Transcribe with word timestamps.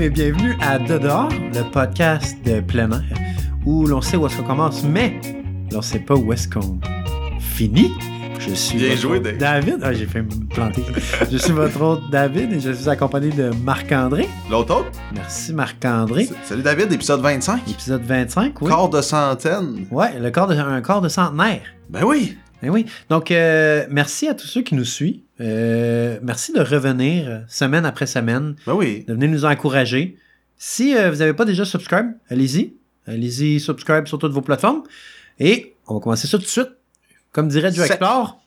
Bonjour 0.00 0.16
et 0.16 0.32
bienvenue 0.32 0.56
à 0.62 0.78
Dehors, 0.78 1.28
le 1.28 1.70
podcast 1.70 2.34
de 2.42 2.60
plein 2.60 2.90
air, 2.90 3.02
où 3.66 3.86
l'on 3.86 4.00
sait 4.00 4.16
où 4.16 4.24
est-ce 4.24 4.38
qu'on 4.38 4.44
commence, 4.44 4.82
mais 4.82 5.20
l'on 5.70 5.82
sait 5.82 5.98
pas 5.98 6.14
où 6.14 6.32
est-ce 6.32 6.48
qu'on 6.48 6.80
finit. 7.38 7.92
Je 8.38 8.54
suis 8.54 8.78
Bien 8.78 8.88
votre 8.88 9.00
joué, 9.02 9.16
hôte 9.18 9.24
Dave. 9.24 9.38
David. 9.38 9.80
Ah, 9.82 9.92
j'ai 9.92 10.06
fait 10.06 10.22
me 10.22 10.30
planter. 10.48 10.82
je 11.30 11.36
suis 11.36 11.52
votre 11.52 11.78
hôte 11.82 12.10
David 12.10 12.50
et 12.50 12.60
je 12.60 12.72
suis 12.72 12.88
accompagné 12.88 13.28
de 13.28 13.50
Marc-André. 13.62 14.26
L'autre 14.50 14.76
autre? 14.76 14.90
Merci 15.14 15.52
Marc-André. 15.52 16.30
Salut 16.44 16.62
David, 16.62 16.90
épisode 16.90 17.20
25. 17.20 17.68
Épisode 17.68 18.02
25, 18.02 18.62
oui. 18.62 18.70
Quart 18.70 18.88
de 18.88 19.02
centaine. 19.02 19.86
Ouais, 19.90 20.18
le 20.18 20.30
corps 20.30 20.46
de, 20.46 20.54
un 20.54 20.80
corps 20.80 21.02
de 21.02 21.10
centenaire. 21.10 21.60
Ben 21.90 22.04
oui. 22.04 22.38
Eh 22.62 22.68
oui. 22.70 22.86
Donc, 23.08 23.30
euh, 23.30 23.86
merci 23.90 24.28
à 24.28 24.34
tous 24.34 24.46
ceux 24.46 24.62
qui 24.62 24.74
nous 24.74 24.84
suivent. 24.84 25.20
Euh, 25.40 26.18
merci 26.22 26.52
de 26.52 26.60
revenir 26.60 27.28
euh, 27.28 27.38
semaine 27.48 27.86
après 27.86 28.06
semaine, 28.06 28.54
Ben 28.66 28.74
oui. 28.74 29.04
de 29.08 29.14
venir 29.14 29.30
nous 29.30 29.44
encourager. 29.44 30.16
Si 30.58 30.94
euh, 30.96 31.10
vous 31.10 31.16
n'avez 31.18 31.32
pas 31.32 31.44
déjà 31.46 31.64
subscribe, 31.64 32.12
allez-y. 32.28 32.74
Allez-y, 33.06 33.60
subscribe 33.60 34.06
sur 34.06 34.18
toutes 34.18 34.32
vos 34.32 34.42
plateformes. 34.42 34.82
Et 35.38 35.74
on 35.86 35.94
va 35.94 36.00
commencer 36.00 36.26
ça 36.28 36.36
tout 36.36 36.44
de 36.44 36.48
suite. 36.48 36.68
Comme 37.32 37.48
dirait 37.48 37.72
Joe. 37.72 37.86
Explore, 37.86 38.40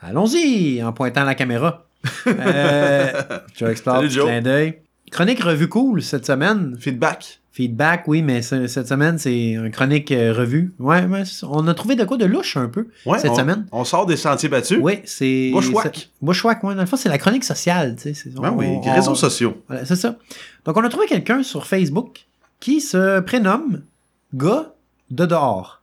allons-y 0.00 0.82
en 0.82 0.92
pointant 0.92 1.24
la 1.24 1.34
caméra. 1.34 1.86
Euh, 2.26 3.12
Joe 3.58 3.70
Explore, 3.70 3.96
Salut, 3.96 4.10
Joe. 4.10 4.24
clin 4.26 4.40
d'œil. 4.42 4.78
Chronique 5.10 5.42
revue 5.42 5.68
cool 5.68 6.02
cette 6.02 6.24
semaine. 6.26 6.76
Feedback. 6.80 7.39
Feedback, 7.60 8.04
oui, 8.06 8.22
mais 8.22 8.40
ce- 8.40 8.66
cette 8.68 8.88
semaine, 8.88 9.18
c'est 9.18 9.54
un 9.56 9.68
chronique 9.68 10.10
euh, 10.12 10.32
revue. 10.32 10.72
Ouais, 10.78 11.04
on 11.42 11.68
a 11.68 11.74
trouvé 11.74 11.94
de 11.94 12.04
quoi 12.04 12.16
de 12.16 12.24
louche 12.24 12.56
un 12.56 12.68
peu 12.68 12.86
Ouais, 13.04 13.18
cette 13.18 13.32
on, 13.32 13.36
semaine. 13.36 13.66
On 13.70 13.84
sort 13.84 14.06
des 14.06 14.16
sentiers 14.16 14.48
battus. 14.48 14.78
Oui, 14.80 15.00
c'est. 15.04 15.50
Bushwhack. 15.52 15.94
c'est- 15.94 16.08
Bushwhack, 16.22 16.64
oui. 16.64 16.74
Dans 16.74 16.80
le 16.80 16.86
fond, 16.86 16.96
c'est 16.96 17.10
la 17.10 17.18
chronique 17.18 17.44
sociale, 17.44 17.96
tu 18.00 18.14
sais. 18.14 18.30
Ben 18.30 18.50
on- 18.50 18.56
oui, 18.56 18.66
on- 18.66 18.80
réseaux 18.94 19.14
sociaux. 19.14 19.62
Voilà, 19.68 19.84
c'est 19.84 19.96
ça. 19.96 20.16
Donc, 20.64 20.74
on 20.78 20.82
a 20.82 20.88
trouvé 20.88 21.06
quelqu'un 21.06 21.42
sur 21.42 21.66
Facebook 21.66 22.26
qui 22.60 22.80
se 22.80 23.20
prénomme 23.20 23.82
Gars 24.34 24.72
de 25.10 25.26
dehors. 25.26 25.82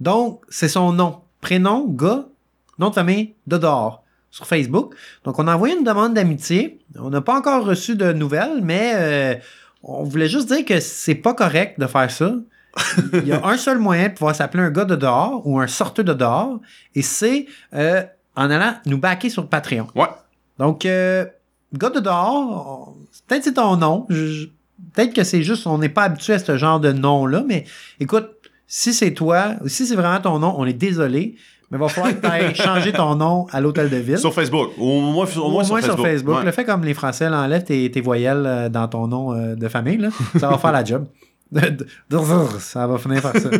Donc, 0.00 0.42
c'est 0.50 0.68
son 0.68 0.92
nom. 0.92 1.20
Prénom, 1.40 1.86
gars, 1.88 2.26
nom 2.78 2.90
de 2.90 2.94
famille, 2.94 3.32
de 3.46 3.56
dehors. 3.56 4.04
Sur 4.30 4.46
Facebook. 4.46 4.94
Donc, 5.24 5.38
on 5.38 5.48
a 5.48 5.54
envoyé 5.54 5.74
une 5.74 5.84
demande 5.84 6.12
d'amitié. 6.12 6.80
On 6.98 7.08
n'a 7.08 7.22
pas 7.22 7.38
encore 7.38 7.64
reçu 7.64 7.96
de 7.96 8.12
nouvelles, 8.12 8.60
mais 8.62 8.92
euh, 8.94 9.34
on 9.82 10.02
voulait 10.04 10.28
juste 10.28 10.48
dire 10.48 10.64
que 10.64 10.80
c'est 10.80 11.14
pas 11.14 11.34
correct 11.34 11.78
de 11.78 11.86
faire 11.86 12.10
ça. 12.10 12.34
Il 13.12 13.26
y 13.26 13.32
a 13.32 13.44
un 13.44 13.56
seul 13.56 13.78
moyen 13.78 14.08
de 14.08 14.14
pouvoir 14.14 14.34
s'appeler 14.34 14.62
un 14.62 14.70
gars 14.70 14.84
de 14.84 14.96
dehors 14.96 15.46
ou 15.46 15.58
un 15.58 15.66
sorteur 15.66 16.04
de 16.04 16.14
dehors, 16.14 16.60
et 16.94 17.02
c'est 17.02 17.46
euh, 17.74 18.02
en 18.36 18.50
allant 18.50 18.74
nous 18.86 18.98
backer 18.98 19.30
sur 19.30 19.48
Patreon. 19.48 19.88
Ouais. 19.94 20.08
Donc, 20.58 20.86
euh, 20.86 21.26
gars 21.72 21.90
de 21.90 22.00
dehors, 22.00 22.94
peut-être 23.26 23.44
c'est 23.44 23.54
ton 23.54 23.76
nom. 23.76 24.06
Peut-être 24.94 25.12
que 25.12 25.24
c'est 25.24 25.42
juste, 25.42 25.66
on 25.66 25.78
n'est 25.78 25.88
pas 25.88 26.04
habitué 26.04 26.34
à 26.34 26.38
ce 26.38 26.56
genre 26.56 26.78
de 26.78 26.92
nom-là, 26.92 27.42
mais 27.46 27.64
écoute, 27.98 28.28
si 28.66 28.92
c'est 28.92 29.14
toi, 29.14 29.54
ou 29.62 29.68
si 29.68 29.86
c'est 29.86 29.96
vraiment 29.96 30.20
ton 30.20 30.38
nom, 30.38 30.54
on 30.56 30.66
est 30.66 30.72
désolé, 30.72 31.36
mais 31.70 31.76
il 31.76 31.80
va 31.80 31.88
falloir 31.88 32.14
que 32.14 32.20
tu 32.20 32.26
ailles 32.26 32.54
changer 32.54 32.92
ton 32.92 33.14
nom 33.14 33.46
à 33.50 33.60
l'hôtel 33.60 33.90
de 33.90 33.96
ville. 33.96 34.18
Sur 34.18 34.32
Facebook. 34.32 34.70
Au 34.78 35.00
moins, 35.00 35.26
au 35.36 35.50
moins, 35.50 35.64
sur 35.82 36.00
Facebook. 36.00 36.38
Ouais. 36.38 36.44
Le 36.44 36.52
fait 36.52 36.64
comme 36.64 36.84
les 36.84 36.94
Français 36.94 37.28
l'enlèvent 37.28 37.64
tes, 37.64 37.90
tes 37.90 38.00
voyelles 38.00 38.44
euh, 38.46 38.68
dans 38.68 38.88
ton 38.88 39.06
nom 39.06 39.32
euh, 39.34 39.54
de 39.54 39.68
famille, 39.68 39.98
là, 39.98 40.08
ça 40.38 40.48
va 40.48 40.58
faire 40.58 40.72
la 40.72 40.84
job. 40.84 41.06
ça 42.60 42.86
va 42.86 42.98
finir 42.98 43.22
par 43.22 43.34
ça. 43.36 43.48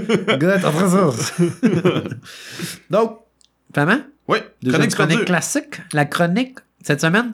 Donc, 2.91 3.19
Flamand, 3.73 4.01
Oui. 4.29 4.39
deuxième 4.63 4.89
Chronique 4.89 5.25
classique. 5.25 5.81
La 5.93 6.05
chronique, 6.05 6.59
cette 6.83 7.01
semaine, 7.01 7.33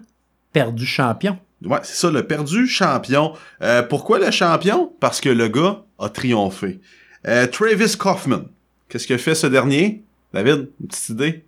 perdu 0.53 0.87
champion. 0.87 1.39
Ouais, 1.65 1.79
c'est 1.83 1.97
ça, 1.97 2.11
le 2.11 2.27
perdu 2.27 2.67
champion. 2.67 3.33
Euh, 3.63 3.83
pourquoi 3.83 4.19
le 4.19 4.31
champion? 4.31 4.93
Parce 5.01 5.21
que 5.21 5.29
le 5.29 5.49
gars 5.49 5.83
a 5.99 6.09
triomphé. 6.09 6.81
Euh, 7.27 7.47
Travis 7.47 7.97
Kaufman. 7.97 8.45
Qu'est-ce 8.89 9.07
que 9.07 9.17
fait 9.17 9.35
ce 9.35 9.47
dernier? 9.47 10.05
David, 10.35 10.69
une 10.81 10.89
petite 10.89 11.09
idée? 11.11 11.45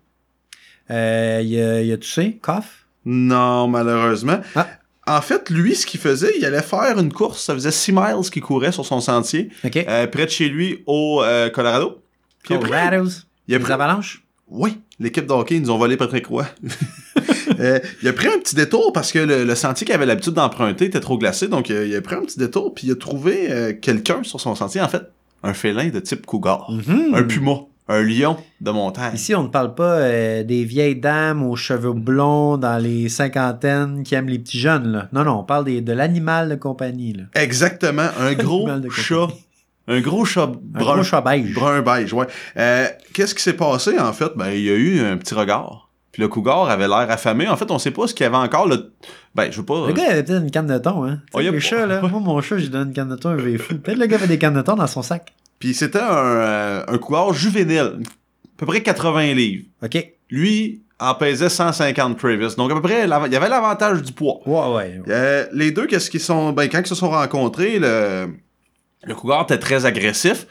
Euh, 0.90 1.40
il 1.44 1.60
a, 1.60 1.82
il 1.82 1.92
a 1.92 1.96
toussé, 1.98 2.38
cough? 2.42 2.62
Non, 3.04 3.66
malheureusement. 3.68 4.40
Ah. 4.54 4.68
En 5.08 5.20
fait, 5.20 5.50
lui, 5.50 5.74
ce 5.74 5.86
qu'il 5.86 6.00
faisait, 6.00 6.32
il 6.38 6.44
allait 6.44 6.62
faire 6.62 6.98
une 6.98 7.12
course. 7.12 7.42
Ça 7.44 7.54
faisait 7.54 7.70
6 7.70 7.92
miles 7.92 8.30
qu'il 8.32 8.42
courait 8.42 8.72
sur 8.72 8.84
son 8.86 9.00
sentier, 9.00 9.50
OK. 9.64 9.76
euh, 9.76 10.06
près 10.06 10.26
de 10.26 10.30
chez 10.30 10.48
lui, 10.48 10.82
au 10.86 11.22
euh, 11.22 11.48
Colorado. 11.50 12.02
Puis 12.42 12.54
il 12.54 12.56
a 12.56 12.60
pris- 12.60 12.70
Les 13.48 13.70
avalanches? 13.72 14.22
Oui, 14.48 14.78
l'équipe 15.00 15.26
de 15.26 15.32
hockey, 15.32 15.56
ils 15.56 15.62
nous 15.62 15.70
ont 15.70 15.78
volé 15.78 15.96
Patrick 15.96 16.26
Roy. 16.26 16.46
Euh, 17.60 17.78
il 18.02 18.08
a 18.08 18.12
pris 18.12 18.26
un 18.26 18.38
petit 18.38 18.54
détour 18.54 18.92
parce 18.92 19.12
que 19.12 19.18
le, 19.20 19.44
le 19.44 19.54
sentier 19.54 19.86
qu'il 19.86 19.94
avait 19.94 20.04
l'habitude 20.04 20.34
d'emprunter 20.34 20.84
était 20.86 21.00
trop 21.00 21.16
glacé, 21.16 21.48
donc 21.48 21.70
euh, 21.70 21.86
il 21.86 21.96
a 21.96 22.02
pris 22.02 22.14
un 22.16 22.20
petit 22.20 22.38
détour, 22.38 22.74
puis 22.74 22.88
il 22.88 22.90
a 22.92 22.96
trouvé 22.96 23.50
euh, 23.50 23.72
quelqu'un 23.72 24.22
sur 24.24 24.40
son 24.42 24.54
sentier, 24.54 24.82
en 24.82 24.88
fait, 24.88 25.02
un 25.42 25.54
félin 25.54 25.88
de 25.88 25.98
type 26.00 26.26
cougar, 26.26 26.70
Mhm. 26.70 27.14
un 27.14 27.22
puma, 27.22 27.60
un 27.88 28.02
lion 28.02 28.36
de 28.60 28.70
montagne. 28.70 29.14
Ici, 29.14 29.34
on 29.34 29.44
ne 29.44 29.48
parle 29.48 29.74
pas 29.74 29.92
euh, 29.98 30.42
des 30.42 30.64
vieilles 30.64 30.96
dames 30.96 31.42
aux 31.44 31.54
cheveux 31.56 31.92
blonds 31.92 32.56
dans 32.58 32.78
les 32.82 33.08
cinquantaines 33.08 34.02
qui 34.02 34.14
aiment 34.14 34.28
les 34.28 34.38
petits 34.40 34.58
jeunes. 34.58 34.90
Là. 34.90 35.08
Non, 35.12 35.24
non, 35.24 35.38
on 35.40 35.44
parle 35.44 35.64
des- 35.66 35.80
de 35.80 35.92
l'animal 35.92 36.48
de 36.48 36.54
compagnie. 36.56 37.12
Là. 37.12 37.24
Exactement, 37.34 38.08
un 38.20 38.32
gros 38.34 38.68
chat, 38.90 39.28
un 39.88 40.00
gros 40.00 40.24
chat 40.24 40.50
Un 40.74 40.80
brun. 40.80 40.94
gros 40.94 41.02
chat 41.04 41.20
beige. 41.20 41.54
Brun 41.54 41.82
beige, 41.82 42.12
ouais. 42.12 42.26
Euh, 42.56 42.86
Qu'est-ce 43.14 43.34
qui 43.34 43.42
s'est 43.42 43.52
passé, 43.56 43.98
en 43.98 44.12
fait? 44.12 44.32
Ben, 44.36 44.50
il 44.50 44.62
y 44.62 44.70
a 44.70 44.74
eu 44.74 45.00
un 45.00 45.16
petit 45.16 45.34
regard. 45.34 45.84
Puis 46.10 46.22
le 46.22 46.28
cougar 46.28 46.70
avait 46.70 46.88
l'air 46.88 47.06
affamé. 47.10 47.46
En 47.46 47.56
fait, 47.56 47.70
on 47.70 47.78
sait 47.78 47.90
pas 47.90 48.06
ce 48.06 48.14
qu'il 48.14 48.24
y 48.24 48.26
avait 48.26 48.36
encore. 48.38 48.66
Le... 48.66 48.90
Ben, 49.34 49.52
je 49.52 49.58
veux 49.58 49.66
pas... 49.66 49.86
Le 49.86 49.92
gars 49.92 50.10
avait 50.10 50.22
peut-être 50.22 50.42
une 50.42 50.50
canne 50.50 50.66
de 50.66 50.78
thon, 50.78 51.04
hein. 51.04 51.20
Oh, 51.34 51.38
a 51.38 51.42
là. 51.86 52.00
Moi, 52.08 52.20
mon 52.20 52.40
chat, 52.40 52.56
j'ai 52.56 52.68
donné 52.70 52.86
une 52.86 52.92
canne 52.94 53.10
de 53.10 53.16
thon, 53.16 53.28
un 53.30 53.36
vieux 53.36 53.58
fou. 53.58 53.74
Peut-être 53.76 53.98
le 53.98 54.06
gars 54.06 54.16
avait 54.16 54.26
des 54.26 54.38
cannes 54.38 54.54
de 54.54 54.62
thon 54.62 54.76
dans 54.76 54.86
son 54.86 55.02
sac. 55.02 55.34
Puis 55.58 55.74
c'était 55.74 56.00
un, 56.00 56.24
euh, 56.24 56.84
un 56.86 56.98
cougar 56.98 57.32
juvénile. 57.32 58.00
À 58.00 58.58
peu 58.58 58.66
près 58.66 58.82
80 58.82 59.34
livres. 59.34 59.64
OK. 59.82 60.12
Lui 60.30 60.82
en 60.98 61.14
pesait 61.14 61.48
150 61.48 62.18
Travis. 62.18 62.54
Donc, 62.56 62.70
à 62.70 62.74
peu 62.74 62.80
près, 62.80 63.04
il 63.04 63.32
y 63.32 63.36
avait 63.36 63.48
l'avantage 63.48 64.02
du 64.02 64.12
poids. 64.12 64.40
Ouais, 64.46 64.74
ouais. 64.74 65.00
Euh, 65.08 65.46
les 65.52 65.70
deux, 65.70 65.86
qu'est-ce 65.86 66.10
qu'ils 66.10 66.20
sont... 66.20 66.52
Ben, 66.52 66.68
quand 66.70 66.80
ils 66.80 66.86
se 66.86 66.94
sont 66.94 67.10
rencontrés, 67.10 67.78
le, 67.78 68.28
le 69.04 69.14
cougar 69.14 69.42
était 69.42 69.58
très 69.58 69.84
agressif. 69.84 70.46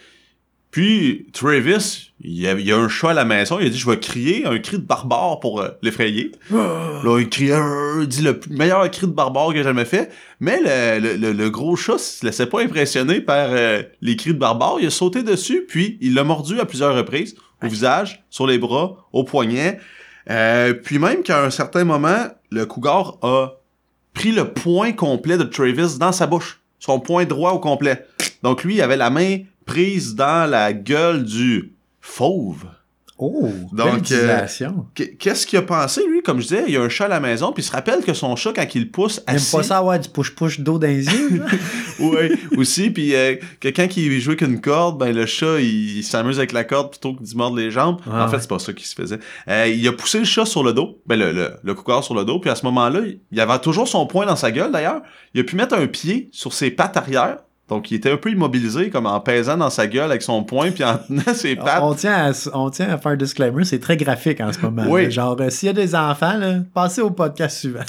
Puis, 0.75 1.27
Travis, 1.31 2.11
il 2.19 2.33
y, 2.41 2.47
a, 2.49 2.51
il 2.51 2.69
a 2.73 2.75
un 2.77 2.89
chat 2.89 3.11
à 3.11 3.13
la 3.13 3.23
maison, 3.23 3.59
il 3.61 3.67
a 3.67 3.69
dit, 3.69 3.77
je 3.77 3.89
vais 3.89 3.97
crier 3.97 4.45
un 4.45 4.59
cri 4.59 4.75
de 4.77 4.83
barbare 4.83 5.39
pour 5.39 5.61
euh, 5.61 5.69
l'effrayer. 5.81 6.33
Là, 6.51 7.17
il 7.17 7.29
il 8.01 8.07
dit 8.09 8.21
le 8.21 8.37
meilleur 8.49 8.91
cri 8.91 9.07
de 9.07 9.13
barbare 9.13 9.51
que 9.51 9.55
j'ai 9.55 9.63
jamais 9.63 9.85
fait. 9.85 10.11
Mais 10.41 10.59
le, 10.61 10.99
le, 10.99 11.15
le- 11.15 11.31
le 11.31 11.49
gros 11.49 11.77
chat 11.77 11.97
se 11.97 12.25
laissait 12.25 12.47
pas 12.47 12.61
impressionner 12.61 13.21
par 13.21 13.47
euh, 13.51 13.83
les 14.01 14.17
cris 14.17 14.33
de 14.33 14.37
barbare. 14.37 14.75
Il 14.81 14.87
a 14.87 14.89
sauté 14.89 15.23
dessus, 15.23 15.63
puis 15.65 15.97
il 16.01 16.13
l'a 16.13 16.25
mordu 16.25 16.59
à 16.59 16.65
plusieurs 16.65 16.93
reprises. 16.93 17.37
Au 17.63 17.67
visage, 17.69 18.25
sur 18.29 18.45
les 18.45 18.57
bras, 18.57 18.97
au 19.13 19.23
poignet. 19.23 19.79
Euh, 20.29 20.73
puis 20.73 20.99
même 20.99 21.23
qu'à 21.23 21.41
un 21.41 21.51
certain 21.51 21.85
moment, 21.85 22.25
le 22.51 22.65
cougar 22.65 23.15
a 23.21 23.51
pris 24.13 24.33
le 24.33 24.49
poing 24.51 24.91
complet 24.91 25.37
de 25.37 25.43
Travis 25.45 25.97
dans 25.97 26.11
sa 26.11 26.27
bouche. 26.27 26.59
Son 26.79 26.99
poing 26.99 27.23
droit 27.23 27.51
au 27.51 27.59
complet. 27.59 28.05
Donc 28.43 28.65
lui, 28.65 28.75
il 28.75 28.81
avait 28.81 28.97
la 28.97 29.09
main 29.09 29.37
prise 29.65 30.15
dans 30.15 30.49
la 30.49 30.73
gueule 30.73 31.23
du 31.23 31.73
fauve. 32.01 32.65
Oh, 33.17 33.49
Donc. 33.71 34.03
Qu- 34.93 35.15
Qu'est-ce 35.15 35.47
qu'il 35.47 35.57
a 35.57 35.61
pensé, 35.61 36.01
lui? 36.05 36.21
Comme 36.21 36.41
je 36.41 36.47
disais, 36.47 36.63
il 36.67 36.73
y 36.73 36.77
a 36.77 36.81
un 36.81 36.89
chat 36.89 37.05
à 37.05 37.07
la 37.07 37.21
maison, 37.21 37.53
puis 37.53 37.63
il 37.63 37.65
se 37.65 37.71
rappelle 37.71 38.03
que 38.03 38.13
son 38.13 38.35
chat, 38.35 38.51
quand 38.53 38.65
il 38.75 38.91
pousse 38.91 39.21
Il 39.29 39.35
aime 39.35 39.39
pas 39.53 39.63
ça 39.63 39.77
avoir 39.77 39.97
du 39.97 40.09
push-push 40.09 40.59
d'eau 40.59 40.77
dans 40.77 40.87
les 40.87 41.05
yeux. 41.05 41.41
Oui, 41.97 42.33
aussi, 42.57 42.89
puis 42.89 43.15
euh, 43.15 43.37
que 43.61 43.69
quand 43.69 43.87
il 43.95 44.19
jouait 44.19 44.35
qu'une 44.35 44.59
corde, 44.59 44.97
ben 44.99 45.15
le 45.15 45.25
chat, 45.25 45.61
il, 45.61 45.99
il 45.99 46.03
s'amuse 46.03 46.39
avec 46.39 46.51
la 46.51 46.65
corde 46.65 46.89
plutôt 46.91 47.13
que 47.13 47.23
d'y 47.23 47.37
mordre 47.37 47.55
les 47.55 47.71
jambes. 47.71 48.01
Ah 48.05 48.25
en 48.25 48.27
fait, 48.27 48.41
c'est 48.41 48.49
pas 48.49 48.59
ça 48.59 48.73
qui 48.73 48.85
se 48.85 48.93
faisait. 48.95 49.19
Euh, 49.47 49.67
il 49.73 49.87
a 49.87 49.93
poussé 49.93 50.19
le 50.19 50.25
chat 50.25 50.45
sur 50.45 50.61
le 50.61 50.73
dos, 50.73 50.99
ben 51.05 51.17
le, 51.17 51.31
le, 51.31 51.51
le 51.63 51.73
cougar 51.73 52.03
sur 52.03 52.13
le 52.13 52.25
dos, 52.25 52.39
puis 52.39 52.49
à 52.49 52.55
ce 52.55 52.65
moment-là, 52.65 52.99
il 53.31 53.39
avait 53.39 53.59
toujours 53.59 53.87
son 53.87 54.05
poing 54.07 54.25
dans 54.25 54.35
sa 54.35 54.51
gueule, 54.51 54.73
d'ailleurs. 54.73 55.01
Il 55.33 55.39
a 55.39 55.45
pu 55.45 55.55
mettre 55.55 55.73
un 55.75 55.87
pied 55.87 56.27
sur 56.33 56.51
ses 56.51 56.69
pattes 56.69 56.97
arrière, 56.97 57.37
donc 57.67 57.89
il 57.89 57.95
était 57.95 58.11
un 58.11 58.17
peu 58.17 58.31
immobilisé, 58.31 58.89
comme 58.89 59.07
en 59.07 59.19
pesant 59.19 59.57
dans 59.57 59.69
sa 59.69 59.87
gueule 59.87 60.11
avec 60.11 60.21
son 60.21 60.43
poing, 60.43 60.71
puis 60.71 60.83
en 60.83 60.97
tenant 60.97 61.33
ses 61.33 61.55
pattes. 61.55 61.81
On 61.81 61.95
tient, 61.95 62.31
à, 62.31 62.33
on 62.53 62.69
tient 62.69 62.89
à 62.89 62.97
faire 62.97 63.13
un 63.13 63.15
disclaimer, 63.15 63.65
c'est 63.65 63.79
très 63.79 63.97
graphique 63.97 64.39
en 64.39 64.53
ce 64.53 64.59
moment. 64.59 64.85
Oui. 64.87 65.05
là. 65.05 65.09
Genre, 65.09 65.37
euh, 65.39 65.49
s'il 65.49 65.67
y 65.67 65.69
a 65.69 65.73
des 65.73 65.95
enfants, 65.95 66.37
là, 66.37 66.59
passez 66.73 67.01
au 67.01 67.09
podcast 67.09 67.57
suivant. 67.57 67.85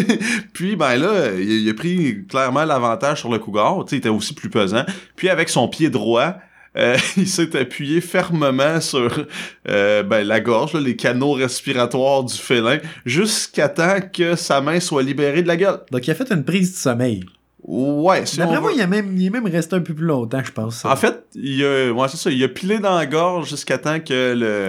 Puis 0.54 0.76
ben 0.76 0.96
là, 0.96 1.32
il, 1.38 1.50
il 1.50 1.70
a 1.70 1.74
pris 1.74 2.24
clairement 2.26 2.64
l'avantage 2.64 3.20
sur 3.20 3.30
le 3.30 3.38
cougar. 3.38 3.84
Tu 3.84 3.90
sais, 3.90 3.96
il 3.96 3.98
était 3.98 4.08
aussi 4.08 4.32
plus 4.34 4.48
pesant. 4.48 4.84
Puis 5.14 5.28
avec 5.28 5.50
son 5.50 5.68
pied 5.68 5.90
droit, 5.90 6.36
euh, 6.76 6.96
il 7.16 7.28
s'est 7.28 7.56
appuyé 7.58 8.00
fermement 8.00 8.80
sur 8.80 9.24
euh, 9.68 10.02
ben, 10.02 10.26
la 10.26 10.40
gorge, 10.40 10.74
là, 10.74 10.80
les 10.80 10.96
canaux 10.96 11.32
respiratoires 11.32 12.24
du 12.24 12.34
félin, 12.34 12.78
jusqu'à 13.04 13.68
temps 13.68 13.98
que 14.12 14.36
sa 14.36 14.60
main 14.60 14.80
soit 14.80 15.02
libérée 15.02 15.42
de 15.42 15.48
la 15.48 15.56
gueule. 15.56 15.80
Donc, 15.90 16.06
il 16.06 16.10
a 16.10 16.14
fait 16.14 16.30
une 16.30 16.44
prise 16.44 16.72
de 16.72 16.78
sommeil. 16.78 17.24
Ouais, 17.64 18.24
si 18.24 18.38
D'après 18.38 18.60
moi, 18.60 18.70
veut. 18.70 18.76
il, 18.76 18.82
a 18.82 18.86
même, 18.86 19.16
il 19.16 19.26
est 19.26 19.30
même 19.30 19.46
resté 19.46 19.76
un 19.76 19.80
peu 19.80 19.92
plus 19.94 20.06
longtemps, 20.06 20.42
je 20.44 20.52
pense. 20.52 20.84
En 20.84 20.96
fait, 20.96 21.24
il 21.34 21.62
a, 21.64 21.90
ouais, 21.92 22.08
c'est 22.08 22.16
ça, 22.16 22.30
il 22.30 22.42
a 22.42 22.48
pilé 22.48 22.78
dans 22.78 22.96
la 22.96 23.04
gorge 23.06 23.48
jusqu'à 23.50 23.78
temps 23.78 23.98
que 24.00 24.32
le, 24.34 24.68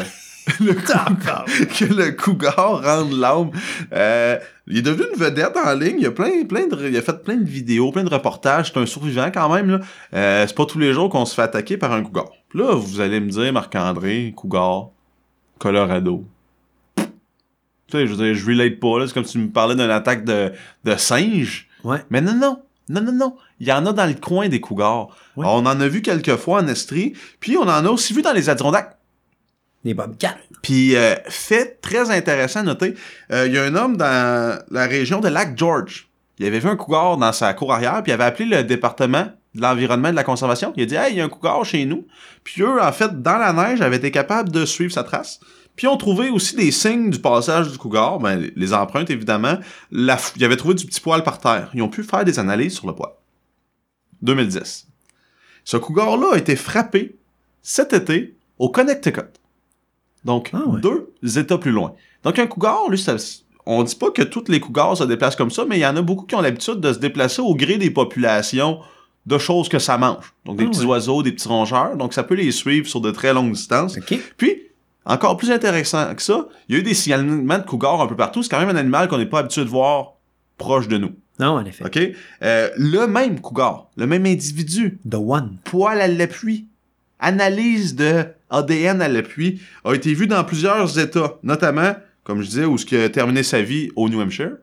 le 0.65 0.74
cougar, 0.74 1.45
que 1.77 1.86
le 1.86 2.12
cougar 2.12 2.81
rende 2.83 3.12
l'homme. 3.13 3.51
Euh, 3.94 4.38
il 4.68 4.80
est 4.80 4.81
devenu 4.81 5.06
une 5.13 5.19
vedette 5.19 5.56
en 5.56 5.74
ligne. 5.74 5.97
Il 6.00 6.07
a 6.07 6.12
plein, 6.12 6.44
plein 6.45 6.68
de, 6.68 6.89
il 6.89 6.97
a 6.97 7.01
fait 7.01 7.24
plein 7.24 7.38
de 7.38 7.47
vidéos, 7.47 7.91
plein 7.91 8.03
de 8.03 8.09
reportages. 8.09 8.71
C'est 8.74 8.80
un 8.80 8.86
survivant 8.86 9.30
quand 9.33 9.53
même. 9.53 9.69
Là. 9.69 9.80
Euh, 10.15 10.45
c'est 10.47 10.56
pas 10.56 10.65
tous 10.65 10.80
les 10.80 10.92
jours 10.94 11.09
qu'on 11.09 11.25
se 11.25 11.35
fait 11.35 11.44
attaquer 11.44 11.77
par 11.77 11.94
un 11.94 12.03
cougar. 12.03 12.25
Puis 12.50 12.59
là, 12.59 12.74
vous 12.75 13.00
allez 13.01 13.19
me 13.19 13.30
dire, 13.30 13.53
Marc-André, 13.53 14.33
cougar, 14.35 14.88
Colorado. 15.59 16.25
Tu 16.97 17.03
sais, 17.97 18.07
je 18.07 18.13
veux 18.13 18.24
dire, 18.25 18.35
je 18.35 18.45
relate 18.45 18.80
pas. 18.80 19.00
là. 19.00 19.07
C'est 19.07 19.13
comme 19.13 19.25
si 19.25 19.33
tu 19.33 19.39
me 19.39 19.50
parlais 19.50 19.75
d'une 19.75 19.89
attaque 19.89 20.24
de, 20.25 20.51
de 20.83 20.95
singe. 20.95 21.68
Ouais. 21.83 22.00
Mais 22.09 22.21
non, 22.21 22.33
non. 22.33 22.62
Non, 22.89 23.01
non, 23.01 23.12
non. 23.12 23.38
Il 23.59 23.68
y 23.68 23.71
en 23.71 23.86
a 23.86 23.94
dans 23.94 24.06
le 24.06 24.15
coin 24.15 24.50
des 24.50 24.59
cougars. 24.59 25.09
On 25.38 25.65
en 25.65 25.80
a 25.80 25.88
vu 25.88 26.01
quelques 26.01 26.36
fois 26.36 26.62
en 26.62 26.68
Estrie. 26.68 27.13
Puis 27.39 27.56
on 27.56 27.62
en 27.62 27.86
a 27.86 27.89
aussi 27.89 28.13
vu 28.13 28.21
dans 28.21 28.33
les 28.33 28.50
Adirondacks. 28.50 28.97
Les 29.86 29.94
bobcats. 29.94 30.36
Puis, 30.62 30.95
euh, 30.95 31.15
fait 31.27 31.80
très 31.81 32.12
intéressant 32.12 32.62
à 32.62 32.63
noter, 32.63 32.95
euh, 33.31 33.47
il 33.47 33.53
y 33.53 33.57
a 33.57 33.63
un 33.63 33.75
homme 33.75 33.95
dans 33.95 34.59
la 34.71 34.88
région 34.88 35.21
de 35.21 35.30
Lac 35.30 35.57
George. 35.57 36.09
Il 36.38 36.45
avait 36.45 36.59
vu 36.59 36.68
un 36.68 36.75
cougar 36.75 37.18
dans 37.18 37.31
sa 37.31 37.53
cour 37.53 37.74
arrière, 37.74 38.01
puis 38.03 38.12
il 38.12 38.13
avait 38.13 38.25
appelé 38.25 38.45
le 38.45 38.63
département 38.63 39.27
de 39.56 39.62
l'environnement 39.62 40.09
et 40.09 40.12
de 40.12 40.18
la 40.18 40.24
conservation. 40.24 40.74
Il 40.75 40.83
a 40.83 40.85
dit 40.85 40.95
Hey, 40.95 41.13
il 41.13 41.18
y 41.18 41.21
a 41.21 41.25
un 41.25 41.30
cougar 41.30 41.63
chez 41.63 41.85
nous. 41.85 42.06
Puis 42.44 42.62
eux, 42.62 42.81
en 42.81 42.92
fait, 42.92 43.21
dans 43.21 43.38
la 43.38 43.53
neige, 43.53 43.81
avaient 43.81 43.97
été 43.97 44.12
capables 44.12 44.50
de 44.50 44.65
suivre 44.65 44.92
sa 44.92 45.03
trace. 45.03 45.39
Puis 45.80 45.88
ils 45.88 45.90
ont 45.90 45.96
trouvé 45.96 46.30
aussi 46.30 46.58
des 46.58 46.72
signes 46.72 47.10
du 47.10 47.20
passage 47.20 47.72
du 47.72 47.78
cougar, 47.78 48.20
ben, 48.20 48.52
les 48.54 48.74
empreintes 48.74 49.10
évidemment. 49.10 49.58
La, 49.92 50.18
ils 50.36 50.44
avaient 50.44 50.58
trouvé 50.58 50.74
du 50.74 50.86
petit 50.86 51.00
poil 51.00 51.24
par 51.24 51.40
terre. 51.40 51.72
Ils 51.74 51.81
ont 51.81 51.88
pu 51.88 52.04
faire 52.04 52.26
des 52.26 52.38
analyses 52.38 52.74
sur 52.74 52.86
le 52.86 52.94
poil. 52.94 53.12
2010. 54.22 54.88
Ce 55.64 55.78
cougar-là 55.78 56.34
a 56.34 56.38
été 56.38 56.58
frappé 56.58 57.16
cet 57.62 57.94
été 57.94 58.36
au 58.58 58.68
Connecticut. 58.68 59.22
Donc, 60.26 60.50
Ah 60.52 60.68
ouais. 60.68 60.81
deux 60.81 61.14
États 61.38 61.58
plus 61.58 61.72
loin. 61.72 61.94
Donc, 62.24 62.38
un 62.40 62.48
cougar, 62.48 62.90
lui, 62.90 63.00
ça, 63.00 63.16
on 63.66 63.81
dit 63.84 63.96
pas 63.96 64.12
que 64.12 64.24
tous 64.24 64.50
les 64.50 64.60
cougars 64.60 64.98
se 64.98 65.06
déplacent 65.06 65.38
comme 65.38 65.50
ça, 65.50 65.64
mais 65.66 65.78
il 65.78 65.81
y 65.81 65.86
en 65.86 65.96
a 65.96 66.02
beaucoup 66.02 66.26
qui 66.26 66.36
ont 66.36 66.42
l'habitude 66.42 66.81
de 66.81 66.92
se 66.92 67.00
déplacer 67.00 67.42
au 67.42 67.56
gré 67.56 67.78
des 67.78 67.90
populations 67.90 68.81
de 69.26 69.38
choses 69.38 69.70
que 69.70 69.80
ça 69.80 69.98
mange. 69.98 70.34
Donc, 70.44 70.58
des 70.58 70.66
Ah 70.66 70.70
petits 70.72 70.81
ouais. 70.81 70.88
oiseaux, 70.88 71.24
des 71.24 71.31
petits 71.31 71.48
rongeurs. 71.48 71.96
Donc, 71.96 72.14
ça 72.14 72.24
peut 72.24 72.36
les 72.36 72.52
suivre 72.52 72.86
sur 72.86 73.00
de 73.00 73.12
très 73.12 73.34
longues 73.34 73.54
distances. 73.54 73.98
OK. 73.98 74.20
Puis, 74.36 74.64
encore 75.09 75.38
plus 75.38 75.51
intéressant 75.51 76.13
que 76.15 76.21
ça, 76.21 76.47
il 76.67 76.75
y 76.75 76.77
a 76.77 76.81
eu 76.81 76.83
des 76.83 76.94
signalements 76.94 77.57
de 77.57 77.63
cougars 77.63 78.01
un 78.01 78.07
peu 78.07 78.15
partout. 78.15 78.44
C'est 78.44 78.50
quand 78.50 78.59
même 78.59 78.69
un 78.69 78.75
animal 78.79 79.07
qu'on 79.07 79.17
n'est 79.17 79.25
pas 79.25 79.39
habitué 79.39 79.63
de 79.63 79.69
voir 79.69 80.13
proche 80.57 80.88
de 80.88 80.97
nous. 80.97 81.11
Non, 81.39 81.51
en 81.53 81.65
effet. 81.65 81.85
OK? 81.85 81.97
Euh, 82.44 82.69
le 82.77 83.07
même 83.07 83.39
cougar, 83.39 83.89
le 83.95 84.06
même 84.07 84.25
individu, 84.25 85.00
The 85.09 85.15
One. 85.15 85.57
poil 85.63 86.00
à 86.01 86.07
l'appui, 86.07 86.67
analyse 87.19 87.95
de 87.95 88.25
ADN 88.50 89.01
à 89.01 89.07
l'appui, 89.07 89.61
a 89.85 89.94
été 89.94 90.13
vu 90.13 90.27
dans 90.27 90.44
plusieurs 90.44 91.00
États, 91.00 91.38
notamment, 91.44 91.95
comme 92.23 92.41
je 92.41 92.47
disais, 92.47 92.65
où 92.65 92.77
ce 92.77 92.85
qui 92.85 92.95
a 92.97 93.09
terminé 93.09 93.44
sa 93.44 93.61
vie 93.61 93.89
au 93.95 94.09
New 94.09 94.19
Hampshire, 94.21 94.57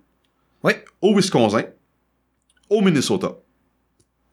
Oui. 0.63 0.73
au 1.01 1.15
Wisconsin, 1.15 1.65
au 2.71 2.83
Minnesota. 2.83 3.33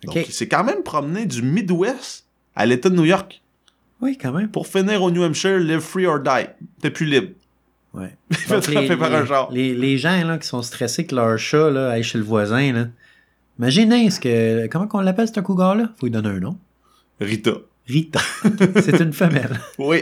Donc, 0.03 0.15
il 0.27 0.33
s'est 0.33 0.49
quand 0.49 0.65
même 0.65 0.83
promené 0.83 1.25
du 1.25 1.41
Midwest 1.41 2.25
à 2.55 2.65
l'État 2.65 2.89
de 2.89 2.95
New 2.95 3.05
York 3.05 3.41
Oui, 4.03 4.17
quand 4.17 4.33
même. 4.33 4.49
pour 4.49 4.67
finir 4.67 5.01
au 5.01 5.09
New 5.11 5.23
Hampshire, 5.23 5.59
live 5.59 5.79
free 5.79 6.05
or 6.05 6.19
die. 6.19 6.49
T'es 6.81 6.91
plus 6.91 7.05
libre. 7.05 7.29
Ouais. 7.93 8.17
Il 8.31 8.35
fait 8.35 8.61
frapper 8.61 8.97
par 8.97 9.13
un 9.13 9.23
genre. 9.23 9.49
Les, 9.49 9.73
les 9.73 9.97
gens 9.97 10.25
là, 10.27 10.37
qui 10.37 10.45
sont 10.45 10.61
stressés 10.61 11.05
que 11.05 11.15
leur 11.15 11.37
chat 11.37 11.69
là, 11.69 11.91
aille 11.91 12.03
chez 12.03 12.17
le 12.17 12.23
voisin, 12.25 12.73
là. 12.73 12.87
imaginez 13.57 14.09
ce 14.09 14.19
que. 14.19 14.67
Comment 14.67 14.87
qu'on 14.87 14.99
l'appelle, 14.99 15.29
ce 15.33 15.39
cougar-là? 15.39 15.91
Faut 15.97 16.07
lui 16.07 16.11
donner 16.11 16.27
un 16.27 16.39
nom. 16.41 16.57
Rita. 17.21 17.51
Rita. 17.87 18.19
C'est 18.81 18.99
une 18.99 19.13
femelle. 19.13 19.57
Oui. 19.77 20.01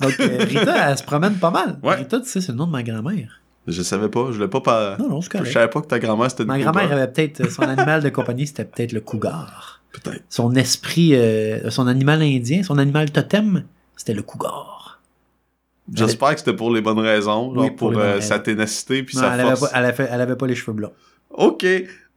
Donc, 0.00 0.18
euh, 0.18 0.38
Rita, 0.44 0.74
elle 0.90 0.98
se 0.98 1.04
promène 1.04 1.34
pas 1.34 1.52
mal. 1.52 1.78
Ouais. 1.84 1.94
Rita, 1.94 2.18
tu 2.18 2.26
sais, 2.26 2.40
c'est 2.40 2.50
le 2.52 2.58
nom 2.58 2.66
de 2.66 2.72
ma 2.72 2.82
grand-mère. 2.82 3.40
Je 3.68 3.82
savais 3.82 4.08
pas, 4.08 4.26
je 4.26 4.32
voulais 4.32 4.48
pas 4.48 4.60
pas. 4.60 4.96
Non, 4.98 5.08
non, 5.08 5.20
c'est 5.20 5.44
Je 5.44 5.52
savais 5.52 5.68
pas 5.68 5.80
que 5.80 5.86
ta 5.86 6.00
grand-mère 6.00 6.30
c'était 6.30 6.42
une 6.42 6.48
Ma 6.48 6.58
grand-mère 6.58 6.92
avait 6.92 7.06
peut-être. 7.06 7.48
Son 7.48 7.62
animal 7.62 8.02
de 8.02 8.08
compagnie, 8.08 8.46
c'était 8.46 8.64
peut-être 8.64 8.92
le 8.92 9.00
cougar. 9.00 9.83
Peut-être. 9.94 10.24
Son 10.28 10.54
esprit, 10.56 11.14
euh, 11.14 11.70
son 11.70 11.86
animal 11.86 12.20
indien, 12.20 12.64
son 12.64 12.78
animal 12.78 13.12
totem, 13.12 13.64
c'était 13.96 14.12
le 14.12 14.22
cougar. 14.22 15.00
J'espère 15.92 16.32
que 16.32 16.38
c'était 16.40 16.56
pour 16.56 16.72
les 16.72 16.80
bonnes 16.80 16.98
raisons, 16.98 17.54
genre 17.54 17.76
pour, 17.76 17.96
euh, 17.96 18.20
sa 18.20 18.38
ténacité 18.40 19.02
puis 19.04 19.16
Non, 19.16 19.22
sa 19.22 19.34
elle, 19.34 19.40
avait 19.40 19.56
force. 19.56 19.70
pas, 19.70 19.78
elle, 19.78 19.84
avait, 19.84 20.08
elle 20.10 20.20
avait 20.20 20.36
pas 20.36 20.46
les 20.46 20.56
cheveux 20.56 20.72
blonds. 20.72 20.92
OK. 21.30 21.64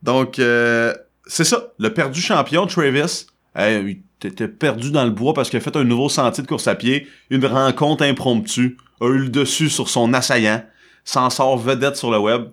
Donc, 0.01 0.39
euh, 0.39 0.93
c'est 1.27 1.43
ça. 1.43 1.73
Le 1.77 1.93
perdu 1.93 2.19
champion, 2.19 2.65
Travis, 2.65 3.27
il 3.59 4.01
était 4.23 4.47
perdu 4.47 4.89
dans 4.89 5.03
le 5.03 5.11
bois 5.11 5.33
parce 5.33 5.49
qu'il 5.49 5.57
a 5.57 5.61
fait 5.61 5.75
un 5.75 5.83
nouveau 5.83 6.09
sentier 6.09 6.41
de 6.43 6.47
course 6.47 6.67
à 6.67 6.75
pied. 6.75 7.07
Une 7.29 7.45
rencontre 7.45 8.03
impromptue. 8.03 8.77
A 9.01 9.07
eu 9.07 9.19
le 9.19 9.29
dessus 9.29 9.69
sur 9.69 9.89
son 9.89 10.13
assaillant. 10.13 10.63
S'en 11.03 11.29
sort 11.29 11.57
vedette 11.57 11.95
sur 11.95 12.09
le 12.09 12.17
web. 12.17 12.45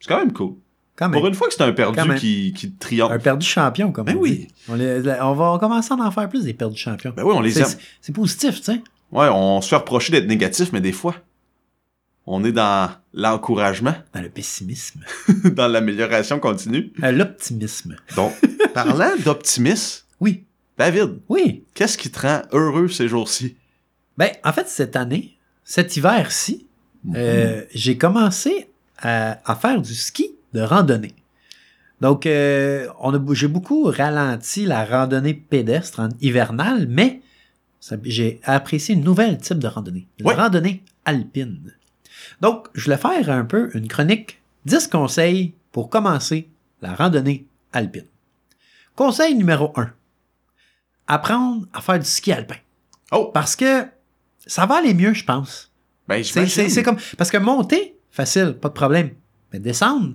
C'est 0.00 0.08
quand 0.08 0.18
même 0.18 0.32
cool. 0.32 0.54
Quand 0.96 1.08
même. 1.08 1.18
Pour 1.18 1.26
une 1.28 1.34
fois 1.34 1.48
que 1.48 1.54
c'est 1.54 1.62
un 1.62 1.72
perdu 1.72 1.98
qui, 2.16 2.52
qui 2.52 2.70
triomphe. 2.72 3.12
Un 3.12 3.18
perdu 3.18 3.46
champion, 3.46 3.92
comme 3.92 4.04
Ben 4.06 4.16
on 4.16 4.20
oui. 4.20 4.48
On, 4.68 4.74
les- 4.74 5.02
on 5.22 5.32
va 5.34 5.58
commencer 5.58 5.92
à 5.92 5.96
en 5.96 6.10
faire 6.10 6.28
plus 6.28 6.44
des 6.44 6.52
perdus 6.54 6.78
champions. 6.78 7.12
Ben 7.16 7.22
oui, 7.24 7.32
on 7.34 7.40
les 7.40 7.52
C'est- 7.52 7.60
aime. 7.60 7.78
c'est- 8.00 8.12
positif, 8.12 8.56
tu 8.58 8.64
sais. 8.64 8.82
Ouais, 9.10 9.28
on 9.32 9.60
se 9.62 9.68
fait 9.68 9.76
reprocher 9.76 10.12
d'être 10.12 10.26
négatif, 10.26 10.70
mais 10.72 10.80
des 10.82 10.92
fois, 10.92 11.14
on 12.26 12.44
est 12.44 12.52
dans 12.52 12.90
l'encouragement, 13.14 13.94
Dans 14.14 14.20
le 14.20 14.28
pessimisme. 14.28 15.00
dans 15.44 15.66
l'amélioration 15.68 16.38
continue. 16.38 16.92
L'optimisme. 16.98 17.96
Donc, 18.16 18.32
parlant 18.74 19.10
d'optimisme, 19.24 20.04
Oui. 20.20 20.44
David, 20.78 21.18
Oui. 21.28 21.64
qu'est-ce 21.74 21.96
qui 21.98 22.10
te 22.10 22.20
rend 22.26 22.42
heureux 22.52 22.88
ces 22.88 23.08
jours-ci? 23.08 23.56
Ben, 24.18 24.30
en 24.44 24.52
fait, 24.52 24.68
cette 24.68 24.94
année, 24.96 25.36
cet 25.64 25.96
hiver-ci, 25.96 26.66
euh, 27.14 27.62
j'ai 27.74 27.96
commencé 27.98 28.68
à, 28.98 29.38
à 29.50 29.56
faire 29.56 29.80
du 29.82 29.94
ski 29.94 30.30
de 30.52 30.60
randonnée. 30.60 31.14
Donc, 32.00 32.26
euh, 32.26 32.88
on 33.00 33.14
a, 33.14 33.34
j'ai 33.34 33.48
beaucoup 33.48 33.84
ralenti 33.84 34.66
la 34.66 34.84
randonnée 34.84 35.34
pédestre 35.34 36.00
en 36.00 36.08
hivernale, 36.20 36.86
mais 36.88 37.22
j'ai 38.04 38.40
apprécié 38.44 38.94
une 38.94 39.04
nouvelle 39.04 39.38
type 39.38 39.58
de 39.58 39.68
randonnée, 39.68 40.06
la 40.18 40.26
Ouais. 40.26 40.34
randonnée 40.34 40.82
alpine. 41.04 41.72
Donc, 42.40 42.68
je 42.74 42.84
voulais 42.84 42.96
faire 42.96 43.30
un 43.30 43.44
peu 43.44 43.70
une 43.74 43.86
chronique 43.88 44.40
10 44.66 44.88
conseils 44.88 45.54
pour 45.70 45.90
commencer 45.90 46.48
la 46.80 46.94
randonnée 46.94 47.46
alpine. 47.72 48.06
Conseil 48.96 49.34
numéro 49.34 49.72
1. 49.76 49.90
Apprendre 51.06 51.66
à 51.72 51.80
faire 51.80 51.98
du 51.98 52.04
ski 52.04 52.32
alpin. 52.32 52.56
Oh, 53.10 53.30
Parce 53.32 53.56
que 53.56 53.86
ça 54.46 54.66
va 54.66 54.76
aller 54.76 54.94
mieux, 54.94 55.14
je 55.14 55.24
pense. 55.24 55.70
ben 56.08 56.22
C'est, 56.24 56.82
comme. 56.82 56.96
Parce 57.18 57.30
que 57.30 57.36
monter, 57.38 57.96
facile, 58.10 58.54
pas 58.60 58.68
de 58.68 58.74
problème. 58.74 59.10
Mais 59.52 59.58
descendre, 59.58 60.14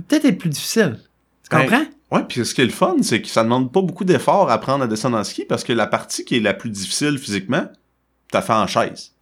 peut 0.00 0.06
peut-être 0.08 0.24
être 0.26 0.38
plus 0.38 0.50
difficile. 0.50 0.98
Tu 1.44 1.50
Ben, 1.56 1.62
comprends? 1.62 1.84
Ouais, 2.12 2.24
puis 2.28 2.44
ce 2.44 2.54
qui 2.54 2.60
est 2.60 2.64
le 2.66 2.70
fun, 2.70 2.96
c'est 3.02 3.22
que 3.22 3.28
ça 3.28 3.42
demande 3.44 3.72
pas 3.72 3.82
beaucoup 3.82 4.04
d'efforts 4.04 4.50
à 4.50 4.54
apprendre 4.54 4.82
à 4.84 4.86
descendre 4.88 5.16
en 5.16 5.24
ski 5.24 5.44
parce 5.44 5.62
que 5.64 5.72
la 5.72 5.86
partie 5.86 6.24
qui 6.24 6.36
est 6.36 6.40
la 6.40 6.54
plus 6.54 6.70
difficile 6.70 7.18
physiquement, 7.18 7.66
t'as 8.32 8.42
fait 8.42 8.52
en 8.52 8.66
chaise. 8.66 9.12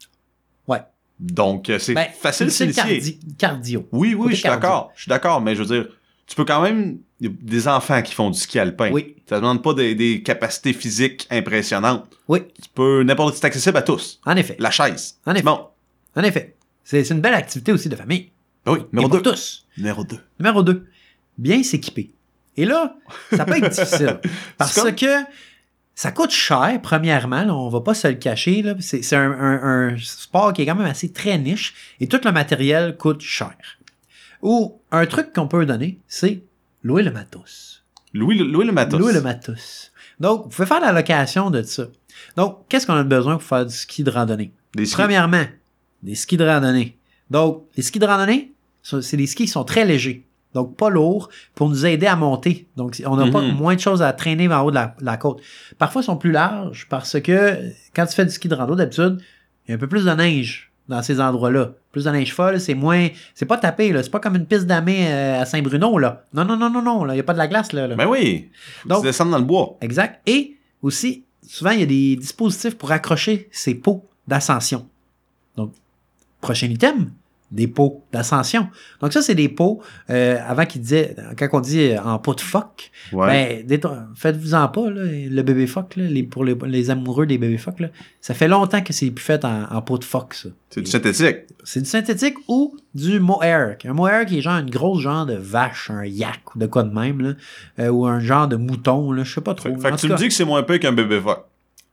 Ouais. 0.66 0.80
Donc, 1.20 1.68
euh, 1.68 1.78
c'est 1.78 1.94
Ben, 1.94 2.06
facile 2.18 2.50
c'est 2.50 2.64
de 2.64 2.70
le 2.70 2.74
s'initier. 2.74 2.98
cardi- 3.18 3.34
cardio. 3.36 3.88
Oui, 3.92 4.14
oui, 4.14 4.30
je 4.30 4.36
suis 4.36 4.48
d'accord. 4.48 4.90
Je 4.94 5.02
suis 5.02 5.08
d'accord, 5.10 5.40
mais 5.40 5.54
je 5.54 5.62
veux 5.62 5.66
dire, 5.80 5.88
tu 6.26 6.34
peux 6.36 6.44
quand 6.44 6.62
même. 6.62 6.98
Il 7.20 7.26
y 7.26 7.30
a 7.30 7.34
des 7.42 7.66
enfants 7.66 8.00
qui 8.02 8.14
font 8.14 8.30
du 8.30 8.38
ski 8.38 8.58
alpin. 8.60 8.90
Oui, 8.92 9.16
Ça 9.28 9.36
demande 9.36 9.62
pas 9.62 9.74
des, 9.74 9.94
des 9.96 10.22
capacités 10.22 10.72
physiques 10.72 11.26
impressionnantes. 11.30 12.06
oui, 12.28 12.40
Tu 12.62 12.68
peux. 12.72 13.02
N'importe 13.02 13.34
c'est 13.36 13.44
accessible 13.44 13.76
à 13.76 13.82
tous. 13.82 14.20
en 14.24 14.36
effet. 14.36 14.54
La 14.60 14.70
chaise. 14.70 15.18
En 15.26 15.32
effet. 15.34 15.42
Bon. 15.42 15.66
En 16.14 16.22
effet. 16.22 16.54
C'est 16.84 17.10
une 17.10 17.20
belle 17.20 17.34
activité 17.34 17.72
aussi 17.72 17.88
de 17.88 17.96
famille. 17.96 18.30
Oui, 18.72 18.80
Et 18.80 18.86
numéro 18.92 19.08
pour 19.08 19.22
2. 19.22 19.30
tous. 19.30 19.66
Numéro 19.76 20.04
2. 20.04 20.18
Numéro 20.38 20.62
2. 20.62 20.86
Bien 21.38 21.62
s'équiper. 21.62 22.10
Et 22.56 22.64
là, 22.64 22.96
ça 23.32 23.44
peut 23.44 23.56
être 23.56 23.68
difficile. 23.70 24.18
Parce 24.58 24.74
comme- 24.74 24.94
que 24.94 25.06
ça 25.94 26.12
coûte 26.12 26.30
cher, 26.30 26.78
premièrement. 26.82 27.44
là, 27.44 27.54
on 27.54 27.68
va 27.68 27.80
pas 27.80 27.94
se 27.94 28.08
le 28.08 28.14
cacher. 28.14 28.64
C'est, 28.80 29.14
un, 29.16 29.30
un- 29.30 29.90
un 29.92 29.96
sport 29.98 30.52
qui 30.52 30.62
est 30.62 30.66
quand 30.66 30.74
même 30.74 30.86
assez 30.86 31.12
très 31.12 31.38
niche. 31.38 31.74
Et 32.00 32.08
tout 32.08 32.20
le 32.24 32.32
matériel 32.32 32.96
coûte 32.96 33.20
cher. 33.20 33.54
Ou 34.42 34.80
un 34.92 35.06
truc 35.06 35.32
qu'on 35.32 35.48
peut 35.48 35.64
donner, 35.66 35.98
c'est 36.08 36.42
louer 36.82 37.02
le 37.02 37.10
matos. 37.10 37.82
Louis, 38.14 38.38
le- 38.38 38.72
matos. 38.72 38.98
Louer 39.00 39.12
le 39.12 39.20
matos. 39.20 39.92
Donc, 40.20 40.44
vous 40.44 40.48
pouvez 40.48 40.66
faire 40.66 40.80
la 40.80 40.92
location 40.92 41.50
de 41.50 41.62
ça. 41.62 41.84
Donc, 42.36 42.64
qu'est-ce 42.68 42.86
qu'on 42.86 42.94
a 42.94 43.04
besoin 43.04 43.34
pour 43.34 43.42
faire 43.44 43.66
du 43.66 43.74
ski 43.74 44.02
de 44.02 44.10
randonnée? 44.10 44.52
Des 44.74 44.86
skis. 44.86 44.94
Premièrement, 44.96 45.44
des 46.02 46.14
skis 46.16 46.36
de 46.36 46.44
randonnée. 46.44 46.96
Donc, 47.30 47.64
les 47.76 47.82
skis 47.82 47.98
de 47.98 48.06
randonnée, 48.06 48.52
c'est 49.00 49.16
des 49.16 49.26
skis 49.26 49.44
qui 49.44 49.48
sont 49.48 49.64
très 49.64 49.84
légers. 49.84 50.24
Donc, 50.54 50.76
pas 50.76 50.88
lourds 50.88 51.28
pour 51.54 51.68
nous 51.68 51.84
aider 51.84 52.06
à 52.06 52.16
monter. 52.16 52.66
Donc, 52.76 53.00
on 53.04 53.16
n'a 53.16 53.30
pas 53.30 53.42
Mhm. 53.42 53.54
moins 53.54 53.74
de 53.74 53.80
choses 53.80 54.00
à 54.02 54.12
traîner 54.14 54.48
en 54.48 54.62
haut 54.62 54.70
de 54.70 54.76
la, 54.76 54.94
la 55.00 55.16
côte. 55.18 55.40
Parfois, 55.76 56.00
ils 56.02 56.06
sont 56.06 56.16
plus 56.16 56.32
larges 56.32 56.86
parce 56.88 57.20
que 57.20 57.58
quand 57.94 58.06
tu 58.06 58.14
fais 58.14 58.24
du 58.24 58.30
ski 58.30 58.48
de 58.48 58.54
rando, 58.54 58.74
d'habitude, 58.74 59.18
il 59.66 59.70
y 59.70 59.72
a 59.72 59.74
un 59.74 59.78
peu 59.78 59.86
plus 59.88 60.06
de 60.06 60.10
neige 60.10 60.72
dans 60.88 61.02
ces 61.02 61.20
endroits-là. 61.20 61.72
Plus 61.92 62.04
de 62.04 62.10
neige 62.10 62.32
folle, 62.34 62.58
c'est 62.60 62.74
moins. 62.74 63.08
C'est 63.34 63.44
pas 63.44 63.58
tapé, 63.58 63.92
là. 63.92 64.02
C'est 64.02 64.10
pas 64.10 64.20
comme 64.20 64.36
une 64.36 64.46
piste 64.46 64.64
d'amé 64.66 65.06
euh, 65.08 65.42
à 65.42 65.44
Saint-Bruno, 65.44 65.98
là. 65.98 66.24
Non, 66.32 66.46
non, 66.46 66.56
non, 66.56 66.70
non, 66.70 66.80
non. 66.80 67.04
là. 67.04 67.12
Il 67.12 67.16
n'y 67.16 67.20
a 67.20 67.24
pas 67.24 67.34
de 67.34 67.38
la 67.38 67.46
glace, 67.46 67.72
là. 67.74 67.86
là. 67.86 67.94
Ben 67.94 68.06
oui. 68.06 68.48
Faut 68.82 68.88
Donc- 68.88 69.00
tu 69.00 69.06
descendes 69.08 69.30
dans 69.30 69.38
le 69.38 69.44
bois. 69.44 69.76
Exact. 69.82 70.20
Et 70.26 70.56
aussi, 70.80 71.24
souvent, 71.46 71.70
il 71.72 71.80
y 71.80 71.82
a 71.82 71.86
des 71.86 72.16
dispositifs 72.16 72.76
pour 72.78 72.90
accrocher 72.90 73.48
ces 73.52 73.74
pots 73.74 74.08
d'ascension. 74.26 74.86
prochain 76.40 76.68
item, 76.68 77.10
des 77.50 77.66
pots 77.66 78.04
d'ascension. 78.12 78.68
Donc 79.00 79.12
ça, 79.12 79.22
c'est 79.22 79.34
des 79.34 79.48
pots, 79.48 79.80
euh, 80.10 80.36
avant 80.46 80.66
qu'il 80.66 80.82
disait, 80.82 81.16
quand 81.38 81.48
on 81.52 81.60
dit 81.60 81.80
euh, 81.92 82.02
en 82.02 82.18
pot 82.18 82.34
de 82.34 82.40
phoque, 82.42 82.90
Ouais. 83.12 83.64
ben, 83.66 83.80
faites-vous-en 84.14 84.68
pas, 84.68 84.90
là, 84.90 85.02
le 85.04 85.42
bébé 85.42 85.66
phoque, 85.66 85.96
là, 85.96 86.04
les, 86.04 86.22
pour 86.24 86.44
les, 86.44 86.54
les 86.66 86.90
amoureux 86.90 87.24
des 87.26 87.38
bébés 87.38 87.56
phoques, 87.56 87.80
là, 87.80 87.88
ça 88.20 88.34
fait 88.34 88.48
longtemps 88.48 88.82
que 88.82 88.92
c'est 88.92 89.10
plus 89.10 89.24
fait 89.24 89.44
en, 89.44 89.64
en 89.70 89.80
pot 89.82 89.96
de 89.98 90.04
phoque, 90.04 90.34
ça. 90.34 90.48
c'est 90.70 90.82
du 90.82 90.90
synthétique. 90.90 91.36
C'est 91.64 91.80
du 91.80 91.88
synthétique 91.88 92.34
ou 92.48 92.76
du 92.94 93.18
mohair. 93.20 93.76
Un 93.84 93.92
mohair 93.94 94.26
qui 94.26 94.38
est 94.38 94.42
genre 94.42 94.58
une 94.58 94.70
grosse 94.70 95.00
genre 95.02 95.24
de 95.24 95.34
vache, 95.34 95.90
un 95.90 96.04
yak 96.04 96.54
ou 96.54 96.58
de 96.58 96.66
quoi 96.66 96.82
de 96.82 96.92
même, 96.94 97.20
là, 97.22 97.32
euh, 97.78 97.88
ou 97.88 98.06
un 98.06 98.20
genre 98.20 98.48
de 98.48 98.56
mouton, 98.56 99.12
là, 99.12 99.24
je 99.24 99.32
sais 99.34 99.40
pas 99.40 99.54
trop. 99.54 99.74
Fait, 99.78 99.90
que 99.90 99.96
tu 99.96 100.08
me 100.08 100.16
dis 100.16 100.28
que 100.28 100.34
c'est 100.34 100.44
moins 100.44 100.62
peu 100.62 100.76
qu'un 100.78 100.92
bébé 100.92 101.20
phoque. 101.20 101.44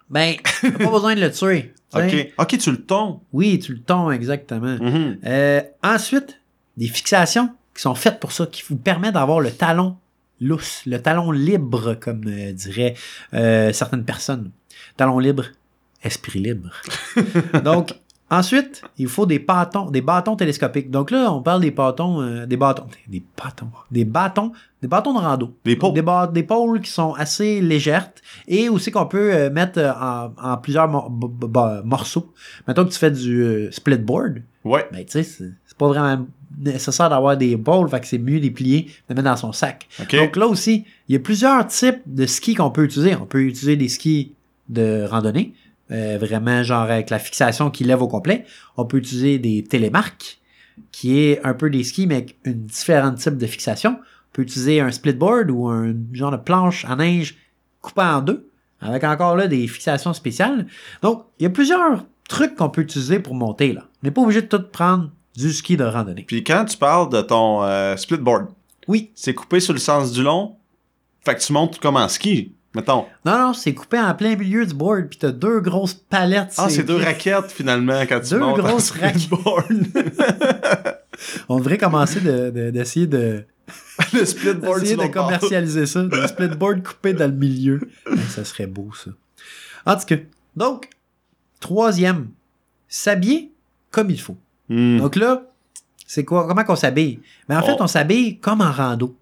Ben, 0.10 0.36
t'as 0.62 0.72
pas 0.72 0.92
besoin 0.92 1.16
de 1.16 1.22
le 1.22 1.32
tuer. 1.32 1.74
Ok. 1.94 2.34
Ok, 2.38 2.58
tu 2.58 2.72
le 2.72 2.82
tombes. 2.82 3.20
Oui, 3.34 3.60
tu 3.60 3.74
le 3.74 3.80
tombes, 3.80 4.12
exactement. 4.12 4.78
Mhm. 4.80 5.20
Euh, 5.26 5.62
ensuite, 5.84 6.40
des 6.78 6.88
fixations 6.88 7.50
qui 7.74 7.82
sont 7.82 7.96
faites 7.96 8.20
pour 8.20 8.32
ça, 8.32 8.46
qui 8.46 8.64
vous 8.68 8.76
permettent 8.76 9.14
d'avoir 9.14 9.40
le 9.40 9.52
talon 9.52 9.98
lousse, 10.42 10.82
le 10.86 11.02
talon 11.02 11.32
libre, 11.32 11.96
comme 11.96 12.24
euh, 12.28 12.52
diraient 12.52 12.96
euh, 13.34 13.72
certaines 13.74 14.04
personnes. 14.04 14.52
Talon 14.98 15.20
libre, 15.20 15.46
esprit 16.04 16.40
libre. 16.40 16.72
Donc, 17.64 17.96
ensuite, 18.38 18.82
il 18.98 19.08
faut 19.08 19.26
des 19.26 19.40
bâtons, 19.40 19.90
des 19.90 20.02
bâtons 20.02 20.36
télescopiques. 20.36 20.90
Donc 20.92 21.12
là, 21.12 21.32
on 21.32 21.42
parle 21.42 21.62
des 21.62 21.72
bâtons, 21.72 22.22
euh, 22.22 22.46
des 22.46 22.58
bâtons, 22.58 22.86
des 23.08 23.24
bâtons, 23.42 23.70
des 23.92 24.06
bâtons, 24.06 24.52
des 24.82 24.88
bâtons 24.88 25.14
de 25.14 25.20
rando. 25.20 25.54
Des 25.66 25.76
pôles. 25.76 25.94
Des, 25.94 26.04
des 26.34 26.44
pôles 26.44 26.82
qui 26.82 26.92
sont 26.92 27.14
assez 27.14 27.62
légères 27.62 28.12
et 28.48 28.70
aussi 28.70 28.92
qu'on 28.92 29.06
peut 29.06 29.34
euh, 29.34 29.50
mettre 29.50 29.80
euh, 29.80 29.92
en, 29.92 30.32
en 30.52 30.58
plusieurs 30.58 30.88
mor- 30.88 31.12
morceaux. 31.84 32.32
Mettons 32.68 32.86
que 32.86 32.92
tu 32.92 33.00
fais 33.00 33.12
du 33.12 33.42
euh, 33.44 33.72
split 33.72 33.98
board, 33.98 34.42
Ouais. 34.64 34.88
ben 34.92 35.06
tu 35.06 35.12
sais, 35.12 35.24
c'est 35.24 35.78
pas 35.78 35.88
vraiment 35.88 36.26
nécessaire 36.58 37.10
d'avoir 37.10 37.36
des 37.38 37.56
pôles, 37.58 37.90
fait 37.90 38.00
que 38.00 38.08
c'est 38.08 38.18
mieux 38.18 38.40
de 38.40 38.44
les 38.46 38.52
plier, 38.52 38.84
de 38.84 38.90
les 39.10 39.16
mettre 39.16 39.30
dans 39.30 39.36
son 39.36 39.52
sac. 39.52 39.88
Donc 40.12 40.36
là 40.38 40.48
aussi, 40.48 40.86
il 41.10 41.14
y 41.14 41.16
a 41.18 41.20
plusieurs 41.20 41.68
types 41.68 42.02
de 42.06 42.26
skis 42.26 42.56
qu'on 42.56 42.72
peut 42.72 42.86
utiliser. 42.86 43.16
On 43.16 43.26
peut 43.26 43.42
utiliser 43.42 43.76
des 43.76 43.90
skis 43.90 44.32
de 44.70 45.06
randonnée, 45.06 45.54
euh, 45.92 46.18
vraiment 46.20 46.64
genre 46.64 46.84
avec 46.84 47.10
la 47.10 47.20
fixation 47.20 47.70
qui 47.70 47.84
lève 47.84 48.02
au 48.02 48.08
complet. 48.08 48.46
On 48.78 48.86
peut 48.86 48.98
utiliser 48.98 49.40
des 49.40 49.64
télémarques, 49.64 50.40
qui 50.92 51.20
est 51.20 51.44
un 51.46 51.54
peu 51.54 51.70
des 51.70 51.84
skis, 51.84 52.08
mais 52.08 52.16
avec 52.16 52.38
une 52.44 52.66
différente 52.66 53.18
type 53.18 53.38
de 53.38 53.48
fixation. 53.48 53.98
On 54.00 54.34
peut 54.34 54.42
utiliser 54.42 54.82
un 54.82 54.92
splitboard 54.92 55.50
ou 55.52 55.68
un 55.68 55.94
genre 56.12 56.32
de 56.32 56.38
planche 56.38 56.86
à 56.86 56.96
neige 56.96 57.38
coupée 57.82 58.02
en 58.02 58.22
deux, 58.22 58.50
avec 58.82 59.04
encore 59.04 59.36
là 59.36 59.48
des 59.48 59.68
fixations 59.68 60.14
spéciales. 60.14 60.66
Donc, 61.02 61.26
il 61.40 61.44
y 61.44 61.46
a 61.46 61.50
plusieurs 61.50 62.06
trucs 62.28 62.56
qu'on 62.56 62.70
peut 62.70 62.82
utiliser 62.82 63.20
pour 63.20 63.36
monter 63.36 63.74
là. 63.74 63.84
On 64.04 64.08
n'est 64.08 64.12
pas 64.12 64.22
obligé 64.22 64.42
de 64.42 64.48
tout 64.48 64.64
prendre 64.64 65.12
du 65.36 65.52
ski 65.54 65.78
de 65.78 65.84
randonnée. 65.84 66.24
Puis 66.28 66.44
quand 66.44 66.66
tu 66.66 66.78
parles 66.78 67.10
de 67.10 67.22
ton 67.22 67.64
euh, 67.64 67.96
splitboard, 67.96 68.48
Oui, 68.88 69.12
c'est 69.16 69.34
coupé 69.34 69.60
sur 69.60 69.74
le 69.74 69.80
sens 69.80 70.12
du 70.12 70.24
long? 70.24 70.56
Fait 71.24 71.36
que 71.36 71.42
tu 71.42 71.54
montes 71.54 71.80
comme 71.80 71.98
en 71.98 72.08
ski, 72.08 72.54
mettons. 72.76 73.06
non, 73.26 73.38
non, 73.40 73.54
c'est 73.54 73.74
coupé 73.74 74.00
en 74.00 74.14
plein 74.14 74.36
milieu 74.36 74.66
du 74.66 74.74
board, 74.74 75.08
puis 75.08 75.18
t'as 75.20 75.32
deux 75.32 75.60
grosses 75.62 75.94
palettes. 75.94 76.54
Ah, 76.58 76.70
c'est 76.70 76.84
deux 76.84 76.98
raquettes 76.98 77.52
finalement 77.52 78.02
quand 78.08 78.20
tu 78.22 78.32
Deux 78.32 78.40
montes 78.40 78.60
en 78.60 78.64
grosses 78.64 78.92
raquettes. 78.92 79.20
splitboard. 79.22 79.88
On 81.50 81.58
devrait 81.58 81.78
commencer 81.78 82.20
de- 82.20 82.50
de- 82.50 82.70
d'essayer 82.72 83.08
de, 83.08 83.46
le 84.14 84.26
splitboard 84.26 84.82
de 84.84 85.08
commercialiser 85.08 85.86
ça. 85.86 86.04
Des 86.04 86.28
splitboard 86.28 86.84
coupé 86.84 87.14
dans 87.14 87.28
le 87.28 87.36
milieu. 87.38 87.80
Ben, 88.06 88.18
ça 88.30 88.44
serait 88.44 88.68
beau, 88.68 88.90
ça. 88.94 89.12
En 89.86 89.96
tout 89.96 90.06
cas, 90.06 90.16
donc, 90.56 90.90
troisième, 91.60 92.30
s'habiller 92.88 93.52
comme 93.92 94.10
il 94.10 94.20
faut. 94.20 94.38
Hmm. 94.70 94.98
Donc 94.98 95.16
là, 95.16 95.44
c'est 96.06 96.26
quoi? 96.26 96.48
Comment 96.48 96.64
qu'on 96.64 96.76
s'habille? 96.76 97.20
Mais 97.48 97.56
en 97.56 97.62
fait, 97.64 97.76
Oh. 97.80 97.84
on 97.84 97.88
s'habille 97.88 98.40
comme 98.40 98.62
en 98.62 98.72
rando. 98.72 99.16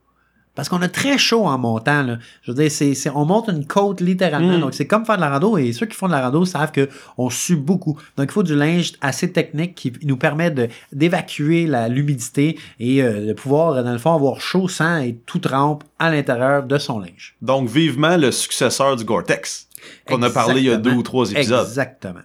Parce 0.56 0.70
qu'on 0.70 0.82
a 0.84 0.88
très 0.88 1.18
chaud 1.18 1.46
en 1.46 1.58
montant. 1.58 2.04
Là. 2.04 2.20
Je 2.44 2.52
veux 2.52 2.58
dire, 2.58 2.72
c'est, 2.72 3.10
on 3.10 3.26
monte 3.26 3.50
une 3.50 3.66
côte 3.66 4.02
littéralement. 4.02 4.58
Mm. 4.58 4.62
Donc, 4.62 4.74
c'est 4.76 4.86
comme 4.86 5.06
faire 5.06 5.16
de 5.16 5.22
la 5.22 5.32
rando. 5.32 5.58
Et 5.58 5.74
ceux 5.74 5.88
qui 5.88 5.96
font 5.96 6.08
de 6.08 6.12
la 6.12 6.22
rando 6.22 6.46
savent 6.46 6.72
qu'on 6.72 7.30
sue 7.30 7.56
beaucoup. 7.56 7.98
Donc, 8.18 8.28
il 8.30 8.32
faut 8.32 8.44
du 8.44 8.56
linge 8.56 8.94
assez 9.02 9.32
technique 9.32 9.74
qui 9.74 9.92
nous 10.04 10.18
permet 10.18 10.52
de, 10.52 10.70
d'évacuer 10.92 11.66
la, 11.66 11.88
l'humidité 11.88 12.60
et 12.80 13.02
euh, 13.02 13.26
de 13.28 13.34
pouvoir, 13.34 13.84
dans 13.84 13.92
le 13.92 13.98
fond, 13.98 14.14
avoir 14.14 14.42
chaud 14.42 14.68
sans 14.68 14.98
être 14.98 15.26
tout 15.26 15.40
trempe 15.40 15.84
à 15.98 16.12
l'intérieur 16.12 16.64
de 16.64 16.78
son 16.78 17.00
linge. 17.00 17.36
Donc, 17.42 17.68
vivement 17.68 18.18
le 18.18 18.32
successeur 18.32 18.96
du 18.96 19.06
Gore-Tex. 19.06 19.68
Qu'on 20.08 20.22
a 20.22 20.30
parlé 20.30 20.62
il 20.62 20.68
y 20.68 20.72
a 20.72 20.78
deux 20.78 20.94
ou 20.94 21.04
trois 21.04 21.30
épisodes. 21.32 21.66
Exactement. 21.68 22.22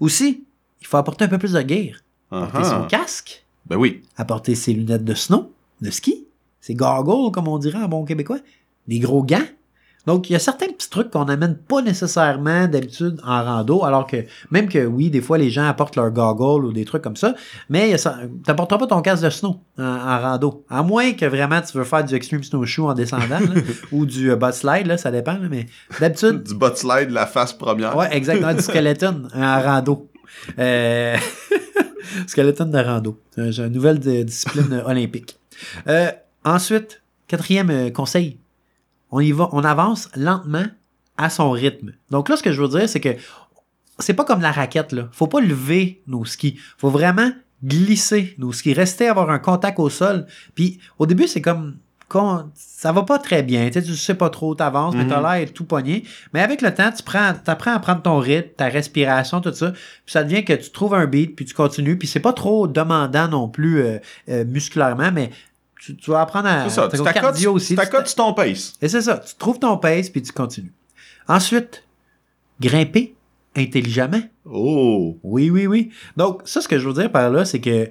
Aussi, 0.00 0.44
il 0.80 0.86
faut 0.86 0.96
apporter 0.96 1.24
un 1.24 1.28
peu 1.28 1.38
plus 1.38 1.52
de 1.52 1.60
gear. 1.60 1.96
Uh-huh. 2.32 2.44
Apporter 2.44 2.68
son 2.68 2.82
casque, 2.86 3.44
Ben 3.66 3.76
oui. 3.76 4.02
apporter 4.16 4.54
ses 4.54 4.72
lunettes 4.72 5.04
de 5.04 5.14
snow, 5.14 5.52
de 5.80 5.90
ski, 5.90 6.25
ses 6.66 6.74
goggles, 6.74 7.30
comme 7.32 7.46
on 7.46 7.58
dirait 7.58 7.78
en 7.78 7.88
bon 7.88 8.04
québécois, 8.04 8.38
des 8.88 8.98
gros 8.98 9.22
gants. 9.22 9.38
Donc, 10.04 10.30
il 10.30 10.34
y 10.34 10.36
a 10.36 10.38
certains 10.38 10.66
petits 10.66 10.88
trucs 10.88 11.10
qu'on 11.10 11.24
n'amène 11.24 11.56
pas 11.56 11.82
nécessairement 11.82 12.68
d'habitude 12.68 13.20
en 13.24 13.42
rando, 13.44 13.84
alors 13.84 14.06
que, 14.06 14.18
même 14.52 14.68
que 14.68 14.84
oui, 14.86 15.10
des 15.10 15.20
fois, 15.20 15.36
les 15.36 15.50
gens 15.50 15.66
apportent 15.66 15.96
leurs 15.96 16.10
goggles 16.12 16.64
ou 16.66 16.72
des 16.72 16.84
trucs 16.84 17.02
comme 17.02 17.16
ça, 17.16 17.34
mais 17.68 17.96
t'apporteras 18.44 18.78
pas 18.78 18.86
ton 18.86 19.00
casque 19.00 19.24
de 19.24 19.30
snow 19.30 19.60
en, 19.78 19.82
en 19.84 20.20
rando. 20.20 20.64
À 20.70 20.82
moins 20.84 21.12
que 21.12 21.26
vraiment 21.26 21.60
tu 21.60 21.76
veux 21.76 21.84
faire 21.84 22.04
du 22.04 22.14
extreme 22.14 22.42
snowshoe 22.44 22.86
en 22.86 22.94
descendant, 22.94 23.40
là, 23.40 23.60
ou 23.92 24.06
du 24.06 24.30
euh, 24.30 24.36
butt 24.36 24.54
slide, 24.54 24.86
là, 24.86 24.96
ça 24.96 25.10
dépend, 25.10 25.34
là, 25.34 25.48
mais 25.50 25.66
d'habitude, 26.00 26.42
Du 26.44 26.54
bot 26.54 26.74
slide, 26.74 27.10
la 27.10 27.26
face 27.26 27.52
première. 27.52 27.96
Ouais, 27.96 28.08
exactement, 28.16 28.54
du 28.54 28.62
skeleton 28.62 29.28
en 29.34 29.60
rando. 29.60 30.08
Euh... 30.58 31.16
skeleton 32.28 32.66
de 32.66 32.78
rando. 32.78 33.18
J'ai 33.36 33.64
une 33.64 33.72
nouvelle 33.72 33.98
de- 33.98 34.22
discipline 34.22 34.82
olympique. 34.86 35.36
Euh, 35.88 36.10
ensuite, 36.46 37.02
quatrième 37.28 37.70
euh, 37.70 37.90
conseil. 37.90 38.38
On 39.10 39.20
y 39.20 39.32
va, 39.32 39.48
on 39.52 39.62
avance 39.64 40.08
lentement 40.16 40.64
à 41.18 41.28
son 41.30 41.50
rythme. 41.50 41.92
Donc 42.10 42.28
là, 42.28 42.36
ce 42.36 42.42
que 42.42 42.52
je 42.52 42.62
veux 42.62 42.68
dire, 42.68 42.88
c'est 42.88 43.00
que 43.00 43.16
c'est 43.98 44.14
pas 44.14 44.24
comme 44.24 44.40
la 44.42 44.52
raquette, 44.52 44.92
là. 44.92 45.08
Faut 45.12 45.26
pas 45.26 45.40
lever 45.40 46.02
nos 46.06 46.24
skis. 46.24 46.58
Faut 46.78 46.90
vraiment 46.90 47.30
glisser 47.64 48.34
nos 48.38 48.52
skis. 48.52 48.74
Rester 48.74 49.08
avoir 49.08 49.30
un 49.30 49.38
contact 49.38 49.78
au 49.78 49.88
sol. 49.88 50.26
Puis 50.54 50.78
au 50.98 51.06
début, 51.06 51.26
c'est 51.26 51.40
comme 51.40 51.76
quand 52.08 52.50
ça 52.54 52.92
va 52.92 53.02
pas 53.02 53.18
très 53.18 53.42
bien. 53.42 53.66
Tu 53.66 53.72
sais, 53.74 53.82
tu 53.82 53.96
sais 53.96 54.14
pas 54.14 54.30
trop, 54.30 54.54
t'avances, 54.54 54.94
mais 54.94 55.06
t'as 55.08 55.20
Mhm. 55.20 55.26
l'air 55.40 55.52
tout 55.52 55.64
pogné. 55.64 56.04
Mais 56.32 56.40
avec 56.40 56.62
le 56.62 56.72
temps, 56.72 56.92
tu 56.92 57.02
prends, 57.02 57.32
apprends 57.46 57.72
à 57.72 57.78
prendre 57.80 58.02
ton 58.02 58.18
rythme, 58.18 58.50
ta 58.56 58.68
respiration, 58.68 59.40
tout 59.40 59.52
ça. 59.52 59.72
Puis 59.72 60.12
ça 60.12 60.22
devient 60.22 60.44
que 60.44 60.52
tu 60.52 60.70
trouves 60.70 60.94
un 60.94 61.06
beat, 61.06 61.34
puis 61.34 61.44
tu 61.46 61.54
continues. 61.54 61.98
Puis 61.98 62.06
c'est 62.06 62.20
pas 62.20 62.32
trop 62.32 62.68
demandant 62.68 63.26
non 63.28 63.48
plus 63.48 63.80
euh, 63.80 63.98
euh, 64.28 64.44
musculairement, 64.44 65.10
mais 65.12 65.30
tu, 65.86 65.96
tu 65.96 66.10
vas 66.10 66.20
apprendre 66.22 66.48
à... 66.48 66.64
C'est 66.68 66.74
ça. 66.74 66.88
Tu 66.88 66.98
t'accotes 66.98 67.12
cardio 67.22 67.52
aussi. 67.52 67.76
tu 67.76 68.14
ton 68.14 68.32
pace. 68.34 68.74
et 68.82 68.88
c'est 68.88 69.02
ça, 69.02 69.18
tu 69.18 69.34
trouves 69.36 69.58
ton 69.58 69.76
pace 69.78 70.10
puis 70.10 70.22
tu 70.22 70.32
continues. 70.32 70.72
Ensuite, 71.28 71.84
grimper 72.60 73.14
intelligemment. 73.56 74.22
Oh. 74.44 75.18
Oui, 75.22 75.50
oui, 75.50 75.66
oui. 75.66 75.90
Donc, 76.16 76.42
ça, 76.44 76.60
ce 76.60 76.68
que 76.68 76.78
je 76.78 76.86
veux 76.88 76.94
dire 76.94 77.10
par 77.10 77.30
là, 77.30 77.44
c'est 77.44 77.60
que, 77.60 77.90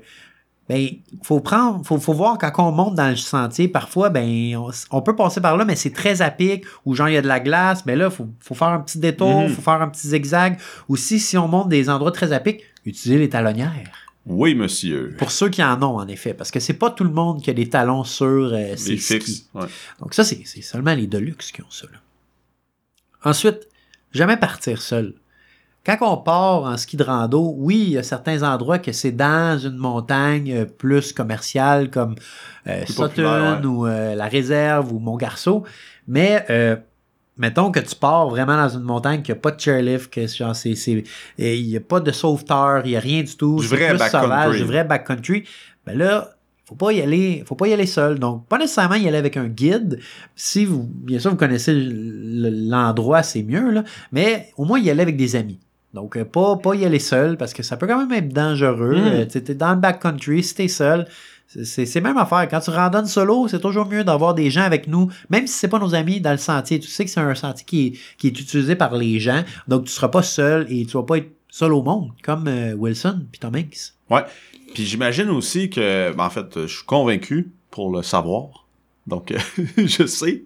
ben, 0.70 0.88
faut 1.24 1.40
prendre, 1.40 1.86
faut, 1.86 1.98
faut 2.00 2.14
voir 2.14 2.38
quand 2.38 2.52
on 2.60 2.72
monte 2.72 2.96
dans 2.96 3.10
le 3.10 3.16
sentier, 3.16 3.68
parfois, 3.68 4.10
ben, 4.10 4.56
on, 4.58 4.70
on 4.92 5.02
peut 5.02 5.16
passer 5.16 5.42
par 5.42 5.58
là, 5.58 5.66
mais 5.66 5.76
c'est 5.76 5.92
très 5.92 6.22
à 6.22 6.32
pic, 6.32 6.66
ou 6.86 6.94
genre, 6.96 7.10
il 7.10 7.14
y 7.14 7.18
a 7.18 7.22
de 7.22 7.28
la 7.28 7.40
glace, 7.40 7.86
mais 7.86 7.96
là, 7.96 8.10
faut, 8.10 8.28
faut 8.40 8.56
faire 8.56 8.70
un 8.70 8.80
petit 8.80 9.00
détour, 9.00 9.42
Mhm. 9.42 9.50
faut 9.50 9.62
faire 9.62 9.82
un 9.82 9.90
petit 9.90 10.08
zigzag. 10.08 10.58
Aussi, 10.88 11.20
si 11.20 11.38
on 11.38 11.48
monte 11.48 11.70
des 11.70 11.90
endroits 11.90 12.12
très 12.12 12.32
à 12.32 12.40
pic, 12.40 12.62
utiliser 12.86 13.20
les 13.20 13.30
talonnières. 13.30 14.05
Oui, 14.26 14.56
monsieur. 14.56 15.16
Pour 15.18 15.32
ceux 15.32 15.50
qui 15.50 15.64
en 15.64 15.82
ont, 15.84 15.98
en 15.98 16.08
effet, 16.08 16.34
parce 16.34 16.50
que 16.50 16.60
c'est 16.60 16.74
pas 16.74 16.90
tout 16.90 17.04
le 17.04 17.12
monde 17.12 17.42
qui 17.42 17.50
a 17.50 17.54
des 17.54 17.70
talons 17.70 18.04
sur 18.04 18.26
euh, 18.54 18.76
ses 18.76 18.98
skis. 18.98 19.48
Ouais. 19.54 19.68
Donc 20.00 20.14
ça, 20.14 20.24
c'est 20.24 20.44
seulement 20.62 20.96
les 20.96 21.08
Deluxe 21.08 21.52
qui 21.52 21.62
ont 21.62 21.70
ça. 21.70 21.86
là. 21.92 22.00
Ensuite, 23.24 23.68
jamais 24.12 24.38
partir 24.38 24.82
seul. 24.82 25.14
Quand 25.86 25.98
on 26.02 26.18
part 26.18 26.64
en 26.64 26.78
ski 26.78 26.98
de 26.98 27.04
rando, 27.04 27.54
oui, 27.58 27.78
il 27.78 27.90
y 27.92 27.98
a 28.00 28.04
certains 28.04 28.42
endroits 28.42 28.80
que 28.80 28.92
c'est 28.92 29.12
dans 29.12 29.60
une 29.60 29.78
montagne 29.78 30.52
euh, 30.52 30.66
plus 30.66 31.14
commerciale 31.14 31.92
comme 31.92 32.16
euh, 32.66 32.84
Sutton 32.88 33.60
ouais. 33.62 33.66
ou 33.66 33.86
euh, 33.86 34.16
la 34.16 34.26
réserve 34.26 34.92
ou 34.92 34.98
Montgarceau. 34.98 35.64
Mais 36.08 36.44
euh, 36.50 36.76
mettons 37.38 37.72
que 37.72 37.80
tu 37.80 37.96
pars 37.96 38.30
vraiment 38.30 38.56
dans 38.56 38.70
une 38.70 38.84
montagne 38.84 39.22
qui 39.22 39.32
n'a 39.32 39.36
pas 39.36 39.52
de 39.52 39.60
chairlift, 39.60 40.12
que 40.14 40.28
genre 40.28 40.56
c'est 40.56 40.74
il 41.38 41.68
n'y 41.68 41.78
a 41.78 41.82
pas 41.82 42.00
de 42.00 42.12
sauveteur, 42.12 42.82
il 42.86 42.92
n'y 42.92 42.98
a 42.98 43.00
rien 43.00 43.24
du 43.24 43.36
tout. 43.36 43.60
Du 43.60 43.68
vrai 43.68 43.96
backcountry. 43.96 44.58
du 44.58 44.64
vrai 44.64 44.84
backcountry. 44.84 45.44
Ben 45.86 45.98
là, 45.98 46.36
faut 46.66 46.76
pas 46.76 46.92
y 46.92 47.02
aller, 47.02 47.44
faut 47.46 47.56
pas 47.56 47.68
y 47.68 47.74
aller 47.74 47.86
seul. 47.86 48.18
Donc, 48.18 48.48
pas 48.48 48.58
nécessairement 48.58 48.96
y 48.96 49.08
aller 49.08 49.18
avec 49.18 49.38
un 49.38 49.48
guide. 49.48 50.00
Si 50.36 50.66
vous, 50.66 50.84
bien 50.84 51.20
sûr, 51.20 51.32
vous 51.32 51.38
connaissez 51.38 51.74
l'endroit, 51.76 53.22
c'est 53.22 53.44
mieux, 53.44 53.70
là. 53.70 53.84
Mais 54.12 54.52
au 54.58 54.66
moins 54.66 54.80
y 54.80 54.90
aller 54.90 55.04
avec 55.04 55.16
des 55.16 55.36
amis. 55.36 55.60
Donc, 55.94 56.18
euh, 56.18 56.26
pas, 56.26 56.58
pas 56.58 56.76
y 56.76 56.84
aller 56.84 57.00
seul 57.00 57.38
parce 57.38 57.54
que 57.54 57.64
ça 57.64 57.78
peut 57.78 57.88
quand 57.88 58.06
même 58.06 58.12
être 58.12 58.34
dangereux. 58.34 58.96
Mm. 58.96 59.06
Euh, 59.06 59.26
tu 59.26 59.44
t'es 59.44 59.56
dans 59.56 59.72
le 59.72 59.80
backcountry, 59.80 60.44
si 60.44 60.56
t'es 60.56 60.68
seul, 60.68 61.08
c'est- 61.48 62.02
même 62.02 62.18
affaire. 62.18 62.48
Quand 62.50 62.60
tu 62.60 62.70
randonnes 62.70 63.06
solo, 63.08 63.48
c'est 63.48 63.60
toujours 63.60 63.86
mieux 63.86 64.04
d'avoir 64.04 64.34
des 64.34 64.50
gens 64.50 64.64
avec 64.64 64.88
nous, 64.88 65.10
même 65.30 65.48
si 65.48 65.54
c'est 65.54 65.68
pas 65.68 65.80
nos 65.80 65.96
amis 65.96 66.22
dans 66.22 66.32
le 66.32 66.38
sentier. 66.38 66.80
Tu 66.80 66.88
sais 66.88 67.06
que 67.06 67.12
c'est 67.12 67.20
un 67.20 67.36
sentier 67.36 67.66
qui 67.66 68.28
est, 68.28 68.40
utilisé 68.40 68.76
par 68.76 68.96
les 68.96 69.20
gens, 69.20 69.44
donc 69.68 69.86
tu 69.86 69.92
seras 69.92 70.10
pas 70.10 70.24
seul 70.24 70.66
et 70.70 70.86
tu 70.86 70.94
vas 70.94 71.04
pas 71.04 71.18
être 71.18 71.32
seul 71.50 71.74
au 71.74 71.82
monde, 71.82 72.12
comme 72.24 72.48
euh, 72.48 72.74
Wilson 72.74 73.26
puis 73.32 73.40
Tom 73.40 73.56
Hanks. 73.56 73.94
Puis 74.74 74.86
j'imagine 74.86 75.30
aussi 75.30 75.70
que, 75.70 76.14
ben, 76.14 76.26
en 76.26 76.30
fait, 76.30 76.62
je 76.64 76.76
suis 76.76 76.86
convaincu 76.86 77.52
pour 77.72 77.96
le 77.96 78.04
savoir. 78.04 78.66
Donc, 79.08 79.34
je 79.78 80.06
sais 80.06 80.44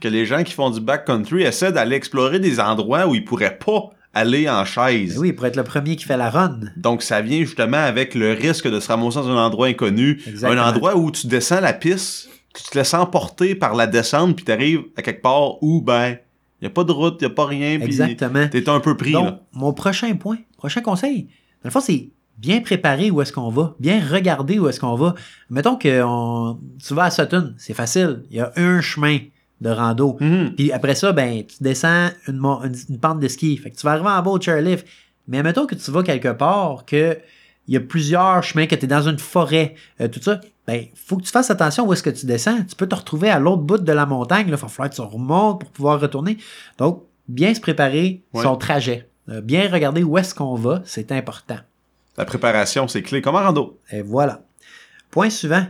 que 0.00 0.08
les 0.08 0.26
gens 0.26 0.44
qui 0.44 0.52
font 0.52 0.70
du 0.70 0.80
backcountry 0.80 1.42
essaient 1.42 1.72
d'aller 1.72 1.96
explorer 1.96 2.38
des 2.38 2.60
endroits 2.60 3.06
où 3.06 3.14
ils 3.14 3.24
pourraient 3.24 3.58
pas 3.58 3.90
aller 4.14 4.48
en 4.48 4.64
chaise. 4.64 5.14
Ben 5.14 5.20
oui, 5.20 5.32
pour 5.32 5.46
être 5.46 5.56
le 5.56 5.64
premier 5.64 5.96
qui 5.96 6.04
fait 6.04 6.16
la 6.16 6.30
run. 6.30 6.60
Donc, 6.76 7.02
ça 7.02 7.20
vient 7.22 7.40
justement 7.40 7.78
avec 7.78 8.14
le 8.14 8.32
risque 8.32 8.68
de 8.68 8.78
se 8.80 8.88
ramasser 8.88 9.16
dans 9.18 9.28
un 9.30 9.36
endroit 9.46 9.68
inconnu. 9.68 10.20
Exactement. 10.26 10.60
Un 10.62 10.68
endroit 10.70 10.96
où 10.96 11.10
tu 11.10 11.26
descends 11.26 11.60
la 11.60 11.72
piste, 11.72 12.28
tu 12.54 12.62
te 12.64 12.76
laisses 12.78 12.94
emporter 12.94 13.54
par 13.54 13.74
la 13.74 13.86
descente, 13.86 14.36
puis 14.36 14.44
t'arrives 14.44 14.82
à 14.96 15.02
quelque 15.02 15.22
part 15.22 15.62
où, 15.62 15.80
ben, 15.80 16.16
y 16.60 16.66
a 16.66 16.70
pas 16.70 16.84
de 16.84 16.92
route, 16.92 17.20
y 17.22 17.24
a 17.24 17.30
pas 17.30 17.46
rien, 17.46 17.76
puis 17.78 17.86
Exactement. 17.86 18.46
t'es 18.48 18.68
un 18.68 18.80
peu 18.80 18.96
pris, 18.96 19.12
Donc, 19.12 19.24
là. 19.24 19.40
mon 19.52 19.72
prochain 19.72 20.14
point, 20.16 20.36
prochain 20.58 20.80
conseil, 20.82 21.22
dans 21.62 21.68
le 21.68 21.70
fond, 21.70 21.80
c'est 21.80 22.10
bien 22.38 22.60
préparer 22.60 23.10
où 23.10 23.22
est-ce 23.22 23.32
qu'on 23.32 23.50
va, 23.50 23.74
bien 23.80 24.00
regarder 24.06 24.58
où 24.58 24.68
est-ce 24.68 24.80
qu'on 24.80 24.96
va. 24.96 25.14
Mettons 25.48 25.76
que 25.76 26.02
on- 26.04 26.58
tu 26.84 26.92
vas 26.94 27.04
à 27.04 27.10
Sutton, 27.10 27.54
c'est 27.56 27.74
facile, 27.74 28.24
il 28.30 28.36
y 28.36 28.40
a 28.40 28.52
un 28.56 28.80
chemin 28.80 29.18
de 29.62 29.70
rando. 29.70 30.16
Mhm. 30.20 30.54
Puis 30.56 30.72
après 30.72 30.94
ça, 30.94 31.12
ben, 31.12 31.44
tu 31.46 31.56
descends 31.62 32.08
une, 32.28 32.36
mon- 32.36 32.62
une, 32.64 32.74
une 32.90 32.98
pente 32.98 33.20
de 33.20 33.28
ski. 33.28 33.56
Fait 33.56 33.70
que 33.70 33.76
tu 33.76 33.82
vas 33.86 33.92
arriver 33.92 34.08
en 34.08 34.22
bas 34.22 34.30
au 34.30 34.40
chairlift. 34.40 34.86
Mais 35.28 35.42
mettons 35.42 35.66
que 35.66 35.74
tu 35.74 35.90
vas 35.90 36.02
quelque 36.02 36.32
part, 36.32 36.84
que 36.84 37.16
il 37.68 37.74
y 37.74 37.76
a 37.76 37.80
plusieurs 37.80 38.42
chemins, 38.42 38.66
que 38.66 38.74
tu 38.74 38.84
es 38.84 38.88
dans 38.88 39.08
une 39.08 39.18
forêt, 39.20 39.76
euh, 40.00 40.08
tout 40.08 40.20
ça. 40.20 40.40
Ben, 40.66 40.86
faut 40.94 41.16
que 41.16 41.22
tu 41.22 41.30
fasses 41.30 41.50
attention 41.50 41.86
où 41.86 41.92
est-ce 41.92 42.02
que 42.02 42.10
tu 42.10 42.26
descends. 42.26 42.58
Tu 42.68 42.74
peux 42.74 42.88
te 42.88 42.94
retrouver 42.94 43.30
à 43.30 43.38
l'autre 43.38 43.62
bout 43.62 43.78
de 43.78 43.92
la 43.92 44.04
montagne. 44.04 44.46
Il 44.48 44.50
va 44.50 44.56
falloir 44.56 44.90
que 44.90 44.94
tu 44.96 45.00
remontes 45.00 45.60
pour 45.60 45.70
pouvoir 45.70 46.00
retourner. 46.00 46.38
Donc, 46.78 47.04
bien 47.28 47.54
se 47.54 47.60
préparer 47.60 48.22
Ouais. 48.34 48.42
son 48.42 48.56
trajet. 48.56 49.08
Euh, 49.28 49.40
bien 49.40 49.68
regarder 49.70 50.02
où 50.02 50.18
est-ce 50.18 50.34
qu'on 50.34 50.56
va, 50.56 50.82
c'est 50.84 51.12
important. 51.12 51.58
La 52.16 52.24
préparation, 52.24 52.88
c'est 52.88 53.02
clé. 53.02 53.22
Comme 53.22 53.36
en 53.36 53.42
rando. 53.42 53.78
Et 53.92 54.02
voilà. 54.02 54.42
Point 55.12 55.30
suivant. 55.30 55.64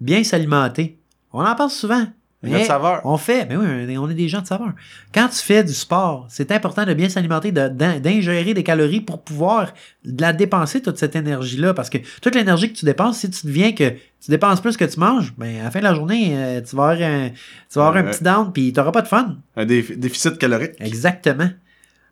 Bien 0.00 0.24
s'alimenter. 0.24 0.98
On 1.32 1.44
en 1.44 1.54
parle 1.54 1.70
souvent. 1.70 2.04
De 2.42 2.58
saveur. 2.60 3.00
On 3.04 3.16
fait, 3.16 3.46
mais 3.46 3.56
oui, 3.56 3.96
on 3.98 4.08
est- 4.08 4.14
des 4.14 4.28
gens 4.28 4.40
de 4.42 4.46
saveur. 4.46 4.72
Quand 5.12 5.26
tu 5.28 5.38
fais 5.38 5.64
du 5.64 5.72
sport, 5.72 6.26
c'est 6.28 6.52
important 6.52 6.84
de 6.84 6.94
bien 6.94 7.08
s'alimenter, 7.08 7.50
de- 7.50 7.68
d'ingérer 7.98 8.54
des 8.54 8.62
calories 8.62 9.00
pour 9.00 9.22
pouvoir 9.22 9.72
de 10.04 10.20
la 10.22 10.32
dépenser, 10.32 10.80
toute 10.80 10.96
cette 10.98 11.16
énergie-là. 11.16 11.74
Parce 11.74 11.90
que 11.90 11.98
toute 12.20 12.34
l'énergie 12.36 12.72
que 12.72 12.78
tu 12.78 12.84
dépenses, 12.84 13.18
si 13.20 13.30
tu 13.30 13.46
deviens 13.46 13.72
que 13.72 13.90
tu 13.90 14.30
dépenses 14.30 14.60
plus 14.60 14.76
que 14.76 14.84
tu 14.84 15.00
manges, 15.00 15.32
ben 15.36 15.60
à 15.60 15.64
la 15.64 15.70
fin 15.70 15.78
de 15.80 15.84
la 15.84 15.94
journée, 15.94 16.32
euh, 16.36 16.60
tu 16.60 16.76
vas 16.76 16.90
avoir 16.90 17.08
un, 17.10 17.30
tu 17.30 17.78
vas 17.78 17.86
avoir 17.88 17.96
un 18.04 18.06
Ouais. 18.06 18.12
petit 18.12 18.22
down, 18.22 18.52
puis 18.52 18.72
tu 18.72 18.78
n'auras 18.78 18.92
pas 18.92 19.02
de 19.02 19.08
fun. 19.08 19.36
Un 19.56 19.64
déf- 19.64 19.98
déficit 19.98 20.38
calorique. 20.38 20.72
Exactement. 20.78 21.48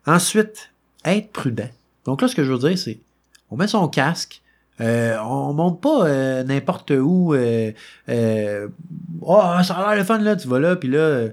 Ensuite, 0.05 0.71
être 1.05 1.31
prudent. 1.31 1.69
Donc 2.05 2.21
là, 2.21 2.27
ce 2.27 2.35
que 2.35 2.43
je 2.43 2.51
veux 2.51 2.59
dire, 2.69 2.77
c'est 2.77 2.99
on 3.49 3.57
met 3.57 3.67
son 3.67 3.87
casque, 3.87 4.41
euh, 4.81 5.17
on 5.23 5.53
monte 5.53 5.81
pas 5.81 6.05
euh, 6.05 6.43
n'importe 6.43 6.91
où. 6.91 7.33
Euh, 7.33 7.71
euh, 8.09 8.67
oh, 9.21 9.41
ça 9.63 9.73
a 9.75 9.89
l'air 9.89 9.97
le 9.99 10.03
fun 10.03 10.17
là, 10.19 10.35
tu 10.35 10.47
vas 10.47 10.59
là, 10.59 10.75
puis 10.75 10.89
là, 10.89 11.27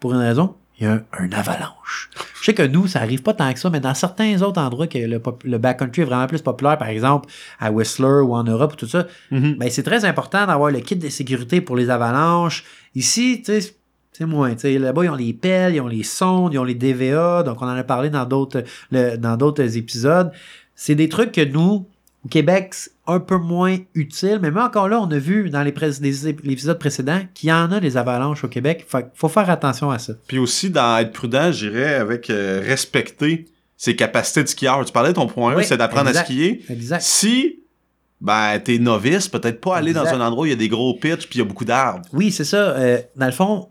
pour 0.00 0.12
une 0.14 0.20
raison, 0.20 0.54
il 0.80 0.84
y 0.84 0.86
a 0.86 0.92
un, 0.92 1.02
un 1.18 1.30
avalanche. 1.32 2.10
Je 2.40 2.44
sais 2.44 2.54
que 2.54 2.62
nous, 2.62 2.86
ça 2.86 3.00
arrive 3.00 3.22
pas 3.22 3.34
tant 3.34 3.52
que 3.52 3.58
ça, 3.58 3.68
mais 3.68 3.80
dans 3.80 3.94
certains 3.94 4.40
autres 4.42 4.60
endroits 4.60 4.86
que 4.86 4.96
le, 4.98 5.20
le 5.44 5.58
backcountry 5.58 6.02
est 6.02 6.04
vraiment 6.04 6.26
plus 6.28 6.40
populaire, 6.40 6.78
par 6.78 6.88
exemple 6.88 7.28
à 7.58 7.70
Whistler 7.72 8.20
ou 8.24 8.34
en 8.34 8.44
Europe, 8.44 8.76
tout 8.76 8.86
ça, 8.86 9.06
Mhm. 9.32 9.56
ben, 9.58 9.68
c'est 9.70 9.82
très 9.82 10.04
important 10.04 10.46
d'avoir 10.46 10.70
le 10.70 10.78
kit 10.80 10.94
de 10.96 11.08
sécurité 11.08 11.60
pour 11.60 11.76
les 11.76 11.90
avalanches. 11.90 12.64
Ici, 12.94 13.42
tu 13.44 13.60
sais, 13.60 13.74
c'est 14.12 14.24
moins. 14.24 14.54
Là-bas, 14.62 15.04
ils 15.04 15.10
ont 15.10 15.14
les 15.16 15.32
pelles, 15.32 15.74
ils 15.74 15.80
ont 15.80 15.86
les 15.88 16.02
sondes, 16.04 16.54
ils 16.54 16.58
ont 16.58 16.64
les 16.64 16.74
DVA. 16.74 17.42
Donc, 17.42 17.60
on 17.60 17.66
en 17.66 17.76
a 17.76 17.84
parlé 17.84 18.08
dans 18.08 18.24
d'autres 18.24 18.62
le- 18.90 19.16
dans 19.16 19.36
d'autres 19.36 19.76
épisodes. 19.76 20.30
C'est 20.74 20.94
des 20.94 21.08
trucs 21.08 21.32
que 21.32 21.44
nous, 21.44 21.86
au 22.24 22.28
Québec, 22.28 22.70
c'est 22.72 22.90
un 23.06 23.20
peu 23.20 23.36
moins 23.38 23.76
utile. 23.94 24.38
Mais 24.42 24.50
même 24.50 24.58
encore 24.64 24.88
là, 24.88 25.00
on 25.00 25.10
a 25.10 25.18
vu 25.18 25.50
dans 25.50 25.62
les, 25.62 25.72
pré- 25.72 25.90
les 26.00 26.28
ép- 26.32 26.40
l'épisode 26.42 26.78
précédent 26.78 27.20
qu'il 27.34 27.48
y 27.48 27.52
en 27.52 27.70
a 27.72 27.80
des 27.80 27.96
avalanches 27.96 28.44
au 28.44 28.48
Québec. 28.48 28.84
Fait 28.88 29.06
faut 29.14 29.28
faire 29.28 29.48
attention 29.50 29.90
à 29.90 29.98
ça. 29.98 30.14
Puis 30.26 30.38
aussi, 30.38 30.70
dans 30.70 30.98
être 30.98 31.12
prudent, 31.12 31.52
j'irais 31.52 31.94
avec 31.94 32.28
euh, 32.30 32.60
respecter 32.64 33.46
ses 33.76 33.94
capacités 33.94 34.42
de 34.42 34.48
skieur. 34.48 34.84
Tu 34.84 34.92
parlais 34.92 35.10
de 35.10 35.14
ton 35.14 35.26
point 35.28 35.52
1, 35.52 35.56
Oui, 35.58 35.64
c'est 35.64 35.76
d'apprendre 35.76 36.10
à 36.10 36.14
skier. 36.14 36.64
Exact. 36.68 37.00
Si 37.02 37.60
ben 38.20 38.58
t'es 38.58 38.78
novice, 38.78 39.28
peut-être 39.28 39.60
pas 39.60 39.76
aller 39.76 39.92
dans 39.92 40.04
un 40.04 40.20
endroit 40.20 40.42
où 40.42 40.46
il 40.46 40.50
y 40.50 40.52
a 40.52 40.56
des 40.56 40.68
gros 40.68 40.94
pitchs 40.94 41.28
puis 41.28 41.36
il 41.36 41.38
y 41.38 41.42
a 41.42 41.44
beaucoup 41.44 41.64
d'arbres. 41.64 42.02
Oui, 42.12 42.32
c'est 42.32 42.42
ça. 42.44 42.70
Euh, 42.76 42.98
dans 43.14 43.26
le 43.26 43.32
fond, 43.32 43.68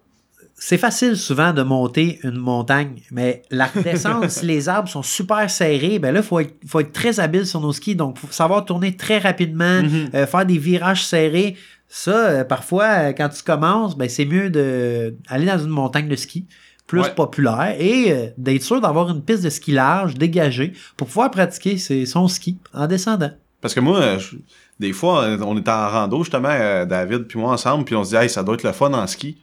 c'est 0.60 0.78
facile 0.78 1.16
souvent 1.16 1.54
de 1.54 1.62
monter 1.62 2.20
une 2.24 2.38
montagne, 2.38 3.02
mais 3.12 3.44
la 3.52 3.70
descente, 3.84 4.30
si 4.32 4.46
les 4.48 4.70
arbres 4.70 4.90
sont 4.90 5.04
super 5.04 5.50
serrés, 5.50 6.00
ben 6.00 6.12
là, 6.12 6.22
il 6.22 6.26
faut 6.26 6.40
être, 6.40 6.56
faut 6.68 6.80
être 6.80 6.92
très 6.94 7.20
habile 7.20 7.46
sur 7.46 7.62
nos 7.62 7.72
skis. 7.74 7.96
Donc, 7.96 8.18
faut 8.18 8.28
savoir 8.32 8.66
tourner 8.66 8.96
très 8.96 9.20
rapidement, 9.20 9.84
Mhm. 9.84 10.10
euh, 10.16 10.26
faire 10.26 10.46
des 10.46 10.58
virages 10.58 11.06
serrés. 11.06 11.56
Ça, 11.88 12.12
euh, 12.28 12.44
parfois, 12.44 12.86
euh, 12.86 13.14
quand 13.14 13.30
tu 13.30 13.44
commences, 13.44 13.96
ben, 13.96 14.10
c'est 14.10 14.26
mieux 14.26 14.50
d'aller 14.50 15.46
dans 15.46 15.60
une 15.60 15.70
montagne 15.70 16.08
de 16.10 16.16
ski 16.16 16.46
plus 16.88 17.02
Ouais. 17.02 17.14
populaire 17.14 17.76
et 17.80 18.12
euh, 18.12 18.28
d'être 18.38 18.64
sûr 18.64 18.82
d'avoir 18.82 19.10
une 19.10 19.22
piste 19.22 19.44
de 19.44 19.50
ski 19.50 19.74
large, 19.74 20.16
dégagée, 20.16 20.74
pour 20.96 21.08
pouvoir 21.08 21.30
pratiquer 21.32 21.78
ses- 21.78 22.06
son 22.06 22.28
ski 22.28 22.58
en 22.74 22.88
descendant. 22.88 23.32
Parce 23.62 23.74
que 23.74 23.80
moi, 23.80 24.18
je- 24.18 24.38
des 24.80 24.94
fois, 24.94 25.28
on 25.42 25.58
était 25.58 25.72
en 25.72 25.90
rando, 25.90 26.24
justement, 26.24 26.50
David 26.86 27.24
puis 27.28 27.40
moi 27.40 27.52
ensemble, 27.54 27.84
puis 27.86 27.96
on 27.96 28.04
se 28.04 28.10
dit, 28.12 28.16
hey, 28.16 28.30
ça 28.30 28.42
doit 28.44 28.56
être 28.56 28.64
le 28.64 28.72
fun 28.72 28.94
en 28.94 29.06
ski. 29.08 29.38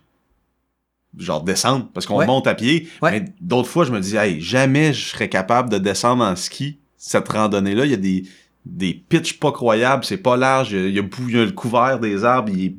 Genre 1.19 1.43
descendre, 1.43 1.89
parce 1.95 2.07
qu'on 2.07 2.17
Ouais. 2.19 2.27
monte 2.27 2.47
à 2.47 2.55
pied. 2.55 2.89
Ouais. 3.01 3.11
Mais 3.13 3.25
d'autres 3.41 3.69
fois, 3.69 3.85
je 3.85 3.93
me 3.93 4.01
dis, 4.01 4.17
hey, 4.17 4.41
jamais 4.41 4.93
je 4.93 5.11
serais 5.11 5.29
capable 5.29 5.71
de 5.71 5.79
descendre 5.79 6.25
en 6.25 6.35
ski, 6.35 6.79
cette 6.97 7.29
randonnée-là. 7.29 7.85
Il 7.85 7.91
y 7.93 7.95
a 7.95 7.99
des, 7.99 8.25
des 8.67 8.95
pitchs 8.95 9.39
pas 9.39 9.53
croyables, 9.53 10.05
c'est 10.05 10.17
pas 10.17 10.37
large, 10.37 10.73
il 10.73 10.77
y 10.81 10.85
a, 10.85 10.89
il 10.89 10.95
y 10.95 10.99
a 10.99 11.03
il 11.03 11.33
le 11.47 11.53
couvert 11.53 12.01
des 12.01 12.25
arbres, 12.25 12.51
il 12.53 12.65
est, 12.65 12.75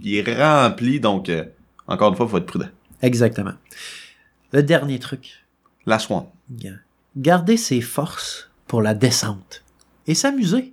il 0.00 0.14
est 0.16 0.34
rempli, 0.42 0.98
donc, 1.00 1.28
euh, 1.28 1.44
encore 1.86 2.10
une 2.10 2.16
fois, 2.16 2.26
faut 2.28 2.38
être 2.38 2.46
prudent. 2.46 2.68
Exactement. 3.02 3.52
Le 4.52 4.62
dernier 4.62 4.98
truc, 4.98 5.44
La 5.84 5.98
swan. 5.98 6.24
garder 7.16 7.56
ses 7.56 7.80
forces 7.80 8.50
pour 8.66 8.80
la 8.82 8.94
descente 8.94 9.62
et 10.06 10.14
s'amuser. 10.14 10.72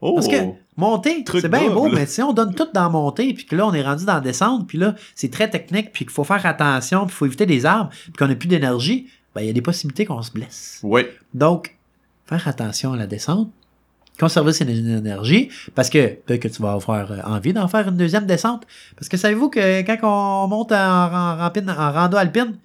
Oh! 0.00 0.14
Parce 0.14 0.28
que 0.28 0.36
monter, 0.76 1.24
c'est 1.30 1.48
bien 1.48 1.70
beau, 1.70 1.88
mais 1.88 2.06
si 2.06 2.22
on 2.22 2.32
donne 2.32 2.54
tout 2.54 2.68
dans 2.74 2.82
la 2.82 2.88
montée, 2.88 3.32
puis 3.34 3.46
que 3.46 3.54
là, 3.54 3.66
on 3.66 3.72
est 3.72 3.82
rendu 3.82 4.04
dans 4.04 4.14
la 4.14 4.20
descente, 4.20 4.66
puis 4.66 4.78
là, 4.78 4.94
c'est 5.14 5.30
très 5.30 5.48
technique, 5.48 5.92
puis 5.92 6.04
qu'il 6.04 6.12
faut 6.12 6.24
faire 6.24 6.44
attention, 6.44 7.06
puis 7.06 7.14
il 7.14 7.16
faut 7.16 7.26
éviter 7.26 7.46
les 7.46 7.64
arbres, 7.64 7.90
puis 8.04 8.12
qu'on 8.12 8.28
n'a 8.28 8.34
plus 8.34 8.48
d'énergie, 8.48 9.08
ben, 9.34 9.42
il 9.42 9.46
y 9.46 9.50
a 9.50 9.52
des 9.52 9.62
possibilités 9.62 10.04
qu'on 10.04 10.22
se 10.22 10.32
blesse. 10.32 10.80
Oui. 10.82 11.02
Donc, 11.32 11.76
faire 12.26 12.46
attention 12.48 12.92
à 12.92 12.96
la 12.96 13.06
descente, 13.06 13.50
conserver 14.18 14.52
ses 14.52 14.62
énergies, 14.68 15.48
parce 15.74 15.90
que 15.90 16.14
peut-être 16.14 16.42
que 16.42 16.48
tu 16.48 16.62
vas 16.62 16.72
avoir 16.72 17.10
euh, 17.10 17.18
envie 17.24 17.52
d'en 17.52 17.66
faire 17.68 17.88
une 17.88 17.96
deuxième 17.96 18.26
descente. 18.26 18.64
Parce 18.96 19.08
que 19.08 19.16
savez-vous 19.16 19.50
que 19.50 19.82
quand 19.82 19.98
on 20.02 20.48
monte 20.48 20.72
en, 20.72 20.76
en, 20.76 21.36
rampine- 21.36 21.68
en 21.70 21.92
rando 21.92 22.16
alpine, 22.16 22.56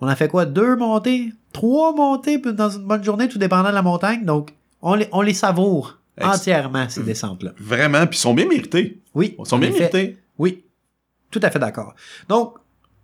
on 0.00 0.08
a 0.08 0.16
fait 0.16 0.28
quoi? 0.28 0.46
Deux 0.46 0.76
montées? 0.76 1.32
Trois 1.52 1.94
montées 1.94 2.38
dans 2.38 2.70
une 2.70 2.86
bonne 2.86 3.04
journée, 3.04 3.28
tout 3.28 3.38
dépendant 3.38 3.68
de 3.70 3.74
la 3.74 3.82
montagne. 3.82 4.24
Donc, 4.24 4.54
on 4.82 4.94
les, 4.94 5.08
on 5.12 5.22
les 5.22 5.34
savoure 5.34 5.98
entièrement, 6.22 6.88
ces 6.88 7.02
descentes-là. 7.02 7.52
Vraiment, 7.58 8.06
puis 8.06 8.18
ils 8.18 8.22
sont 8.22 8.34
bien 8.34 8.46
mérités. 8.46 9.00
Oui. 9.14 9.36
Ils 9.38 9.46
sont 9.46 9.56
en 9.56 9.58
bien 9.58 9.68
effet. 9.70 9.78
mérités. 9.92 10.18
Oui, 10.38 10.64
tout 11.30 11.40
à 11.42 11.50
fait 11.50 11.58
d'accord. 11.58 11.94
Donc, 12.28 12.54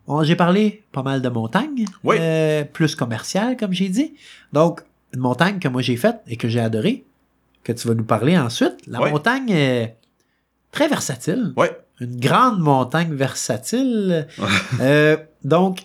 on- 0.07 0.23
j'ai 0.25 0.37
parlé 0.37 0.83
pas 0.93 1.03
mal 1.03 1.21
de 1.23 1.29
montagnes, 1.29 1.85
Oui. 2.05 2.17
euh, 2.19 2.65
plus 2.65 2.95
commerciales, 2.95 3.57
comme 3.57 3.73
j'ai 3.73 3.89
dit. 3.89 4.15
Donc, 4.53 4.83
une 5.15 5.21
montagne 5.21 5.59
que 5.59 5.69
moi 5.69 5.83
j'ai 5.83 5.97
faite 5.97 6.21
et 6.27 6.37
que 6.37 6.49
j'ai 6.49 6.61
adorée, 6.61 7.05
que 7.65 7.73
tu 7.73 7.87
vas 7.89 7.95
nous 7.95 8.05
parler 8.05 8.37
ensuite. 8.39 8.77
La 8.87 9.01
Oui. 9.03 9.11
montagne 9.11 9.51
est 9.51 9.97
très 10.73 10.89
versatile. 10.89 11.53
Ouais. 11.57 11.77
Une 12.01 12.19
grande 12.19 12.59
montagne 12.61 13.13
versatile. 13.15 14.27
Euh, 14.81 15.17
donc, 15.45 15.81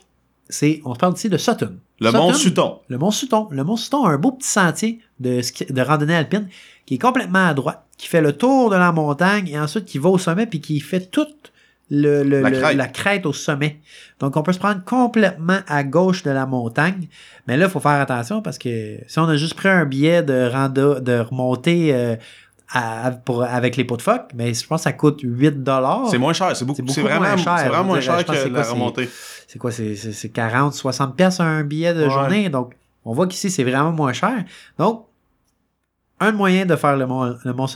c'est, 0.50 0.82
on 0.86 0.96
parle 0.96 1.14
ici 1.14 1.30
de 1.30 1.38
Sutton. 1.38 1.78
Le 2.00 2.08
Sutton, 2.08 2.18
mont 2.20 2.34
Sutton. 2.34 2.80
le 2.90 2.98
Mont 2.98 3.12
Sutton. 3.12 3.48
Le 3.52 3.64
Mont 3.64 3.76
Sutton 3.76 4.06
a 4.06 4.10
un 4.12 4.18
beau 4.18 4.32
petit 4.32 4.48
sentier 4.50 5.00
de, 5.20 5.42
randonnée 5.82 6.16
alpine 6.16 6.48
qui 6.86 6.96
est 6.96 7.00
complètement 7.00 7.48
à 7.48 7.54
droite, 7.54 7.84
qui 7.98 8.08
fait 8.08 8.22
le 8.22 8.34
tour 8.34 8.70
de 8.70 8.76
la 8.76 8.92
montagne 8.92 9.48
et 9.50 9.60
ensuite 9.60 9.86
qui 9.86 9.98
va 9.98 10.10
au 10.10 10.18
sommet 10.18 10.46
puis 10.46 10.62
qui 10.62 10.80
fait 10.80 11.10
toute 11.12 11.52
le, 11.90 12.22
le- 12.24 12.42
La 12.42 12.50
le- 12.50 12.60
crête. 12.60 12.76
la 12.78 12.88
crête 12.88 13.26
au 13.26 13.34
sommet. 13.34 13.80
Donc 14.20 14.36
on 14.38 14.44
peut 14.44 14.52
se 14.54 14.60
prendre 14.60 14.84
complètement 14.84 15.60
à 15.68 15.84
gauche 15.84 16.22
de 16.24 16.32
la 16.32 16.46
montagne. 16.46 17.08
Mais 17.48 17.56
là, 17.58 17.66
il 17.66 17.72
faut 17.72 17.80
faire 17.80 17.92
attention 18.02 18.42
parce 18.42 18.58
que 18.58 18.98
si 19.08 19.20
on 19.20 19.24
a 19.26 19.38
juste 19.38 19.54
pris 19.56 19.70
un 19.70 19.86
billet 19.86 20.22
de, 20.22 20.50
rando, 20.52 21.00
de 21.00 21.18
remonter 21.20 21.94
euh, 21.96 22.16
à- 22.74 23.12
pour, 23.12 23.44
avec 23.44 23.76
les 23.78 23.84
pots 23.86 23.98
de 23.98 24.02
phoque, 24.02 24.32
mais 24.36 24.54
je 24.54 24.66
pense 24.68 24.82
que 24.82 24.84
ça 24.84 24.94
coûte 24.94 25.20
8 25.24 25.64
dollars. 25.64 26.08
C'est 26.10 26.18
moins 26.18 26.34
cher. 26.34 26.56
C'est 26.56 26.66
beaucoup, 26.66 26.78
C'est 26.78 26.84
beaucoup 26.84 27.02
vraiment, 27.02 27.22
moins 27.28 27.38
cher, 27.38 27.60
c'est 27.60 27.68
vraiment 27.70 27.84
moins 27.86 28.02
cher 28.02 28.26
que 28.26 28.32
la 28.32 28.50
quoi, 28.64 28.72
remontée. 28.72 29.10
c'est 29.48 29.58
quoi, 29.60 29.72
c'est, 29.72 29.96
c'est, 29.96 30.12
c'est 30.12 30.30
40, 30.30 30.74
60 30.74 31.16
pièces 31.16 31.40
un 31.40 31.64
billet 31.64 31.94
de 31.94 32.04
Ouais. 32.04 32.10
journée. 32.10 32.50
Donc, 32.50 32.74
on 33.06 33.14
voit 33.14 33.28
qu'ici, 33.28 33.50
c'est 33.50 33.64
vraiment 33.64 33.92
moins 33.92 34.14
cher. 34.14 34.44
Donc, 34.78 35.06
un 36.20 36.32
moyen 36.32 36.66
de 36.66 36.76
faire 36.76 36.98
le 36.98 37.06
mont, 37.08 37.36
le 37.44 37.54
mont 37.54 37.68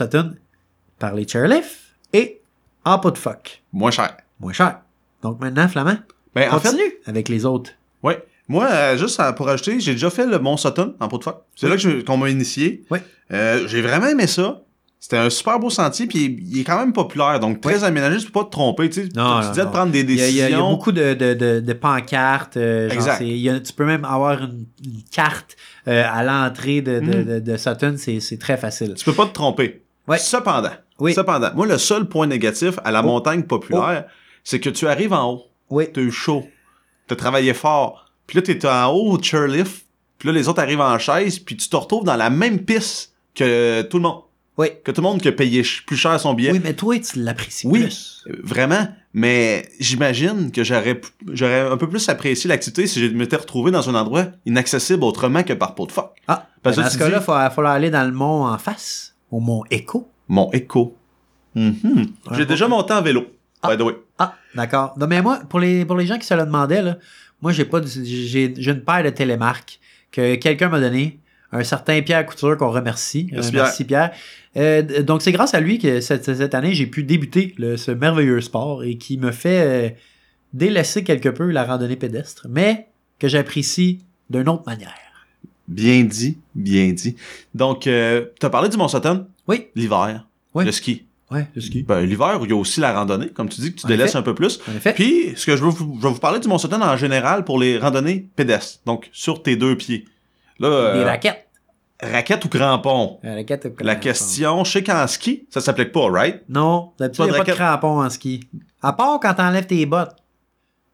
par 0.98 1.14
les 1.14 1.26
chairlifts 1.26 1.78
et 2.12 2.40
en 2.84 2.98
pot 2.98 3.10
de 3.10 3.18
phoque. 3.18 3.62
Moins 3.72 3.90
cher. 3.90 4.16
Moins 4.40 4.52
cher. 4.52 4.80
Donc, 5.22 5.40
maintenant, 5.40 5.68
Flamand, 5.68 5.96
Ben, 6.34 6.52
en 6.52 6.58
fait, 6.58 6.68
continue 6.70 6.92
avec 7.06 7.28
les 7.28 7.44
autres. 7.44 7.70
ouais. 8.02 8.22
Moi, 8.48 8.66
euh, 8.70 8.96
juste 8.98 9.18
à- 9.20 9.32
pour 9.32 9.48
ajouter, 9.48 9.78
j'ai 9.80 9.92
déjà 9.92 10.10
fait 10.10 10.26
le 10.26 10.38
Mont 10.38 10.56
Sutton 10.56 10.94
en 11.00 11.08
pot 11.08 11.16
de 11.16 11.24
phoque. 11.24 11.42
C'est 11.54 11.68
là 11.68 11.76
qu'on 12.04 12.16
m'a 12.18 12.28
initié. 12.28 12.82
Ouais. 12.90 13.00
Euh, 13.32 13.66
j'ai 13.68 13.80
vraiment 13.80 14.08
aimé 14.08 14.26
ça. 14.26 14.60
C'était 15.04 15.16
un 15.16 15.30
super 15.30 15.58
beau 15.58 15.68
sentier, 15.68 16.06
puis 16.06 16.38
il 16.48 16.60
est 16.60 16.62
quand 16.64 16.78
même 16.78 16.92
populaire, 16.92 17.40
donc 17.40 17.60
très 17.60 17.82
aménagé, 17.82 18.18
tu 18.18 18.26
peux 18.26 18.30
pas 18.38 18.44
te 18.44 18.50
tromper, 18.52 18.88
tu 18.88 19.02
sais. 19.02 19.08
Non, 19.16 19.40
tu 19.40 19.46
non, 19.46 19.50
disais 19.50 19.64
non. 19.64 19.68
de 19.70 19.74
prendre 19.74 19.90
des 19.92 20.04
décisions. 20.04 20.28
il 20.30 20.36
y 20.36 20.42
a- 20.42 20.48
il 20.48 20.52
y 20.52 20.54
a 20.54 20.60
beaucoup 20.60 20.92
de, 20.92 21.14
de, 21.14 21.34
de, 21.34 21.58
de 21.58 21.72
pancartes. 21.72 22.56
euh, 22.56 22.88
Exact. 22.88 23.20
il 23.20 23.36
y 23.36 23.48
a- 23.50 23.58
tu 23.58 23.72
peux 23.72 23.84
même 23.84 24.04
avoir 24.04 24.40
une, 24.44 24.64
une 24.84 25.02
carte 25.10 25.56
euh, 25.88 26.04
à 26.08 26.22
l'entrée 26.22 26.82
de, 26.82 27.00
de, 27.00 27.38
Mm. 27.38 27.40
de, 27.40 27.56
Sutton. 27.56 27.94
C'est 27.98 28.20
c'est 28.20 28.38
très 28.38 28.56
facile. 28.56 28.94
Tu 28.94 29.04
peux 29.04 29.12
pas 29.12 29.26
te 29.26 29.32
tromper. 29.32 29.82
Ouais. 30.06 30.18
Cependant, 30.18 30.70
Oui. 31.00 31.12
cependant, 31.14 31.50
moi, 31.56 31.66
le 31.66 31.78
seul 31.78 32.04
point 32.08 32.28
négatif 32.28 32.78
à 32.84 32.92
la 32.92 33.00
Oh. 33.02 33.06
montagne 33.06 33.42
populaire, 33.42 34.04
c'est 34.44 34.60
que 34.60 34.70
tu 34.70 34.86
arrives 34.86 35.12
en 35.12 35.32
haut, 35.32 35.42
Oui. 35.70 35.86
t'as 35.92 36.00
eu 36.00 36.12
chaud, 36.12 36.46
t'as 37.08 37.16
travaillé 37.16 37.54
fort, 37.54 38.06
puis 38.28 38.36
là, 38.36 38.42
t'es 38.42 38.64
en 38.68 38.86
haut 38.92 39.18
au 39.18 39.20
chairlift, 39.20 39.84
puis 40.18 40.28
là, 40.28 40.32
les 40.32 40.48
autres 40.48 40.62
arrivent 40.62 40.80
en 40.80 40.96
chaise, 41.00 41.40
puis 41.40 41.56
tu 41.56 41.68
te 41.68 41.74
retrouves 41.74 42.04
dans 42.04 42.14
la 42.16 42.30
même 42.30 42.60
piste 42.60 43.14
que 43.34 43.82
tout 43.82 43.96
le 43.96 44.04
monde. 44.04 44.22
Oui. 44.58 44.68
Que 44.84 44.90
tout 44.90 45.00
le 45.00 45.06
monde 45.08 45.20
qui 45.22 45.28
a 45.28 45.32
payé 45.32 45.62
plus 45.86 45.96
cher 45.96 46.18
son 46.20 46.34
billet. 46.34 46.52
Oui, 46.52 46.60
mais 46.62 46.74
toi, 46.74 46.98
tu 46.98 47.20
l'apprécies 47.22 47.66
Oui. 47.66 47.82
plus. 47.84 48.24
Vraiment, 48.42 48.86
mais 49.14 49.66
j'imagine 49.80 50.50
que 50.52 50.62
j'aurais 50.62 51.00
un 51.70 51.76
peu 51.76 51.88
plus 51.88 52.06
apprécié 52.08 52.48
l'activité 52.48 52.86
si 52.86 53.00
je 53.00 53.14
m'étais 53.14 53.36
retrouvé 53.36 53.70
dans 53.70 53.88
un 53.88 53.94
endroit 53.94 54.26
inaccessible 54.44 55.04
autrement 55.04 55.42
que 55.42 55.54
par 55.54 55.74
pot 55.74 55.86
de 55.86 55.92
phoque. 55.92 56.12
Ah, 56.28 56.48
Parce 56.62 56.76
ben 56.76 56.82
que 56.82 56.86
dans 56.86 56.92
ce 56.92 56.98
cas-là, 56.98 57.18
il 57.22 57.26
va 57.26 57.50
falloir 57.50 57.72
aller 57.72 57.90
dans 57.90 58.04
le 58.04 58.12
mont 58.12 58.44
en 58.46 58.58
face, 58.58 59.14
au 59.30 59.40
mont 59.40 59.64
Echo. 59.70 60.08
Mon 60.28 60.50
écho. 60.52 60.96
Mhm. 61.54 62.08
J'ai 62.32 62.46
déjà 62.46 62.68
monté 62.68 62.92
en 62.92 63.02
vélo. 63.02 63.26
Ah. 63.62 63.70
By 63.70 63.76
the 63.78 63.86
way. 63.86 63.94
Ah, 64.18 64.34
d'accord. 64.54 64.94
Non, 64.98 65.06
mais 65.06 65.22
moi, 65.22 65.40
pour 65.48 65.60
les, 65.60 65.84
pour 65.84 65.96
les 65.96 66.06
gens 66.06 66.18
qui 66.18 66.26
se 66.26 66.34
le 66.34 66.44
demandaient, 66.44 66.82
là, 66.82 66.98
moi, 67.40 67.52
j'ai 67.52 67.64
pas 67.64 67.80
j'ai 67.84 68.44
une 68.56 68.82
paire 68.84 69.02
de 69.04 69.10
télémarques 69.10 69.78
que 70.10 70.34
quelqu'un 70.36 70.68
m'a 70.68 70.80
donné. 70.80 71.18
Un 71.52 71.64
certain 71.64 72.00
Pierre 72.02 72.24
Couture 72.26 72.56
qu'on 72.56 72.70
remercie. 72.70 73.28
Merci, 73.30 73.48
Euh, 73.48 73.50
Pierre. 73.52 73.62
merci 73.64 73.84
Pierre. 73.84 74.10
Euh, 74.56 75.02
donc 75.02 75.22
c'est 75.22 75.32
grâce 75.32 75.54
à 75.54 75.60
lui 75.60 75.78
que 75.78 76.00
cette, 76.00 76.24
cette 76.34 76.54
année 76.54 76.74
j'ai 76.74 76.86
pu 76.86 77.04
débuter 77.04 77.54
le- 77.58 77.76
ce 77.76 77.90
merveilleux 77.90 78.40
sport 78.40 78.84
et 78.84 78.96
qui 78.98 79.16
me 79.18 79.30
fait 79.32 79.60
euh, 79.60 79.90
délaisser 80.52 81.04
quelque 81.04 81.28
peu 81.28 81.50
la 81.50 81.64
randonnée 81.64 81.96
pédestre, 81.96 82.46
mais 82.50 82.88
que 83.18 83.28
j'apprécie 83.28 84.00
d'une 84.30 84.48
autre 84.48 84.64
manière. 84.66 84.94
Bien 85.68 86.02
dit, 86.04 86.38
bien 86.54 86.90
dit. 86.92 87.16
Donc, 87.54 87.86
euh, 87.86 88.26
t'as 88.40 88.50
parlé 88.50 88.68
du 88.68 88.76
Mont 88.76 88.88
Sutton? 88.88 89.26
Oui. 89.46 89.68
L'hiver. 89.74 90.26
Oui. 90.54 90.64
Le 90.64 90.72
ski. 90.72 91.04
Ouais, 91.30 91.46
le 91.54 91.60
ski. 91.62 91.82
Ben, 91.84 92.00
l'hiver, 92.00 92.38
il 92.42 92.50
y 92.50 92.52
a 92.52 92.56
aussi 92.56 92.80
la 92.80 92.92
randonnée, 92.92 93.28
comme 93.28 93.48
tu 93.48 93.60
dis, 93.62 93.72
que 93.72 93.80
tu 93.80 93.86
En 93.86 93.88
délaisses 93.88 94.10
effet. 94.10 94.18
un 94.18 94.22
peu 94.22 94.34
plus. 94.34 94.60
En 94.70 94.76
effet. 94.76 94.92
Puis, 94.92 95.32
ce 95.36 95.46
que 95.46 95.56
je 95.56 95.62
veux, 95.62 95.70
vous, 95.70 95.96
je 95.98 96.06
vais 96.06 96.12
vous 96.12 96.18
parler 96.20 96.40
du 96.40 96.48
Mont 96.48 96.58
Sutton 96.58 96.82
en 96.82 96.96
général 96.98 97.44
pour 97.44 97.58
les 97.58 97.78
randonnées 97.78 98.26
pédestres. 98.36 98.80
Donc, 98.84 99.08
sur 99.12 99.42
tes 99.42 99.56
deux 99.56 99.76
pieds. 99.76 100.04
Là, 100.58 100.92
Des 100.94 101.00
euh, 101.00 101.04
raquettes. 101.04 101.48
raquette 102.02 102.44
ou 102.44 102.48
crampon? 102.48 103.18
Des 103.22 103.30
raquettes 103.34 103.66
au 103.66 103.68
La 103.80 103.94
crampon. 103.94 104.00
question, 104.00 104.64
je 104.64 104.72
sais 104.72 104.82
qu'en 104.82 105.06
ski, 105.06 105.46
ça 105.50 105.60
s'applique 105.60 105.92
pas, 105.92 106.08
right? 106.10 106.42
Non, 106.48 106.92
d'habitude, 106.98 107.18
Pas 107.18 107.24
il 107.24 107.28
de 107.28 107.32
n'y 107.32 107.36
a 107.36 107.38
pas 107.38 107.44
de 107.44 107.50
raquette. 107.50 107.64
crampons 107.80 108.02
en 108.04 108.10
ski. 108.10 108.40
À 108.82 108.92
part 108.92 109.18
quand 109.20 109.34
t'enlèves 109.34 109.66
tes 109.66 109.84
bottes. 109.86 110.16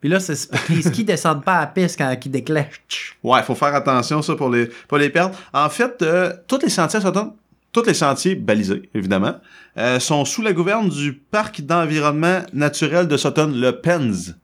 Puis 0.00 0.08
là, 0.08 0.20
c'est 0.20 0.36
c'est 0.36 0.50
parce 0.50 0.62
que 0.64 0.72
les 0.74 0.82
skis 0.92 1.04
descendent 1.04 1.44
pas 1.44 1.54
à 1.56 1.60
la 1.62 1.66
piste 1.66 1.98
quand 1.98 2.14
ils 2.24 2.30
déclenchent. 2.30 3.16
Ouais, 3.24 3.42
faut 3.42 3.54
faire 3.56 3.74
attention, 3.74 4.22
ça, 4.22 4.36
pour 4.36 4.48
les, 4.48 4.66
pas 4.88 4.96
les 4.98 5.10
perdre. 5.10 5.36
En 5.52 5.68
fait, 5.68 6.00
euh, 6.02 6.32
tous 6.46 6.60
les 6.62 6.68
sentiers 6.68 6.98
à 7.00 7.02
Sutton, 7.02 7.34
tous 7.72 7.82
les 7.84 7.94
sentiers 7.94 8.36
balisés, 8.36 8.88
évidemment, 8.94 9.34
euh, 9.76 9.98
sont 9.98 10.24
sous 10.24 10.40
la 10.42 10.52
gouverne 10.52 10.88
du 10.88 11.14
Parc 11.14 11.62
d'environnement 11.62 12.42
naturel 12.52 13.08
de 13.08 13.16
Sutton, 13.16 13.52
le 13.52 13.72
PENS. 13.80 14.34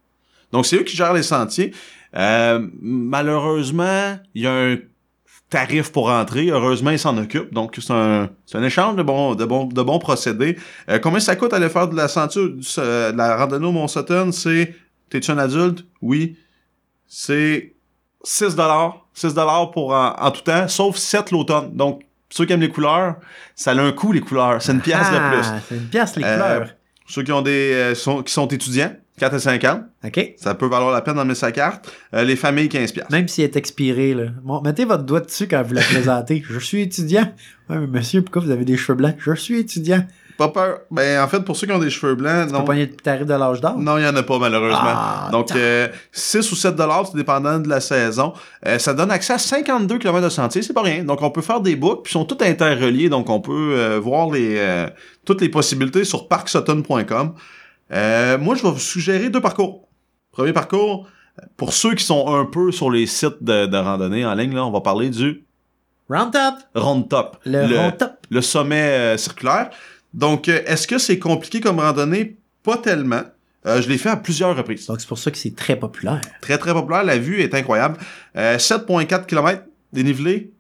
Donc, 0.51 0.67
c'est 0.67 0.77
eux 0.77 0.83
qui 0.83 0.97
gèrent 0.97 1.15
les 1.15 1.23
sentiers. 1.23 1.73
Euh, 2.17 2.67
malheureusement, 2.81 4.19
il 4.35 4.43
y 4.43 4.47
a 4.47 4.53
un 4.53 4.77
tarif 5.51 5.93
pour 5.93 6.09
entrer. 6.11 6.49
Heureusement, 6.51 6.91
ils 6.91 6.99
s'en 6.99 7.17
occupent. 7.19 7.53
Donc, 7.55 7.77
c'est 7.81 7.93
un, 7.93 8.29
c'est 8.47 8.59
un 8.59 8.63
échange 8.65 8.97
de 8.97 9.03
bons, 9.03 9.35
de 9.35 9.45
bons, 9.45 9.67
de 9.67 9.83
bons 9.83 9.99
procédés. 9.99 10.59
Euh, 10.89 10.99
combien 10.99 11.21
ça 11.21 11.37
coûte 11.37 11.53
aller 11.53 11.69
faire 11.69 11.89
de 11.89 11.97
la 11.97 12.09
ceinture, 12.09 12.51
euh, 12.79 13.13
de 13.13 13.17
la 13.17 13.37
randonnée 13.37 13.67
au 13.67 13.73
Mont-Sutton? 13.73 14.31
C'est, 14.33 14.75
t'es-tu 15.11 15.31
un 15.31 15.39
adulte? 15.39 15.85
Oui. 16.03 16.37
C'est 17.07 17.75
6 18.25 18.57
dollars. 18.57 19.07
6 19.15 19.35
dollars 19.35 19.71
pour 19.71 19.93
en, 19.93 20.15
en 20.19 20.31
tout 20.33 20.41
temps, 20.43 20.67
sauf 20.67 20.97
7 20.97 21.31
l'automne. 21.31 21.71
Donc, 21.77 22.03
ceux 22.31 22.47
qui 22.47 22.53
aiment 22.53 22.61
les 22.63 22.69
couleurs, 22.71 23.17
ça 23.55 23.71
a 23.71 23.75
un 23.79 23.93
coût, 23.93 24.11
les 24.11 24.21
couleurs. 24.21 24.61
C'est 24.61 24.73
une 24.73 24.81
pièce 24.81 25.09
de 25.11 25.17
plus. 25.31 25.47
Ah, 25.47 25.59
C'est 25.69 25.77
une 25.77 25.87
pièce, 25.89 26.17
les 26.17 26.25
Euh, 26.25 26.35
couleurs. 26.35 26.69
Ceux 27.07 27.23
qui 27.23 27.31
ont 27.31 27.43
des, 27.43 27.73
euh, 27.75 27.95
sont, 27.95 28.23
qui 28.25 28.33
sont 28.33 28.49
étudiants, 28.49 28.93
4 29.19 29.35
et 29.35 29.39
5 29.39 29.65
ans, 29.65 29.85
OK? 30.05 30.35
ça 30.37 30.55
peut 30.55 30.67
valoir 30.67 30.91
la 30.93 31.01
peine 31.01 31.15
d'emmener 31.15 31.37
sa 31.37 31.53
carte. 31.53 31.89
Euh, 32.15 32.25
les 32.25 32.35
familles, 32.35 32.69
15 32.69 32.93
piastres. 32.93 33.13
Même 33.13 33.29
s'il 33.29 33.45
est 33.45 33.55
expiré, 33.57 34.13
là. 34.13 34.25
Bon, 34.43 34.61
mettez 34.61 34.85
votre 34.85 35.05
doigt 35.05 35.21
dessus 35.21 35.47
quand 35.47 35.63
vous 35.63 35.75
la 35.75 35.83
présentez. 35.83 36.43
Je 36.51 36.59
suis 36.59 36.83
étudiant. 36.83 37.33
Ouais, 37.71 37.79
mais 37.79 37.87
monsieur, 37.87 38.23
pourquoi 38.23 38.43
vous 38.43 38.51
avez 38.51 38.65
des 38.65 38.77
cheveux 38.77 38.97
blancs? 38.97 39.15
Je 39.19 39.35
suis 39.35 39.61
étudiant. 39.61 40.05
Pas 40.37 40.49
peur. 40.49 40.81
Ben, 40.91 41.23
en 41.23 41.29
fait, 41.29 41.41
pour 41.45 41.57
ceux 41.57 41.69
qui 41.69 41.73
ont 41.73 41.79
des 41.79 41.91
cheveux 41.91 42.17
blancs, 42.17 42.49
Tu 42.49 42.53
non. 42.53 42.65
le 42.69 42.87
tarif 42.89 43.25
de 43.25 43.35
l'âge 43.35 43.61
d'or? 43.61 43.79
Non, 43.79 43.99
il 43.99 44.03
y 44.05 44.07
en 44.07 44.17
a 44.17 44.23
pas, 44.25 44.37
malheureusement. 44.41 44.79
Ah, 44.83 45.29
Donc, 45.31 45.53
euh, 45.55 45.87
6 46.11 46.51
ou 46.51 46.57
7 46.57 46.75
dollars, 46.75 47.07
c'est 47.07 47.17
dépendant 47.17 47.61
de 47.61 47.69
la 47.69 47.81
saison. 47.81 48.33
Euh, 48.67 48.81
ça 48.81 48.95
donne 48.95 49.13
accès 49.13 49.35
à 49.35 49.39
52 49.39 49.99
km 49.99 50.21
de 50.25 50.29
sentier, 50.29 50.63
c'est 50.63 50.73
pas 50.73 50.83
rien. 50.83 51.05
Donc, 51.05 51.23
on 51.23 51.31
peut 51.31 51.41
faire 51.41 51.61
des 51.61 51.77
boucles, 51.77 52.03
puis 52.03 52.11
ils 52.11 52.15
sont 52.15 52.25
tous 52.25 52.45
interreliés, 52.45 53.09
donc 53.09 53.31
on 53.31 53.41
peut 53.41 53.75
euh, 53.77 54.01
voir 54.01 54.29
les 54.29 54.57
euh, 54.59 54.89
toutes 55.25 55.41
les 55.41 55.49
possibilités 55.49 56.03
sur 56.03 56.27
parksutton.com. 56.27 57.35
Euh, 57.93 58.39
moi, 58.39 58.55
je 58.55 58.63
vais 58.63 58.71
vous 58.71 58.79
suggérer 58.79 59.31
deux 59.31 59.41
parcours. 59.41 59.89
Premier 60.33 60.53
parcours, 60.53 61.09
pour 61.57 61.73
ceux 61.73 61.95
qui 61.95 62.05
sont 62.05 62.35
un 62.35 62.45
peu 62.45 62.73
sur 62.73 62.91
les 62.91 63.07
sites 63.07 63.43
de, 63.43 63.67
de 63.67 63.77
randonnée 63.77 64.25
en 64.25 64.35
ligne, 64.35 64.55
là, 64.55 64.65
on 64.65 64.71
va 64.71 64.81
parler 64.81 65.11
du 65.11 65.45
Round 66.09 66.37
up! 66.37 66.55
Round 66.75 67.09
Top. 67.09 67.39
Le, 67.45 67.79
round 67.79 67.97
top. 67.97 68.27
le 68.29 68.43
sommet 68.43 68.83
euh, 68.83 69.17
circulaire. 69.17 69.71
Donc, 70.13 70.49
euh, 70.49 70.61
est-ce 70.67 70.87
que 70.87 70.99
c'est 70.99 71.19
compliqué 71.19 71.61
comme 71.61 71.81
randonnée? 71.81 72.37
Pas 72.63 72.77
tellement. 72.77 73.23
Euh, 73.67 73.81
je 73.81 73.89
l'ai 73.89 73.97
fait 73.97 74.11
à 74.11 74.17
plusieurs 74.17 74.55
reprises. 74.55 74.87
Donc, 74.87 75.01
c'est 75.01 75.09
pour 75.09 75.19
ça 75.19 75.31
que 75.31 75.39
c'est 75.39 75.57
très 75.57 75.77
populaire. 75.77 76.21
Très, 76.43 76.59
très 76.59 76.73
populaire. 76.73 77.05
La 77.05 77.19
vue 77.19 77.41
est 77.41 77.55
incroyable. 77.55 77.97
Euh, 78.37 78.59
7,4 78.59 79.27
km 79.27 79.63
dénivelé, 79.93 80.53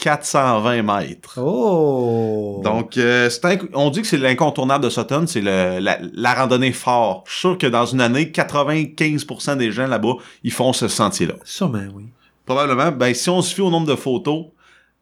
420 0.00 0.82
mètres. 0.82 1.38
Oh! 1.40 2.60
Donc, 2.64 2.96
euh, 2.96 3.28
on 3.74 3.90
dit 3.90 4.00
que 4.00 4.06
c'est 4.06 4.16
l'incontournable 4.16 4.84
de 4.84 4.90
Sutton, 4.90 5.26
c'est 5.26 5.42
la, 5.42 5.78
la 5.80 6.34
randonnée 6.34 6.72
fort. 6.72 7.22
Je 7.26 7.32
suis 7.32 7.40
sûr 7.40 7.58
que 7.58 7.66
dans 7.66 7.86
une 7.86 8.00
année, 8.00 8.32
95% 8.34 9.56
des 9.56 9.70
gens 9.70 9.86
là-bas, 9.86 10.14
ils 10.42 10.52
font 10.52 10.72
ce 10.72 10.88
sentier-là. 10.88 11.34
Sûrement, 11.44 11.84
oui. 11.94 12.06
Probablement, 12.46 12.90
ben, 12.90 13.14
si 13.14 13.28
on 13.30 13.42
se 13.42 13.54
fie 13.54 13.60
au 13.60 13.70
nombre 13.70 13.86
de 13.86 13.94
photos, 13.94 14.46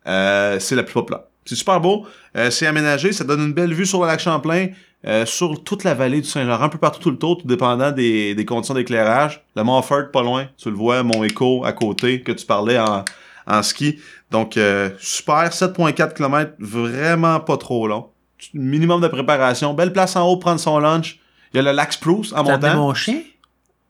euh, 0.06 0.58
c'est 0.58 0.74
la 0.74 0.82
plus 0.82 0.94
populaire. 0.94 1.22
C'est 1.44 1.54
super 1.54 1.80
beau, 1.80 2.04
euh, 2.36 2.50
c'est 2.50 2.66
aménagé, 2.66 3.12
ça 3.12 3.24
donne 3.24 3.40
une 3.40 3.54
belle 3.54 3.72
vue 3.72 3.86
sur 3.86 4.02
le 4.02 4.06
lac 4.06 4.20
Champlain, 4.20 4.68
sur 5.24 5.62
toute 5.62 5.84
la 5.84 5.94
vallée 5.94 6.20
du 6.20 6.28
Saint-Laurent, 6.28 6.64
un 6.64 6.68
peu 6.68 6.76
partout 6.76 7.00
tout 7.00 7.10
le 7.10 7.16
tour, 7.16 7.38
tout 7.38 7.46
dépendant 7.46 7.92
des, 7.92 8.34
des 8.34 8.44
conditions 8.44 8.74
d'éclairage. 8.74 9.42
Le 9.54 9.62
Mont 9.62 9.78
Offord, 9.78 10.10
pas 10.12 10.22
loin, 10.22 10.48
tu 10.58 10.68
le 10.70 10.76
vois, 10.76 11.04
Mont 11.04 11.22
Écho 11.22 11.64
à 11.64 11.72
côté, 11.72 12.20
que 12.22 12.32
tu 12.32 12.44
parlais 12.44 12.78
en, 12.78 13.04
en 13.48 13.62
ski. 13.62 13.98
Donc, 14.30 14.56
euh, 14.56 14.90
super, 14.98 15.50
7.4 15.50 16.14
km, 16.14 16.52
vraiment 16.58 17.40
pas 17.40 17.56
trop 17.56 17.88
long. 17.88 18.10
Minimum 18.54 19.00
de 19.00 19.08
préparation, 19.08 19.74
belle 19.74 19.92
place 19.92 20.16
en 20.16 20.26
haut 20.26 20.36
pour 20.36 20.40
prendre 20.40 20.60
son 20.60 20.78
lunch. 20.78 21.18
Il 21.52 21.56
y 21.56 21.60
a 21.60 21.62
le 21.62 21.72
lac 21.72 21.92
Spruce 21.92 22.32
en 22.32 22.44
T'as 22.44 22.52
montant. 22.52 22.74
mon 22.76 22.94
chien? 22.94 23.20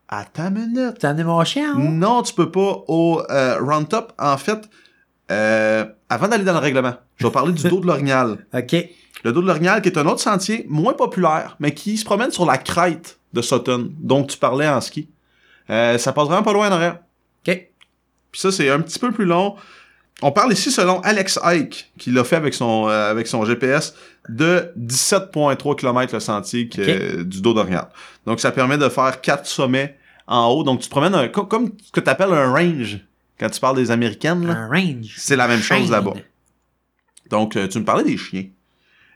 Attends 0.09 0.48
une 0.48 0.68
minute. 0.68 0.98
T'as 1.01 1.11
amené 1.11 1.24
mon 1.24 1.42
chien, 1.44 1.74
hein? 1.74 1.79
Non, 1.79 2.22
tu 2.22 2.33
peux 2.33 2.51
pas 2.51 2.83
au 2.88 3.20
euh, 3.31 3.59
Round 3.61 3.88
Top. 3.88 4.12
En 4.18 4.38
fait, 4.38 4.70
euh, 5.31 5.85
avant 6.09 6.29
d'aller 6.29 6.44
dans 6.44 6.53
le 6.55 6.59
règlement, 6.61 6.94
je 7.16 7.27
vais 7.27 7.33
parler 7.33 7.53
du 7.53 7.68
dos 7.68 7.81
de 7.81 7.87
l'orignal. 7.88 8.46
OK. 8.55 8.77
Le 9.24 9.33
dos 9.33 9.42
de 9.42 9.46
l'orignal 9.46 9.83
qui 9.83 9.88
est 9.88 9.98
un 9.98 10.07
autre 10.07 10.20
sentier 10.20 10.64
moins 10.68 10.94
populaire, 10.94 11.57
mais 11.59 11.74
qui 11.74 11.98
se 11.98 12.05
promène 12.05 12.31
sur 12.31 12.46
la 12.46 12.57
crête 12.57 13.18
de 13.33 13.42
Sutton, 13.42 13.90
dont 13.98 14.22
tu 14.24 14.38
parlais 14.38 14.68
en 14.68 14.81
ski. 14.81 15.09
Euh, 15.68 15.98
ça 15.98 16.12
passe 16.12 16.29
vraiment 16.29 16.44
pas 16.44 16.53
loin 16.53 16.68
en 16.68 16.72
arrière. 16.72 17.01
OK. 17.46 17.68
Puis 18.31 18.40
ça, 18.40 18.51
c'est 18.53 18.70
un 18.70 18.81
petit 18.81 18.98
peu 18.98 19.11
plus 19.12 19.27
long. 19.27 19.57
On 20.22 20.33
parle 20.33 20.52
ici, 20.52 20.70
selon 20.72 21.00
Alex 21.00 21.38
Ike, 21.44 21.92
qui 21.98 22.11
l'a 22.11 22.24
fait 22.24 22.37
avec 22.37 22.52
son, 22.54 22.88
euh, 22.88 23.11
avec 23.11 23.26
son 23.28 23.44
GPS, 23.44 23.94
de 24.28 24.72
17,3 24.76 25.76
km 25.76 26.12
le 26.12 26.20
sentier 26.20 26.68
que- 26.68 26.81
euh, 27.20 27.24
du 27.24 27.40
dos 27.40 27.54
d'orignal. 27.54 27.88
Donc, 28.26 28.40
ça 28.40 28.50
permet 28.50 28.78
de 28.78 28.88
faire 28.88 29.20
quatre 29.20 29.46
sommets 29.46 29.96
en 30.26 30.48
haut. 30.48 30.64
Donc, 30.64 30.81
tu 30.81 30.87
te 30.87 30.90
promènes 30.90 31.14
un- 31.14 31.28
co- 31.28 31.46
comme 31.46 31.70
ce 31.85 31.92
que 31.92 32.00
tu 32.00 32.11
appelles 32.11 32.33
un 32.33 32.50
range 32.52 32.98
quand 33.38 33.48
tu 33.48 33.61
parles 33.61 33.76
des 33.76 33.90
Américaines. 33.92 34.44
là. 34.46 34.54
Un 34.54 34.68
range. 34.68 35.14
C'est 35.16 35.37
la 35.37 35.46
même 35.46 35.61
chose 35.62 35.90
là-bas. 35.90 36.14
Donc, 37.31 37.57
euh, 37.57 37.68
tu 37.68 37.78
me 37.78 37.85
parlais 37.85 38.04
des 38.04 38.16
chiens. 38.16 38.46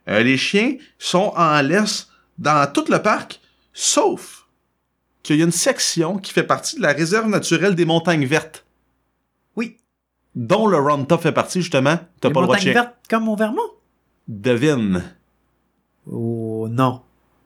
Euh, 0.09 0.23
les 0.23 0.37
chiens 0.37 0.77
sont 0.99 1.33
en 1.37 1.61
laisse 1.63 2.09
dans 2.39 2.71
tout 2.73 2.85
le 2.89 3.01
parc, 3.03 3.41
sauf 3.73 4.47
qu'il 5.23 5.37
y 5.37 5.43
a 5.43 5.45
une 5.45 5.53
section 5.53 6.19
qui 6.19 6.33
fait 6.33 6.43
partie 6.45 6.77
de 6.77 6.83
la 6.83 6.93
réserve 6.93 7.29
naturelle 7.29 7.75
des 7.75 7.85
montagnes 7.85 8.25
vertes, 8.27 8.65
Oui. 9.57 9.77
Dont 10.35 10.67
le 10.67 10.79
Round 10.79 11.07
Top 11.07 11.23
fait 11.23 11.33
partie, 11.33 11.61
justement. 11.61 11.99
T'as 12.21 12.31
pas 12.31 12.41
le 12.41 12.47
droit 12.47 12.57
de 12.57 12.63
chien. 12.63 12.73
vertes 12.73 12.95
comme 13.09 13.29
au 13.29 13.37
Vermont? 13.37 13.61
Devine. 14.29 15.03
Oh, 16.11 16.69
non. 16.71 17.01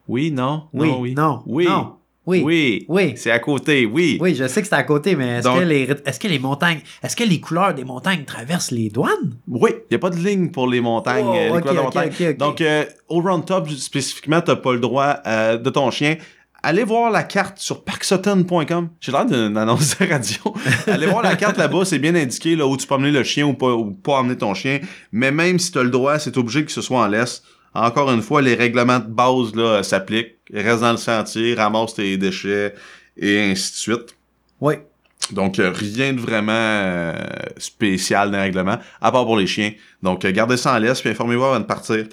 Oui, 0.08 0.30
non, 0.30 0.64
Oui, 0.72 0.88
non, 0.88 1.00
oui. 1.00 1.14
non, 1.14 1.42
Oui. 1.46 1.64
non. 1.66 1.92
Oui. 2.26 2.42
Oui. 2.44 2.84
Oui. 2.88 3.12
C'est 3.16 3.30
à 3.30 3.38
côté, 3.38 3.86
oui. 3.86 4.18
Oui, 4.20 4.34
je 4.34 4.48
sais 4.48 4.60
que 4.60 4.66
c'est 4.66 4.74
à 4.74 4.82
côté, 4.82 5.14
mais 5.14 5.38
est-ce 5.38 5.48
que, 5.48 5.62
les, 5.62 5.82
est-ce 6.04 6.18
que 6.18 6.26
les 6.26 6.40
montagnes, 6.40 6.80
est-ce 7.04 7.14
que 7.14 7.22
les 7.22 7.38
couleurs 7.40 7.72
des 7.72 7.84
montagnes 7.84 8.24
traversent 8.24 8.72
les 8.72 8.88
douanes? 8.90 9.36
Oui, 9.46 9.70
il 9.72 9.84
n'y 9.92 9.94
a 9.94 9.98
pas 10.00 10.10
de 10.10 10.16
ligne 10.16 10.50
pour 10.50 10.66
les 10.66 10.80
montagnes, 10.80 11.24
Oh, 11.28 11.32
les 11.54 11.60
couleurs 11.60 11.74
de 11.74 11.80
montagne. 11.82 12.36
Donc, 12.36 12.60
euh, 12.60 12.84
au 13.08 13.20
round 13.20 13.44
top, 13.44 13.68
spécifiquement, 13.70 14.40
tu 14.40 14.56
pas 14.56 14.72
le 14.72 14.80
droit 14.80 15.18
euh, 15.24 15.56
de 15.56 15.70
ton 15.70 15.88
chien. 15.92 16.16
Allez 16.68 16.82
voir 16.82 17.12
la 17.12 17.22
carte 17.22 17.58
sur 17.60 17.84
parksutton.com. 17.84 18.88
J'ai 18.98 19.12
l'air 19.12 19.24
d'une 19.24 19.56
annonce 19.56 19.96
de 20.00 20.04
radio. 20.04 20.52
Allez 20.88 21.06
voir 21.06 21.22
la 21.22 21.36
carte 21.36 21.58
là-bas, 21.58 21.84
c'est 21.84 22.00
bien 22.00 22.16
indiqué 22.16 22.56
là, 22.56 22.66
où 22.66 22.76
tu 22.76 22.88
peux 22.88 22.96
emmener 22.96 23.12
le 23.12 23.22
chien 23.22 23.46
ou 23.46 23.54
pas, 23.54 23.72
ou 23.72 23.92
pas 23.92 24.14
emmener 24.14 24.36
ton 24.36 24.52
chien. 24.52 24.80
Mais 25.12 25.30
même 25.30 25.60
si 25.60 25.70
tu 25.70 25.78
as 25.78 25.84
le 25.84 25.90
droit, 25.90 26.18
c'est 26.18 26.36
obligé 26.36 26.64
que 26.64 26.72
ce 26.72 26.80
soit 26.80 26.98
en 26.98 27.06
laisse. 27.06 27.44
Encore 27.72 28.10
une 28.10 28.20
fois, 28.20 28.42
les 28.42 28.56
règlements 28.56 28.98
de 28.98 29.06
base 29.06 29.54
là, 29.54 29.84
s'appliquent. 29.84 30.38
Reste 30.52 30.80
dans 30.80 30.90
le 30.90 30.96
sentier, 30.96 31.54
ramasse 31.54 31.94
tes 31.94 32.16
déchets 32.16 32.74
et 33.16 33.42
ainsi 33.42 33.70
de 33.70 33.76
suite. 33.76 34.16
Oui. 34.60 34.74
Donc, 35.30 35.60
euh, 35.60 35.70
rien 35.70 36.14
de 36.14 36.20
vraiment 36.20 36.50
euh, 36.52 37.14
spécial 37.58 38.32
dans 38.32 38.38
les 38.38 38.42
règlements, 38.42 38.80
à 39.00 39.12
part 39.12 39.24
pour 39.24 39.36
les 39.36 39.46
chiens. 39.46 39.70
Donc, 40.02 40.24
euh, 40.24 40.32
gardez 40.32 40.56
ça 40.56 40.74
en 40.74 40.78
laisse, 40.78 41.00
puis 41.00 41.10
informez-vous 41.10 41.44
avant 41.44 41.60
de 41.60 41.64
partir 41.64 42.06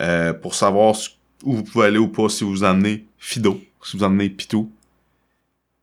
euh, 0.00 0.32
pour 0.32 0.56
savoir 0.56 0.96
où 1.44 1.54
vous 1.54 1.62
pouvez 1.62 1.86
aller 1.86 1.98
ou 1.98 2.08
pas 2.08 2.28
si 2.28 2.42
vous 2.42 2.64
emmenez 2.64 3.06
Fido, 3.16 3.60
si 3.82 3.96
vous 3.96 4.04
emmenez 4.04 4.28
Pitou. 4.30 4.70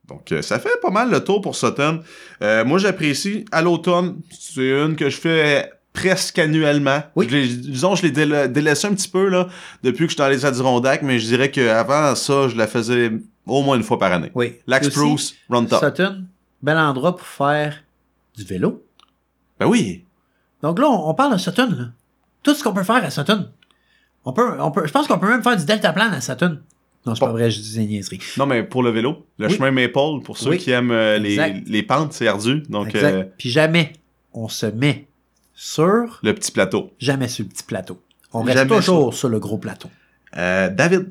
Donc, 0.08 0.32
euh, 0.32 0.42
ça 0.42 0.60
fait 0.60 0.80
pas 0.82 0.90
mal 0.90 1.12
le 1.12 1.24
tour 1.24 1.42
pour 1.42 1.56
Sutton. 1.56 2.02
Euh, 2.42 2.66
moi, 2.66 2.80
j'apprécie. 2.80 3.46
À 3.52 3.62
l'automne, 3.62 4.20
c'est 4.32 4.70
une 4.70 4.96
que 4.96 5.10
je 5.10 5.18
fais 5.18 5.72
presque 5.94 6.40
annuellement. 6.40 7.04
Oui. 7.16 7.28
Je 7.30 7.56
disons, 7.56 7.94
je 7.96 8.04
l'ai 8.04 8.12
déla- 8.12 8.48
délaissé 8.48 8.88
un 8.88 8.94
petit 8.96 9.08
peu 9.10 9.28
là 9.28 9.48
depuis 9.84 10.06
que 10.06 10.12
je 10.12 10.14
suis 10.16 10.18
dans 10.18 10.28
les 10.30 10.46
Adirondacks, 10.46 11.04
mais 11.04 11.20
je 11.20 11.28
dirais 11.28 11.52
qu'avant 11.52 12.16
ça, 12.16 12.48
je 12.48 12.56
la 12.56 12.66
faisais 12.68 13.12
au 13.46 13.62
moins 13.62 13.76
une 13.78 13.84
fois 13.84 14.00
par 14.00 14.12
année. 14.12 14.32
Oui. 14.34 14.56
Lac 14.66 14.84
Spruce, 14.86 15.36
Run 15.50 15.66
Top. 15.66 15.84
Sutton, 15.84 16.26
bel 16.64 16.78
endroit 16.78 17.16
pour 17.16 17.28
faire 17.28 17.76
du 18.36 18.44
vélo. 18.44 18.84
Ben 19.60 19.68
oui. 19.68 20.06
Donc 20.64 20.80
là, 20.80 20.88
on, 20.90 21.10
on 21.10 21.14
parle 21.14 21.34
de 21.34 21.38
Sutton, 21.38 21.70
là. 21.78 21.86
Tout 22.42 22.54
ce 22.56 22.64
qu'on 22.64 22.74
peut 22.74 22.84
faire 22.84 23.04
à 23.04 23.10
Sutton. 23.12 23.50
On 24.26 24.34
peut, 24.34 24.60
on 24.60 24.72
peut, 24.72 24.88
je 24.88 24.92
pense 24.92 25.08
qu'on 25.08 25.20
peut 25.20 25.30
même 25.30 25.44
faire 25.44 25.58
du 25.58 25.66
deltaplane 25.66 26.14
à 26.14 26.22
Sutton. 26.22 26.60
Non, 27.06 27.16
c'est 27.16 27.22
pas 27.22 27.32
vrai, 27.32 27.50
je 27.50 27.60
dis 27.62 27.76
des 27.78 27.86
niaiseries. 27.86 28.20
Non, 28.38 28.46
mais 28.46 28.64
pour 28.64 28.84
le 28.84 28.90
vélo, 28.92 29.26
le 29.38 29.48
Oui. 29.48 29.54
chemin 29.54 29.72
Maple, 29.72 30.22
pour 30.24 30.38
ceux 30.38 30.52
Oui. 30.52 30.58
qui 30.58 30.72
aiment 30.72 30.92
euh, 30.92 31.18
les, 31.18 31.84
pentes, 31.84 32.14
c'est 32.14 32.28
ardu. 32.28 32.62
Donc, 32.70 32.90
exact. 32.90 33.14
euh, 33.14 33.24
Puis 33.38 33.50
jamais 33.50 33.94
on 34.34 34.48
se 34.50 34.66
met 34.66 35.08
sur, 35.54 36.20
le 36.24 36.34
petit 36.34 36.52
plateau. 36.52 36.92
jamais 37.00 37.28
sur 37.28 37.44
le 37.46 37.50
petit 37.50 37.64
plateau. 37.64 38.02
On 38.34 38.42
reste 38.44 38.58
Jamais 38.58 38.76
toujours 38.76 39.14
sur 39.14 39.30
le 39.30 39.40
gros 39.40 39.58
plateau. 39.58 39.90
Euh, 40.38 40.70
David, 40.70 41.10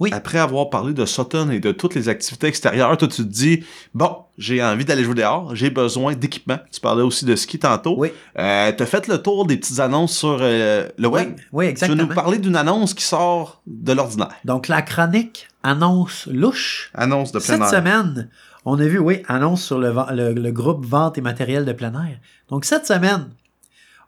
Oui. 0.00 0.10
après 0.12 0.38
avoir 0.38 0.70
parlé 0.70 0.92
de 0.94 1.04
Sutton 1.04 1.50
et 1.50 1.60
de 1.60 1.70
toutes 1.72 1.94
les 1.94 2.08
activités 2.08 2.46
extérieures, 2.46 2.96
toi, 2.96 3.06
tu 3.06 3.22
te 3.22 3.28
dis, 3.28 3.64
bon, 3.94 4.16
j'ai 4.38 4.62
envie 4.64 4.84
d'aller 4.84 5.04
jouer 5.04 5.14
dehors, 5.14 5.54
j'ai 5.54 5.70
besoin 5.70 6.14
d'équipement. 6.14 6.58
Tu 6.72 6.80
parlais 6.80 7.02
aussi 7.02 7.24
de 7.26 7.36
ski 7.36 7.58
tantôt. 7.58 7.94
Oui. 7.98 8.10
Euh, 8.38 8.72
T'as 8.76 8.86
fait 8.86 9.06
le 9.08 9.18
tour 9.22 9.46
des 9.46 9.56
petites 9.58 9.78
annonces 9.78 10.16
sur 10.16 10.38
euh, 10.40 10.88
le 10.98 11.06
web. 11.08 11.28
Oui, 11.28 11.34
oui, 11.52 11.64
Tu 11.64 11.66
veux 11.66 11.70
exactement. 11.70 12.02
nous 12.08 12.14
parler 12.14 12.38
d'une 12.38 12.56
annonce 12.56 12.94
qui 12.94 13.04
sort 13.04 13.62
de 13.66 13.92
l'ordinaire. 13.92 14.34
Donc 14.44 14.66
la 14.68 14.82
chronique 14.82 15.46
annonce 15.62 16.26
louche. 16.26 16.90
Annonce 16.94 17.30
de 17.32 17.38
plein 17.38 17.46
Cette 17.46 17.60
air. 17.60 17.68
semaine, 17.68 18.28
on 18.64 18.78
a 18.80 18.84
vu, 18.86 18.98
oui, 18.98 19.22
annonce 19.28 19.62
sur 19.64 19.78
le, 19.78 19.92
le 20.32 20.50
groupe 20.50 20.84
Vente 20.86 21.18
et 21.18 21.20
matériel 21.20 21.64
de 21.64 21.72
plein 21.72 21.92
air. 21.92 22.18
Donc 22.48 22.64
cette 22.64 22.86
semaine, 22.86 23.28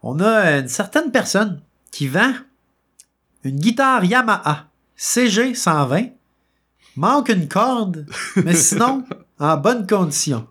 on 0.03 0.19
a 0.21 0.59
une 0.59 0.69
certaine 0.69 1.11
personne 1.11 1.61
qui 1.91 2.09
vend 2.09 2.33
une 3.45 3.57
guitare 3.59 4.05
Yamaha 4.05 4.67
CG 5.05 5.55
120, 5.57 6.11
manque 6.95 7.29
une 7.29 7.49
corde, 7.49 8.07
mais 8.37 8.55
sinon, 8.69 9.03
en 9.41 9.57
bonne 9.57 9.85
condition. 9.85 10.47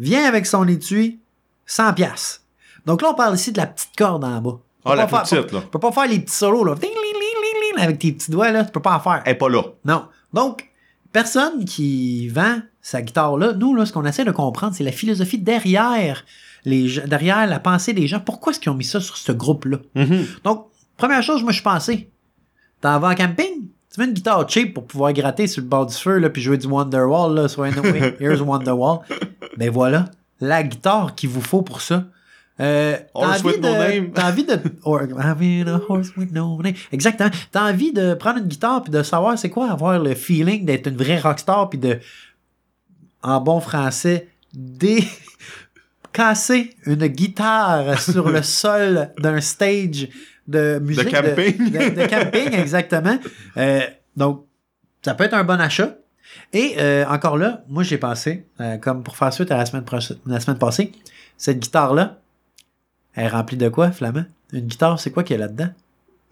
Vient 0.00 0.24
avec 0.26 0.44
son 0.46 0.66
étui, 0.66 1.20
100 1.66 1.92
pièces. 1.94 2.44
Donc 2.84 3.00
là, 3.00 3.10
on 3.10 3.14
parle 3.14 3.36
ici 3.36 3.52
de 3.52 3.58
la 3.58 3.68
petite 3.68 3.92
corde 3.96 4.24
en 4.24 4.40
bas. 4.40 4.58
Tu 4.58 4.82
Ah, 4.86 4.90
peux 4.90 4.96
la 4.96 5.06
faire- 5.06 5.22
petite, 5.22 5.52
là. 5.52 5.60
Tu 5.60 5.68
peux 5.68 5.78
pas 5.78 5.92
faire 5.92 6.08
les 6.08 6.18
petits 6.18 6.34
solos, 6.34 6.64
là. 6.64 6.74
Ding, 6.74 6.90
ling, 6.90 6.96
ling, 6.96 7.42
ling, 7.42 7.62
ling, 7.76 7.84
Avec 7.84 8.00
tes 8.00 8.10
petits 8.10 8.32
doigts, 8.32 8.50
là. 8.50 8.64
Tu 8.64 8.72
peux 8.72 8.82
pas 8.82 8.96
en 8.96 9.00
faire. 9.00 9.22
Elle 9.24 9.32
est 9.32 9.38
pas 9.38 9.48
là. 9.48 9.62
Non. 9.84 10.08
Donc, 10.32 10.68
personne 11.12 11.64
qui 11.64 12.26
vend 12.28 12.58
sa 12.80 13.02
guitare-là, 13.02 13.52
nous, 13.52 13.72
là, 13.76 13.86
ce 13.86 13.92
qu'on 13.92 14.04
essaie 14.04 14.24
de 14.24 14.32
comprendre, 14.32 14.74
c'est 14.74 14.82
la 14.82 14.90
philosophie 14.90 15.38
derrière, 15.38 16.24
les, 16.64 16.88
gens- 16.88 17.06
derrière 17.06 17.46
la 17.46 17.60
pensée 17.60 17.92
des 17.92 18.08
gens. 18.08 18.18
Pourquoi 18.18 18.50
est-ce 18.50 18.58
qu'ils 18.58 18.72
ont 18.72 18.74
mis 18.74 18.82
ça 18.82 18.98
sur 19.00 19.16
ce 19.16 19.30
groupe-là? 19.30 19.78
Mhm. 19.94 20.26
Donc, 20.42 20.66
première 20.96 21.22
chose, 21.22 21.44
moi, 21.44 21.52
je 21.52 21.62
pensais, 21.62 22.10
t'en 22.80 22.98
vas 22.98 23.10
en 23.10 23.14
camping? 23.14 23.68
Tu 23.92 24.00
veux 24.00 24.06
une 24.06 24.14
guitare 24.14 24.48
cheap 24.48 24.72
pour 24.72 24.86
pouvoir 24.86 25.12
gratter 25.12 25.46
sur 25.46 25.62
le 25.62 25.68
bord 25.68 25.86
du 25.86 25.94
feu, 25.94 26.18
là, 26.18 26.30
puis 26.30 26.40
jouer 26.40 26.56
du 26.56 26.66
Wonderwall, 26.66 27.34
là, 27.34 27.48
sur 27.48 27.62
un 27.62 27.72
way, 27.72 28.16
here's 28.20 28.40
Wonderwall. 28.40 29.00
Ben 29.58 29.70
voilà, 29.70 30.06
la 30.40 30.62
guitare 30.62 31.14
qu'il 31.14 31.28
vous 31.28 31.42
faut 31.42 31.62
pour 31.62 31.80
ça. 31.82 32.04
Euh, 32.60 32.96
t'as 32.96 33.20
Horse 33.20 33.40
envie 33.40 33.46
with 33.46 33.62
no 33.62 33.68
de- 33.68 33.78
name. 33.78 34.12
T'as 34.12 34.30
envie 34.30 34.44
de. 34.44 34.58
Or, 34.84 35.00
having 35.18 35.68
a 35.68 35.80
horse 35.88 36.16
with 36.16 36.32
no 36.32 36.60
name. 36.62 36.74
Exactement. 36.92 37.30
T'as 37.50 37.70
envie 37.70 37.92
de 37.92 38.14
prendre 38.14 38.38
une 38.38 38.46
guitare 38.46 38.82
puis 38.82 38.92
de 38.92 39.02
savoir 39.02 39.38
c'est 39.38 39.50
quoi 39.50 39.70
avoir 39.70 39.98
le 39.98 40.14
feeling 40.14 40.64
d'être 40.64 40.86
une 40.86 40.96
vraie 40.96 41.18
rockstar 41.18 41.68
puis 41.70 41.78
de, 41.78 41.98
en 43.22 43.40
bon 43.40 43.60
français, 43.60 44.28
dé 44.54 45.04
casser 46.12 46.74
une 46.86 47.06
guitare 47.06 47.98
sur 47.98 48.28
le 48.30 48.42
sol 48.42 49.10
d'un 49.18 49.40
stage 49.40 50.08
de 50.48 50.78
musique. 50.80 51.10
camping. 51.10 51.70
De, 51.70 51.78
de- 51.90 52.00
de 52.02 52.06
camping, 52.06 52.52
exactement. 52.54 53.18
Euh, 53.56 53.80
donc, 54.16 54.44
ça 55.04 55.14
peut 55.14 55.24
être 55.24 55.34
un 55.34 55.44
bon 55.44 55.60
achat. 55.60 55.96
Et 56.52 56.74
euh, 56.78 57.04
encore 57.08 57.36
là, 57.36 57.62
moi 57.68 57.82
j'ai 57.82 57.98
pensé, 57.98 58.46
euh, 58.60 58.78
comme 58.78 59.02
pour 59.02 59.16
faire 59.16 59.32
suite 59.32 59.50
à 59.50 59.56
la 59.58 59.66
semaine, 59.66 59.84
la 60.26 60.40
semaine 60.40 60.58
passée, 60.58 60.92
cette 61.36 61.58
guitare-là, 61.60 62.18
elle 63.14 63.24
est 63.24 63.28
remplie 63.28 63.56
de 63.58 63.68
quoi, 63.68 63.90
Flamand? 63.92 64.24
Une 64.52 64.66
guitare, 64.66 64.98
c'est 64.98 65.10
quoi 65.10 65.24
qu'il 65.24 65.36
y 65.36 65.38
a 65.38 65.46
là-dedans? 65.46 65.68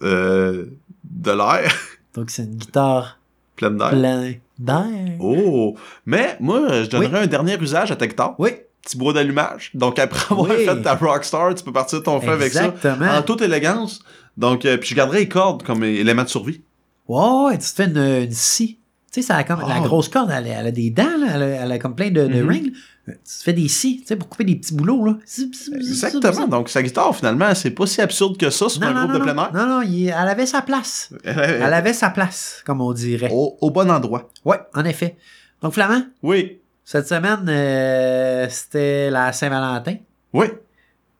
Euh, 0.02 0.66
de 1.04 1.30
l'air, 1.32 1.70
Donc 2.14 2.30
c'est 2.30 2.44
une 2.44 2.54
guitare 2.56 3.18
pleine 3.56 3.76
d'air. 3.76 3.90
pleine 3.90 4.38
d'air. 4.58 4.86
Oh! 5.20 5.76
Mais 6.06 6.36
moi, 6.40 6.82
je 6.84 6.88
donnerais 6.88 7.20
un 7.20 7.26
dernier 7.26 7.58
usage 7.60 7.90
à 7.90 7.96
ta 7.96 8.06
guitare. 8.06 8.34
Oui, 8.38 8.50
Petit 8.82 8.96
bois 8.96 9.12
d'allumage. 9.12 9.70
Donc, 9.74 9.98
après 9.98 10.20
avoir 10.32 10.48
Oui. 10.50 10.64
fait 10.64 10.82
ta 10.82 10.94
Rockstar, 10.94 11.54
tu 11.54 11.62
peux 11.64 11.72
partir 11.72 12.02
ton 12.02 12.20
feu 12.20 12.30
avec 12.30 12.52
ça. 12.52 12.66
exactement. 12.68 13.10
En 13.12 13.22
toute 13.22 13.42
élégance. 13.42 14.00
Donc, 14.36 14.64
euh, 14.64 14.76
puis 14.78 14.88
je 14.90 14.94
garderai 14.94 15.20
les 15.20 15.28
cordes 15.28 15.62
comme 15.62 15.84
élément 15.84 16.22
de 16.24 16.28
survie. 16.28 16.62
Ouais, 17.08 17.44
ouais, 17.46 17.58
tu 17.58 17.68
te 17.68 17.74
fais 17.74 17.84
une, 17.86 17.98
une 17.98 18.30
scie. 18.32 18.78
Tu 19.12 19.20
sais, 19.20 19.26
ça 19.26 19.36
a 19.36 19.44
comme, 19.44 19.60
la 19.68 19.80
Oh. 19.80 19.82
grosse 19.82 20.08
corde, 20.08 20.30
elle, 20.32 20.46
a- 20.46 20.60
elle 20.60 20.66
a 20.68 20.70
des 20.70 20.88
dents, 20.90 21.02
là, 21.18 21.26
elle, 21.34 21.42
a, 21.42 21.46
elle 21.64 21.72
a 21.72 21.78
comme 21.80 21.96
plein 21.96 22.10
de, 22.10 22.26
de 22.28 22.42
Mhm. 22.42 22.48
rings. 22.48 22.72
Tu 23.06 23.12
te 23.12 23.42
fais 23.42 23.52
des 23.52 23.66
scies, 23.66 23.98
tu 24.02 24.06
sais, 24.06 24.14
pour 24.16 24.28
couper 24.28 24.44
des 24.44 24.54
petits 24.54 24.72
boulots, 24.72 25.04
là. 25.04 25.16
Exactement. 25.74 26.46
Donc, 26.46 26.68
sa 26.68 26.80
guitare, 26.82 27.14
finalement, 27.16 27.52
c'est 27.54 27.72
pas 27.72 27.86
si 27.86 28.00
absurde 28.00 28.36
que 28.36 28.50
ça 28.50 28.68
sur 28.68 28.80
Non, 28.80 28.86
un 28.88 28.92
non, 28.94 29.00
groupe 29.00 29.12
non, 29.12 29.18
de 29.18 29.24
plein 29.24 29.34
non, 29.34 29.42
air. 29.46 29.52
non, 29.52 29.66
non, 29.66 29.82
il- 29.82 30.06
elle 30.08 30.28
avait 30.28 30.46
sa 30.46 30.62
place. 30.62 31.12
Elle 31.24 31.74
avait 31.74 31.92
sa 31.92 32.10
place, 32.10 32.62
comme 32.64 32.80
on 32.80 32.92
dirait. 32.92 33.30
Au, 33.32 33.56
au 33.60 33.70
bon 33.70 33.90
endroit. 33.90 34.30
Ouais, 34.44 34.58
en 34.74 34.84
effet. 34.84 35.16
Donc, 35.60 35.72
Flamand, 35.74 36.02
Oui. 36.22 36.58
Cette 36.92 37.06
semaine, 37.06 37.46
euh, 37.48 38.48
c'était 38.48 39.10
la 39.10 39.32
Saint-Valentin. 39.32 39.94
Oui. 40.32 40.46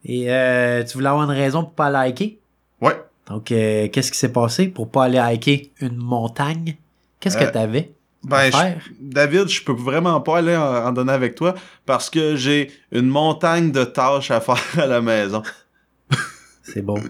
Et 0.05 0.25
euh, 0.33 0.83
tu 0.83 0.95
voulais 0.95 1.09
avoir 1.11 1.31
une 1.31 1.37
raison 1.37 1.63
pour 1.63 1.75
pas 1.75 1.91
liker. 1.91 2.41
Oui. 2.81 2.91
Donc, 3.29 3.53
euh, 3.53 3.87
qu'est-ce 3.87 4.11
qui 4.11 4.19
s'est 4.19 4.33
passé 4.33 4.67
pour 4.67 4.91
pas 4.91 5.05
aller 5.05 5.19
hiker 5.19 5.61
une 5.81 5.97
montagne? 5.97 6.75
Qu'est-ce 7.21 7.37
Euh, 7.39 7.47
que 7.47 7.53
t'avais 7.53 7.93
Ben, 8.25 8.37
à 8.39 8.51
je-? 8.51 8.91
David, 9.01 9.47
je 9.49 9.63
peux 9.63 9.73
vraiment 9.73 10.21
pas 10.21 10.39
aller 10.39 10.57
en, 10.57 10.87
en 10.87 10.91
donner 10.91 11.13
avec 11.13 11.37
toi 11.37 11.55
parce 11.87 12.11
que 12.11 12.35
j'ai 12.35 12.73
une 12.91 13.07
montagne 13.07 13.71
de 13.71 13.85
tâches 13.85 14.33
à 14.33 14.41
faire 14.41 14.59
à 14.77 14.87
la 14.87 15.01
maison. 15.01 15.45
C'est 16.65 16.83
bon. 16.83 17.01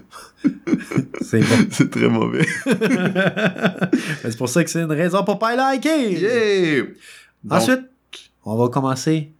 c'est 1.21 1.39
bon. 1.39 1.67
c'est 1.71 1.89
très 1.89 2.09
mauvais. 2.09 2.45
c'est 4.21 4.37
pour 4.37 4.49
ça 4.49 4.63
que 4.63 4.69
c'est 4.69 4.81
une 4.81 4.91
raison 4.91 5.23
pour 5.23 5.39
pas 5.39 5.55
liker. 5.55 6.11
Yeah! 6.11 6.83
Donc, 7.43 7.59
Ensuite, 7.59 7.81
on 8.45 8.55
va 8.57 8.69
commencer 8.69 9.31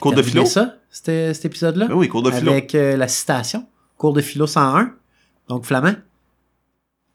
Cours 0.00 0.14
de 0.14 0.22
philo? 0.22 0.44
ça, 0.46 0.76
cet, 0.90 1.06
cet 1.34 1.44
épisode-là, 1.44 1.86
Ben 1.88 1.94
oui, 1.94 2.08
cours 2.08 2.22
de 2.22 2.30
philo. 2.30 2.52
avec 2.52 2.74
euh, 2.74 2.96
la 2.96 3.08
citation. 3.08 3.66
Cours 3.96 4.12
de 4.12 4.20
philo 4.20 4.46
101. 4.46 4.92
Donc, 5.48 5.64
Flamand, 5.64 5.94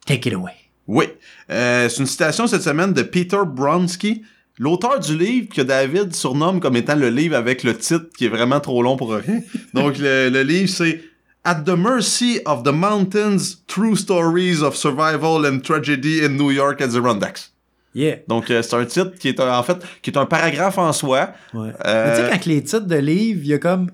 take 0.05 0.27
it 0.29 0.35
away. 0.35 0.51
Oui. 0.87 1.05
Euh, 1.49 1.87
c'est 1.87 1.99
une 2.01 2.07
citation 2.07 2.45
cette 2.47 2.61
semaine 2.63 2.91
de 2.93 3.03
Peter 3.03 3.39
Bronsky, 3.45 4.23
l'auteur 4.59 4.99
du 4.99 5.17
livre 5.17 5.47
que 5.53 5.61
David 5.61 6.13
surnomme 6.13 6.59
comme 6.59 6.75
étant 6.75 6.95
le 6.95 7.09
livre 7.09 7.35
avec 7.37 7.63
le 7.63 7.77
titre 7.77 8.07
qui 8.17 8.25
est 8.25 8.29
vraiment 8.29 8.59
trop 8.59 8.83
long 8.83 8.97
pour 8.97 9.13
rien. 9.13 9.39
Donc, 9.73 9.97
le, 9.97 10.29
le 10.29 10.41
livre, 10.43 10.67
c'est 10.69 11.01
At 11.45 11.61
the 11.65 11.69
Mercy 11.69 12.39
of 12.45 12.63
the 12.63 12.73
Mountains, 12.73 13.37
True 13.67 13.95
Stories 13.95 14.61
of 14.61 14.75
Survival 14.75 15.45
and 15.45 15.59
Tragedy 15.61 16.21
in 16.25 16.29
New 16.37 16.51
York 16.51 16.81
Adirondacks. 16.81 17.52
Yeah. 17.95 18.17
Donc, 18.27 18.49
euh, 18.49 18.61
c'est 18.61 18.75
un 18.75 18.85
titre 18.85 19.11
qui 19.19 19.27
est 19.29 19.39
un- 19.39 19.57
en 19.57 19.63
fait 19.63 19.77
qui 20.01 20.09
est 20.09 20.17
un 20.17 20.25
paragraphe 20.25 20.77
en 20.77 20.91
soi. 20.93 21.29
Ouais. 21.53 21.69
Euh, 21.85 22.05
Mais 22.07 22.15
tu 22.15 22.21
sais, 22.23 22.29
quand 22.39 22.45
les 22.47 22.63
titres 22.63 22.87
de 22.87 22.95
livres, 22.95 23.41
il 23.43 23.47
y 23.49 23.53
a 23.53 23.59
comme 23.59 23.91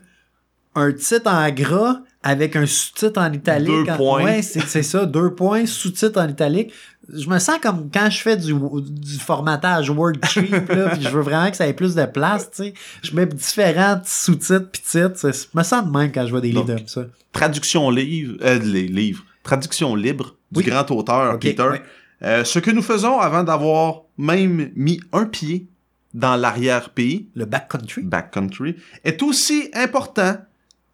un 0.75 0.91
titre 0.93 1.29
en 1.29 1.49
gras 1.51 1.97
avec 2.23 2.55
un 2.55 2.65
sous-titre 2.65 3.19
en 3.19 3.31
italique. 3.33 3.67
Deux 3.85 3.91
en- 3.91 3.97
points. 3.97 4.23
Ouais, 4.23 4.41
c'est 4.41 4.83
ça, 4.83 5.05
deux 5.05 5.33
points, 5.33 5.65
sous-titre 5.65 6.19
en 6.21 6.27
italique. 6.29 6.71
je 7.11 7.27
me 7.27 7.39
sens 7.39 7.57
comme 7.61 7.89
quand 7.91 8.07
je 8.11 8.21
fais 8.21 8.37
du, 8.37 8.53
du 8.53 9.17
formatage 9.17 9.89
Word 9.89 10.13
cheap, 10.27 10.51
là, 10.69 10.93
je 10.99 11.09
veux 11.09 11.21
vraiment 11.21 11.49
que 11.49 11.57
ça 11.57 11.67
ait 11.67 11.73
plus 11.73 11.95
de 11.95 12.05
place, 12.05 12.51
tu 12.51 12.63
sais. 12.65 12.73
Je 13.01 13.15
mets 13.15 13.25
différents 13.25 13.99
sous-titres 14.05 14.69
pis 14.71 14.81
titres. 14.81 15.15
Je 15.23 15.57
me 15.57 15.63
sens 15.63 15.83
de 15.85 15.89
même 15.91 16.11
quand 16.11 16.25
je 16.25 16.31
vois 16.31 16.41
des 16.41 16.51
livres 16.51 16.65
comme 16.67 16.87
ça. 16.87 17.05
Traduction 17.33 17.89
livre, 17.89 18.35
euh, 18.43 18.59
les 18.59 18.87
livres. 18.87 19.23
Traduction 19.43 19.95
libre 19.95 20.35
du 20.51 20.59
Oui. 20.59 20.65
grand 20.65 20.89
auteur 20.91 21.39
Peter. 21.39 21.69
Euh, 22.23 22.43
ce 22.43 22.59
que 22.59 22.71
nous 22.71 22.81
faisons 22.81 23.19
avant 23.19 23.43
d'avoir 23.43 24.01
même 24.17 24.71
mis 24.75 24.99
un 25.13 25.25
pied 25.25 25.67
dans 26.13 26.35
l'arrière-pays, 26.35 27.29
Le 27.35 27.45
backcountry. 27.45 28.01
backcountry, 28.01 28.75
est 29.03 29.21
aussi 29.23 29.69
important 29.73 30.37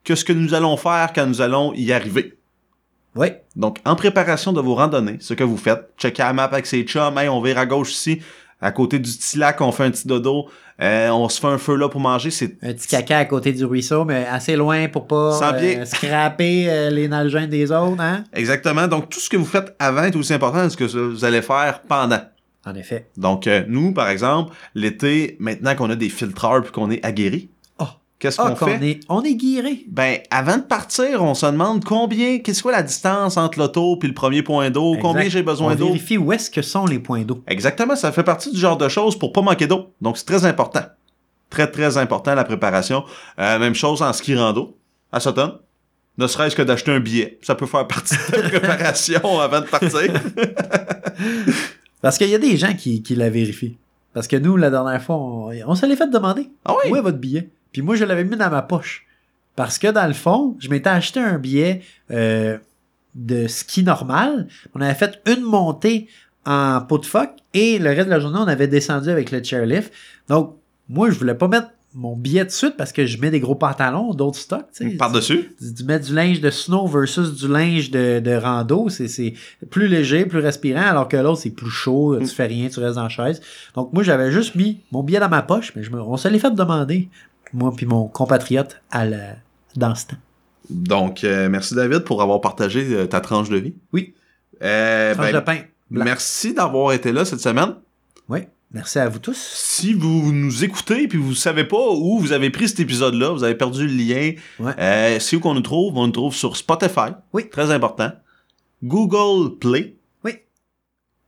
que 0.03 0.15
ce 0.15 0.23
que 0.25 0.33
nous 0.33 0.53
allons 0.53 0.77
faire 0.77 1.11
quand 1.13 1.25
nous 1.25 1.41
allons 1.41 1.73
y 1.73 1.91
arriver. 1.91 2.37
Oui. 3.15 3.29
Donc, 3.55 3.79
en 3.85 3.95
préparation 3.95 4.51
de 4.53 4.59
vos 4.61 4.75
randonnées, 4.75 5.17
ce 5.21 5.33
que 5.33 5.43
vous 5.43 5.57
faites, 5.57 5.89
checker 5.97 6.21
la 6.21 6.33
map 6.33 6.43
avec 6.43 6.65
ses 6.65 6.83
chums, 6.83 7.17
hey, 7.17 7.29
on 7.29 7.41
vire 7.41 7.57
à 7.57 7.65
gauche 7.65 7.93
ici, 7.93 8.21
à 8.61 8.71
côté 8.71 8.99
du 8.99 9.09
petit 9.09 9.37
lac, 9.37 9.61
on 9.61 9.71
fait 9.71 9.85
un 9.85 9.91
petit 9.91 10.07
dodo, 10.07 10.49
euh, 10.81 11.09
on 11.09 11.29
se 11.29 11.39
fait 11.39 11.47
un 11.47 11.57
feu 11.57 11.75
là 11.75 11.87
pour 11.87 12.01
manger, 12.01 12.31
c'est 12.31 12.57
Un 12.61 12.73
petit 12.73 12.87
caca 12.87 13.19
à 13.19 13.25
côté 13.25 13.53
du 13.53 13.63
ruisseau, 13.63 14.03
mais 14.03 14.25
assez 14.25 14.55
loin 14.55 14.87
pour 14.89 15.07
pas 15.07 15.53
euh, 15.53 15.85
scraper 15.85 16.65
euh, 16.69 16.89
les 16.89 17.07
nalgènes 17.07 17.49
des 17.49 17.71
autres, 17.71 18.01
hein? 18.01 18.25
exactement. 18.33 18.87
Donc, 18.87 19.09
tout 19.09 19.19
ce 19.19 19.29
que 19.29 19.37
vous 19.37 19.45
faites 19.45 19.73
avant 19.79 20.03
est 20.03 20.15
aussi 20.15 20.33
important 20.33 20.63
que 20.63 20.69
ce 20.69 20.77
que 20.77 20.99
vous 20.99 21.23
allez 21.23 21.41
faire 21.41 21.81
pendant. 21.87 22.21
En 22.65 22.73
effet. 22.75 23.07
Donc, 23.15 23.47
euh, 23.47 23.63
nous, 23.67 23.93
par 23.93 24.09
exemple, 24.09 24.53
l'été, 24.73 25.37
maintenant 25.39 25.75
qu'on 25.75 25.89
a 25.91 25.95
des 25.95 26.09
filtreurs 26.09 26.63
puis 26.63 26.71
qu'on 26.71 26.89
est 26.89 27.05
aguerri, 27.05 27.49
Oh. 27.49 27.54
Qu'est-ce 28.19 28.39
Ah, 28.41 28.49
qu'on 28.51 28.65
fait? 28.65 28.89
est, 28.89 28.99
on 29.09 29.21
est 29.23 29.35
guiré. 29.35 29.85
Ben, 29.87 30.19
avant 30.31 30.57
de 30.57 30.61
partir, 30.63 31.21
on 31.23 31.33
se 31.33 31.45
demande 31.45 31.83
combien, 31.83 32.39
qu'est-ce 32.39 32.63
que 32.63 32.69
la 32.69 32.83
distance 32.83 33.37
entre 33.37 33.59
l'auto 33.59 33.97
puis 33.97 34.07
le 34.07 34.13
premier 34.13 34.41
point 34.43 34.69
d'eau, 34.69 34.97
combien 35.01 35.27
j'ai 35.29 35.43
besoin 35.43 35.73
On 35.73 35.75
d'eau? 35.75 35.85
vérifie 35.87 36.17
où 36.17 36.31
est-ce 36.33 36.49
que 36.49 36.61
sont 36.61 36.85
les 36.85 36.99
points 36.99 37.21
d'eau. 37.23 37.43
Exactement, 37.47 37.95
ça 37.95 38.11
fait 38.11 38.23
partie 38.23 38.51
du 38.51 38.57
genre 38.59 38.77
de 38.77 38.87
choses 38.89 39.17
pour 39.17 39.31
pas 39.33 39.41
manquer 39.41 39.67
d'eau. 39.67 39.91
Donc, 40.01 40.17
c'est 40.17 40.25
très 40.25 40.45
important. 40.45 40.81
Très, 41.49 41.69
très 41.69 41.97
important, 41.97 42.33
la 42.35 42.43
préparation. 42.43 43.03
Euh, 43.39 43.59
même 43.59 43.75
chose 43.75 44.01
en 44.01 44.11
ski 44.13 44.35
rando, 44.35 44.75
à 45.11 45.19
Sutton. 45.19 45.59
Ne 46.17 46.27
serait-ce 46.27 46.55
que 46.55 46.61
d'acheter 46.61 46.91
un 46.91 46.99
billet. 47.01 47.37
Ça 47.41 47.55
peut 47.55 47.65
faire 47.65 47.85
partie 47.87 48.15
de 48.31 48.37
la 48.37 48.49
préparation 48.49 49.39
avant 49.39 49.59
de 49.61 49.65
partir. 49.65 50.13
Parce 52.01 52.17
qu'il 52.17 52.29
y 52.29 52.35
a 52.35 52.39
des 52.39 52.57
gens 52.57 52.73
qui, 52.73 53.01
qui 53.01 53.15
la 53.15 53.29
vérifient. 53.29 53.77
Parce 54.13 54.27
que 54.27 54.35
nous, 54.37 54.55
la 54.57 54.69
dernière 54.69 55.01
fois, 55.03 55.17
on, 55.17 55.51
on 55.67 55.75
se 55.75 55.85
l'est 55.85 55.95
fait 55.95 56.09
demander. 56.09 56.49
Ah 56.63 56.73
oui? 56.83 56.91
Où 56.91 56.95
est 56.95 57.01
votre 57.01 57.17
billet? 57.17 57.49
Puis 57.75 57.81
moi, 57.81 57.97
je 57.97 58.05
l'avais 58.05 58.23
mis 58.23 58.37
dans 58.37 58.49
ma 58.49 58.61
poche. 58.61 59.05
Parce 59.57 59.77
que 59.77 59.87
dans 59.91 60.07
le 60.07 60.13
fond, 60.13 60.55
je 60.59 60.69
m'étais 60.69 60.87
acheté 60.87 61.19
un 61.19 61.37
billet 61.37 61.81
euh, 62.09 62.57
de 63.15 63.47
ski 63.47 63.83
normal. 63.83 64.47
On 64.75 64.79
avait 64.79 64.93
fait 64.93 65.21
une 65.25 65.41
montée 65.41 66.07
en 66.45 66.79
pot 66.79 66.99
de 66.99 67.05
phoque 67.05 67.33
et 67.53 67.77
le 67.77 67.89
reste 67.89 68.05
de 68.05 68.11
la 68.11 68.21
journée, 68.21 68.39
on 68.39 68.47
avait 68.47 68.69
descendu 68.69 69.09
avec 69.09 69.29
le 69.29 69.43
chairlift. 69.43 69.91
Donc, 70.29 70.55
moi, 70.87 71.09
je 71.09 71.19
voulais 71.19 71.35
pas 71.35 71.49
mettre 71.49 71.67
mon 71.93 72.15
billet 72.15 72.45
de 72.45 72.49
suite 72.49 72.77
parce 72.77 72.93
que 72.93 73.05
je 73.05 73.19
mets 73.19 73.29
des 73.29 73.41
gros 73.41 73.55
pantalons, 73.55 74.13
d'autres 74.13 74.39
stocks. 74.39 74.67
sais. 74.71 74.91
Par-dessus. 74.91 75.53
Tu, 75.59 75.83
mets 75.83 75.99
du 75.99 76.13
linge 76.13 76.39
de 76.39 76.51
snow 76.51 76.87
versus 76.87 77.33
du 77.33 77.49
linge 77.49 77.91
de, 77.91 78.21
de 78.21 78.35
rando, 78.35 78.87
c'est, 78.87 79.33
plus 79.69 79.89
léger, 79.89 80.25
plus 80.25 80.39
respirant, 80.39 80.83
alors 80.83 81.09
que 81.09 81.17
l'autre, 81.17 81.41
c'est 81.41 81.49
plus 81.49 81.69
chaud, 81.69 82.17
tu 82.21 82.27
fais 82.27 82.45
rien, 82.45 82.69
tu 82.69 82.79
restes 82.79 82.95
la 82.95 83.09
chaise. 83.09 83.41
Donc, 83.75 83.91
moi, 83.91 84.01
j'avais 84.01 84.31
juste 84.31 84.55
mis 84.55 84.79
mon 84.93 85.03
billet 85.03 85.19
dans 85.19 85.27
ma 85.27 85.41
poche, 85.41 85.73
mais 85.75 85.83
je 85.83 85.91
me, 85.91 85.99
on 85.99 86.15
se 86.15 86.29
l'est 86.29 86.39
fait 86.39 86.55
demander, 86.55 87.09
moi 87.55 87.73
puis 87.75 87.85
mon 87.85 88.07
compatriote, 88.07 88.81
à 88.91 89.05
dans 89.75 89.95
ce 89.95 90.07
temps. 90.07 90.17
Donc, 90.69 91.23
euh, 91.23 91.49
merci 91.49 91.75
David 91.75 91.99
pour 91.99 92.21
avoir 92.21 92.41
partagé 92.41 92.85
euh, 92.91 93.05
ta 93.05 93.21
tranche 93.21 93.49
de 93.49 93.57
vie. 93.57 93.73
Oui. 93.93 94.13
Euh, 94.63 95.13
Tranche 95.13 95.31
ben, 95.31 95.35
de 95.35 95.39
pain. 95.39 95.57
blanc. 95.89 96.05
merci 96.05 96.53
d'avoir 96.53 96.93
été 96.93 97.11
là 97.11 97.25
cette 97.25 97.41
semaine. 97.41 97.75
Oui. 98.29 98.39
Merci 98.71 98.99
à 98.99 99.07
vous 99.07 99.19
tous. 99.19 99.37
Si 99.37 99.93
vous 99.93 100.31
nous 100.33 100.63
écoutez 100.63 101.07
puis 101.07 101.17
vous 101.17 101.35
savez 101.35 101.63
pas 101.63 101.91
où 101.91 102.19
vous 102.19 102.31
avez 102.31 102.49
pris 102.49 102.67
cet 102.67 102.79
épisode-là, 102.79 103.29
vous 103.29 103.43
avez 103.43 103.55
perdu 103.55 103.87
le 103.87 103.93
lien. 103.93 104.33
Ouais. 104.59 105.17
C'est 105.19 105.35
où 105.35 105.39
qu'on 105.39 105.53
nous 105.53 105.61
trouve? 105.61 105.95
On 105.97 106.07
nous 106.07 106.11
trouve 106.11 106.33
sur 106.35 106.57
Spotify. 106.57 107.11
Oui. 107.31 107.47
Très 107.49 107.71
important. 107.71 108.11
Google 108.83 109.57
Play. 109.59 109.95
Oui. 110.25 110.39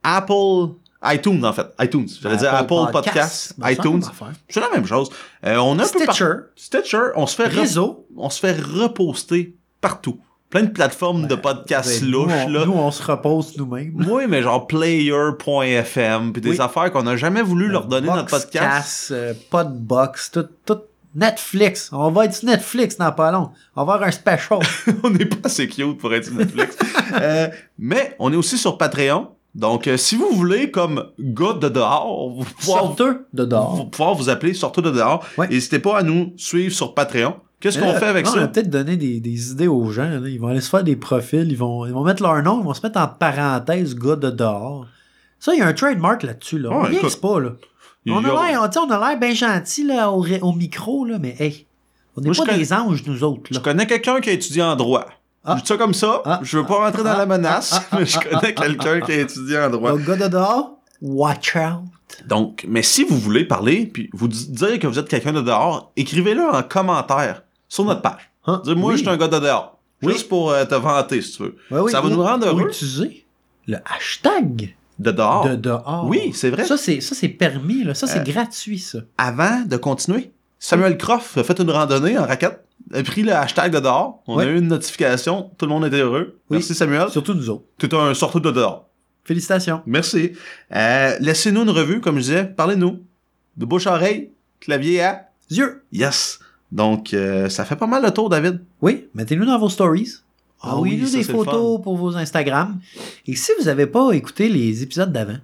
Apple 0.02 0.74
iTunes, 1.04 1.44
en 1.44 1.52
fait. 1.52 1.66
iTunes. 1.80 2.08
J'allais 2.20 2.36
dire 2.38 2.52
Apple 2.54 2.90
Podcast, 2.92 3.54
Ben, 3.56 3.66
la 3.66 3.72
iTunes. 3.72 4.02
C'est 4.48 4.60
la 4.60 4.68
même 4.70 4.86
chose. 4.86 5.10
Euh, 5.46 5.56
on 5.58 5.78
a 5.78 5.84
un 5.84 5.88
peu 5.88 6.04
par- 6.04 6.14
Stitcher, 6.14 6.32
Stitcher. 6.56 7.02
On 7.14 7.26
se 7.26 7.36
fait 7.36 7.48
re- 7.48 7.60
réseau. 7.60 8.06
on 8.16 8.30
se 8.30 8.40
fait 8.40 8.58
reposter 8.60 9.54
partout. 9.80 10.18
Plein 10.50 10.62
de 10.62 10.70
plateformes 10.70 11.26
de 11.26 11.34
podcasts 11.34 12.00
Ben, 12.00 12.10
nous, 12.10 12.22
louches, 12.24 12.32
on, 12.46 12.48
là. 12.48 12.64
Nous, 12.66 12.72
on 12.72 12.90
se 12.90 13.02
repose 13.02 13.56
nous-mêmes. 13.58 14.04
Oui, 14.10 14.24
mais 14.26 14.42
genre 14.42 14.66
player.fm, 14.66 16.32
puis 16.32 16.40
des 16.42 16.50
Oui. 16.50 16.60
affaires 16.60 16.90
qu'on 16.90 17.02
n'a 17.02 17.16
jamais 17.16 17.42
voulu 17.42 17.68
leur 17.68 17.86
donner 17.86 18.08
notre 18.08 18.30
podcast. 18.30 19.10
Boxcast, 19.10 19.10
euh, 19.12 19.34
Podbox, 19.50 20.30
tout, 20.30 20.46
tout. 20.64 20.78
Netflix. 21.14 21.88
On 21.92 22.10
va 22.10 22.26
être 22.26 22.34
sur 22.34 22.46
Netflix 22.48 22.96
dans 22.98 23.10
pas 23.12 23.30
long. 23.32 23.50
On 23.74 23.84
va 23.84 23.94
avoir 23.94 24.08
un 24.08 24.12
special. 24.12 24.58
on 25.02 25.10
n'est 25.10 25.24
pas 25.24 25.36
assez 25.48 25.66
cute 25.66 25.98
pour 25.98 26.14
être 26.14 26.24
sur 26.26 26.34
Netflix. 26.34 26.76
Euh, 27.20 27.48
mais 27.78 28.14
on 28.18 28.30
est 28.32 28.36
aussi 28.36 28.58
sur 28.58 28.76
Patreon. 28.76 29.28
Donc, 29.54 29.86
euh, 29.88 29.96
si 29.96 30.14
vous 30.14 30.28
voulez, 30.30 30.70
comme 30.70 31.06
gars 31.18 31.54
de 31.54 31.68
dehors, 31.68 32.30
vous 32.30 32.44
pouvoir, 32.44 32.80
Sorteux 32.80 33.26
de 33.32 33.42
vous 33.42 33.48
dehors. 33.48 33.90
pouvoir 33.90 34.14
vous 34.14 34.28
appeler 34.28 34.54
Sortez 34.54 34.82
de 34.82 34.90
dehors, 34.90 35.24
Ouais. 35.36 35.48
n'hésitez 35.48 35.78
pas 35.78 35.98
à 35.98 36.02
nous 36.02 36.32
suivre 36.36 36.72
sur 36.74 36.94
Patreon. 36.94 37.34
Qu'est-ce 37.60 37.78
qu'on 37.80 37.86
là, 37.92 37.98
fait 37.98 38.06
avec 38.06 38.24
non, 38.26 38.32
On 38.32 38.34
va 38.36 38.40
ça? 38.42 38.48
peut-être 38.48 38.70
donner 38.70 38.96
des, 38.96 39.18
des 39.18 39.50
idées 39.50 39.66
aux 39.66 39.90
gens. 39.90 40.08
là. 40.08 40.20
Ils 40.28 40.38
vont 40.38 40.46
aller 40.48 40.60
se 40.60 40.68
faire 40.70 40.84
des 40.84 40.94
profils. 40.94 41.50
Ils 41.50 41.56
vont, 41.58 41.86
ils 41.86 41.92
vont 41.92 42.04
mettre 42.04 42.22
leur 42.22 42.40
nom. 42.42 42.60
Ils 42.60 42.64
vont 42.64 42.74
se 42.74 42.86
mettre 42.86 43.00
en 43.00 43.08
parenthèse 43.08 43.96
gars 43.96 44.14
de 44.14 44.30
dehors. 44.30 44.86
Ça, 45.40 45.54
il 45.54 45.58
y 45.58 45.62
a 45.62 45.66
un 45.66 45.72
trademark 45.72 46.22
là-dessus. 46.22 46.58
Là. 46.60 46.68
On 46.70 46.84
Ouais, 46.84 46.94
écoute, 46.94 47.16
pas. 47.20 47.40
Là. 47.40 47.50
On 48.06 48.24
a- 48.24 48.48
l'air, 48.48 48.60
on, 48.62 48.80
on 48.86 48.90
a 48.92 49.08
l'air 49.10 49.18
bien 49.18 49.34
gentil 49.34 49.84
là, 49.84 50.10
au, 50.12 50.52
micro, 50.52 51.04
là, 51.04 51.18
mais 51.18 51.34
hey, 51.40 51.66
on 52.16 52.20
n'est 52.20 52.30
pas 52.30 52.44
des 52.54 52.72
anges, 52.72 53.04
nous 53.06 53.24
autres. 53.24 53.42
Je 53.50 53.58
connais 53.58 53.86
quelqu'un 53.88 54.20
qui 54.20 54.30
a 54.30 54.32
étudié 54.34 54.62
en 54.62 54.76
droit. 54.76 55.06
Ah. 55.48 55.56
Je 55.56 55.62
dis 55.62 55.68
ça 55.68 55.76
comme 55.76 55.94
ça. 55.94 56.22
Ah. 56.24 56.40
je 56.42 56.58
veux 56.58 56.64
pas 56.66 56.76
rentrer 56.84 57.02
dans 57.02 57.10
Ah. 57.10 57.18
la 57.18 57.26
menace, 57.26 57.80
Ah. 57.90 57.98
Mais 57.98 58.06
je 58.06 58.18
connais 58.18 58.54
quelqu'un 58.54 59.00
qui 59.00 59.12
a 59.12 59.20
étudié 59.20 59.58
en 59.58 59.70
droit. 59.70 59.90
Donc, 59.92 60.04
gars 60.04 60.16
de 60.16 60.28
dehors, 60.28 60.78
watch 61.02 61.56
out. 61.56 61.84
Donc, 62.26 62.64
mais 62.68 62.82
si 62.82 63.04
vous 63.04 63.18
voulez 63.18 63.44
parler, 63.44 63.86
puis 63.86 64.10
vous 64.12 64.28
di- 64.28 64.48
dire 64.48 64.78
que 64.78 64.86
vous 64.86 64.98
êtes 64.98 65.08
quelqu'un 65.08 65.32
de 65.32 65.40
dehors, 65.42 65.92
écrivez-le 65.96 66.42
en 66.42 66.62
commentaire 66.62 67.42
sur 67.68 67.84
notre 67.84 68.02
page. 68.02 68.30
Hein? 68.46 68.62
Dire, 68.64 68.76
moi, 68.76 68.90
Oui. 68.92 68.96
je 68.98 69.02
suis 69.02 69.08
un 69.10 69.16
gars 69.16 69.28
de 69.28 69.38
dehors. 69.38 69.78
Oui. 70.02 70.12
Juste 70.12 70.28
pour 70.28 70.50
euh, 70.50 70.64
te 70.64 70.74
vanter, 70.74 71.20
si 71.22 71.32
tu 71.36 71.42
veux. 71.42 71.56
Ouais, 71.70 71.80
oui, 71.80 71.92
Ça 71.92 72.00
va 72.00 72.08
ou- 72.08 72.10
nous 72.10 72.22
rendre 72.22 72.46
heureux. 72.46 72.68
utiliser 72.68 73.26
le 73.66 73.76
hashtag 73.84 74.74
De 74.98 75.10
dehors. 75.12 75.48
de 75.48 75.54
dehors. 75.56 76.04
Oui, 76.08 76.32
c'est 76.34 76.50
vrai. 76.50 76.64
Ça, 76.64 76.76
c'est, 76.76 77.00
ça, 77.00 77.14
c'est 77.14 77.28
permis. 77.28 77.84
Là. 77.84 77.94
Ça, 77.94 78.06
c'est 78.06 78.20
Euh, 78.20 78.22
gratuit, 78.24 78.78
ça. 78.78 78.98
Avant 79.18 79.60
de 79.66 79.76
continuer, 79.76 80.32
Samuel 80.58 80.96
Croft 80.98 81.36
a 81.38 81.44
fait 81.44 81.58
une 81.60 81.70
randonnée 81.70 82.18
en 82.18 82.26
raquette, 82.26 82.64
a 82.92 83.02
pris 83.02 83.22
le 83.22 83.32
hashtag 83.32 83.72
de 83.72 83.80
dehors, 83.80 84.22
on 84.26 84.36
Ouais. 84.36 84.44
a 84.44 84.48
eu 84.48 84.58
une 84.58 84.68
notification, 84.68 85.50
tout 85.56 85.66
le 85.66 85.70
monde 85.72 85.86
était 85.86 86.00
heureux. 86.00 86.38
Oui. 86.50 86.56
Merci 86.58 86.74
Samuel. 86.74 87.08
Surtout 87.10 87.34
nous 87.34 87.48
autres. 87.50 87.64
Tu 87.78 87.86
es 87.86 87.94
un 87.94 88.14
sorteur 88.14 88.40
de 88.40 88.50
dehors. 88.50 88.88
Félicitations. 89.24 89.82
Merci. 89.86 90.32
Euh, 90.74 91.16
Laissez-nous 91.20 91.62
une 91.62 91.70
revue, 91.70 92.00
comme 92.00 92.16
je 92.16 92.22
disais. 92.22 92.44
Parlez-nous. 92.44 93.00
De 93.56 93.66
bouche 93.66 93.86
à 93.86 93.92
oreille, 93.94 94.30
clavier 94.60 95.02
à... 95.02 95.24
Dieu. 95.50 95.82
Yes. 95.92 96.38
Donc, 96.72 97.12
euh, 97.14 97.48
ça 97.48 97.64
fait 97.64 97.76
pas 97.76 97.86
mal 97.86 98.02
le 98.02 98.10
tour, 98.10 98.28
David. 98.28 98.60
Oui, 98.82 99.08
mettez-nous 99.14 99.44
dans 99.46 99.58
vos 99.58 99.68
stories. 99.68 100.12
Ah 100.60 100.78
oui, 100.78 101.06
ça, 101.06 101.16
des 101.18 101.24
photos 101.24 101.80
pour 101.82 101.96
vos 101.96 102.16
Instagram. 102.16 102.78
Et 103.26 103.34
si 103.36 103.52
vous 103.58 103.66
n'avez 103.66 103.86
pas 103.86 104.10
écouté 104.12 104.48
les 104.48 104.82
épisodes 104.82 105.12
d'avant, 105.12 105.38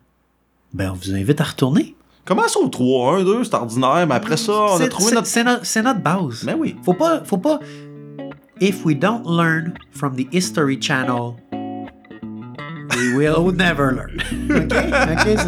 ben 0.73 0.91
on 0.91 0.95
vous 0.95 1.15
invite 1.15 1.41
à 1.41 1.45
retourner. 1.45 1.95
Commence 2.25 2.57
au 2.57 2.69
3, 2.69 3.19
1, 3.21 3.25
2, 3.25 3.45
c'est 3.45 3.55
ordinaire, 3.55 4.07
mais 4.09 4.15
après 4.15 4.37
ça, 4.39 4.53
on 4.53 4.81
a 4.81 4.89
trouvé 4.89 5.09
c'est- 5.11 5.15
notre... 5.15 5.27
C'est 5.67 5.83
notre, 5.83 5.83
notre 5.83 6.01
base. 6.01 6.45
Ben 6.45 6.57
oui. 6.59 6.77
Faut 6.83 6.95
pas, 6.95 7.21
faut 7.25 7.37
pas. 7.39 7.59
If 8.61 8.85
we 8.87 8.97
don't 8.99 9.23
learn 9.27 9.75
from 9.93 10.17
the 10.17 10.27
History 10.33 10.79
Channel, 10.81 11.35
we 12.97 13.15
will 13.17 13.53
never 13.55 13.91
learn. 13.93 14.17
Ok, 14.55 14.73
ok, 15.13 15.39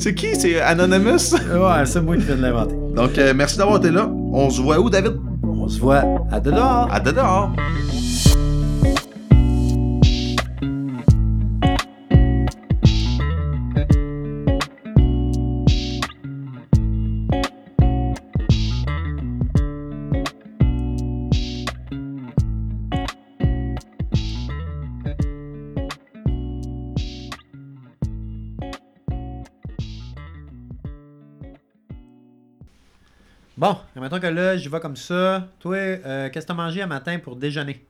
c'est 0.00 0.14
qui? 0.14 0.34
C'est 0.34 0.60
Anonymous? 0.60 1.18
ça. 1.18 1.36
Ouais, 1.36 1.86
c'est 1.86 2.00
moi 2.00 2.16
qui 2.16 2.22
viens 2.24 2.36
de 2.36 2.42
l'inventer. 2.42 2.74
Donc, 2.96 3.16
euh, 3.18 3.32
merci 3.36 3.58
d'avoir 3.58 3.76
été 3.78 3.90
là. 3.90 4.08
On 4.32 4.50
se 4.50 4.60
voit 4.60 4.78
où, 4.80 4.88
David? 4.90 5.14
On 5.42 5.68
se 5.68 5.78
voit 5.78 6.02
à 6.32 6.40
dehors. 6.40 6.88
À 6.90 6.98
dehors. 7.00 7.52
Bon, 33.64 34.00
mettons 34.00 34.20
que 34.20 34.26
là, 34.26 34.56
j'y 34.56 34.68
vais 34.68 34.80
comme 34.80 34.96
ça. 34.96 35.48
Toi, 35.60 35.76
euh, 35.76 36.28
qu'est-ce 36.30 36.44
que 36.46 36.48
t'as 36.48 36.54
mangé 36.54 36.82
un 36.82 36.86
matin 36.86 37.18
pour 37.18 37.36
déjeuner? 37.36 37.84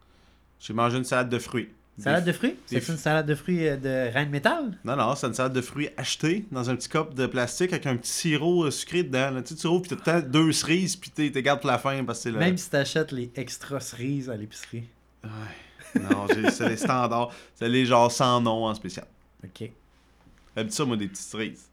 J'ai 0.61 0.73
mangé 0.73 0.97
une 0.99 1.05
salade 1.05 1.29
de 1.29 1.39
fruits. 1.39 1.69
Salade 1.99 2.25
de 2.25 2.33
fruits? 2.33 2.57
C'est 2.67 2.89
une 2.89 2.97
salade 2.97 3.27
de 3.27 3.35
fruits 3.35 3.69
euh, 3.69 3.77
de 3.77 4.13
Reine 4.13 4.31
Métal? 4.31 4.77
Non, 4.85 4.97
non, 4.97 5.15
c'est 5.15 5.27
une 5.29 5.35
salade 5.35 5.53
de 5.53 5.61
fruits 5.61 5.89
achetée 5.97 6.45
dans 6.51 6.69
un 6.71 6.75
petit 6.77 6.89
cop 6.89 7.15
de 7.15 7.27
plastique 7.27 7.73
avec 7.73 7.87
un 7.87 7.97
petit 7.97 8.11
sirop 8.11 8.65
euh, 8.65 8.71
sucré 8.71 9.05
dedans. 9.05 9.31
Sais, 9.45 9.55
tu 9.55 9.67
ouvres, 9.69 9.83
puis 9.83 9.91
t'as 9.91 9.97
tout 9.97 10.11
le 10.17 10.23
temps 10.23 10.29
deux 10.29 10.53
cerises, 10.53 10.97
puis 10.97 11.11
t'es- 11.11 11.31
t'es 11.31 11.43
gardes 11.43 11.61
pour 11.61 11.71
la 11.71 11.79
fin 11.79 12.03
parce 12.05 12.19
que 12.19 12.23
c'est 12.25 12.31
le... 12.33 12.39
Même 12.39 12.57
si 12.57 12.69
t'achètes 12.71 13.13
les 13.13 13.31
extra 13.37 13.79
cerises 13.81 14.29
à 14.29 14.37
l'épicerie. 14.37 14.85
Ouais. 15.23 16.01
Non, 16.03 16.27
j'ai- 16.35 16.51
c'est 16.51 16.69
les 16.69 16.77
standards. 16.77 17.31
C'est 17.55 17.69
les 17.69 17.87
genre 17.87 18.11
sans 18.11 18.41
nom 18.41 18.65
en 18.67 18.75
spécial. 18.75 19.07
Ok. 19.45 19.71
J'aime 20.57 20.71
ça, 20.71 20.85
moi, 20.85 20.97
des 20.97 21.07
petites 21.09 21.25
cerises. 21.27 21.69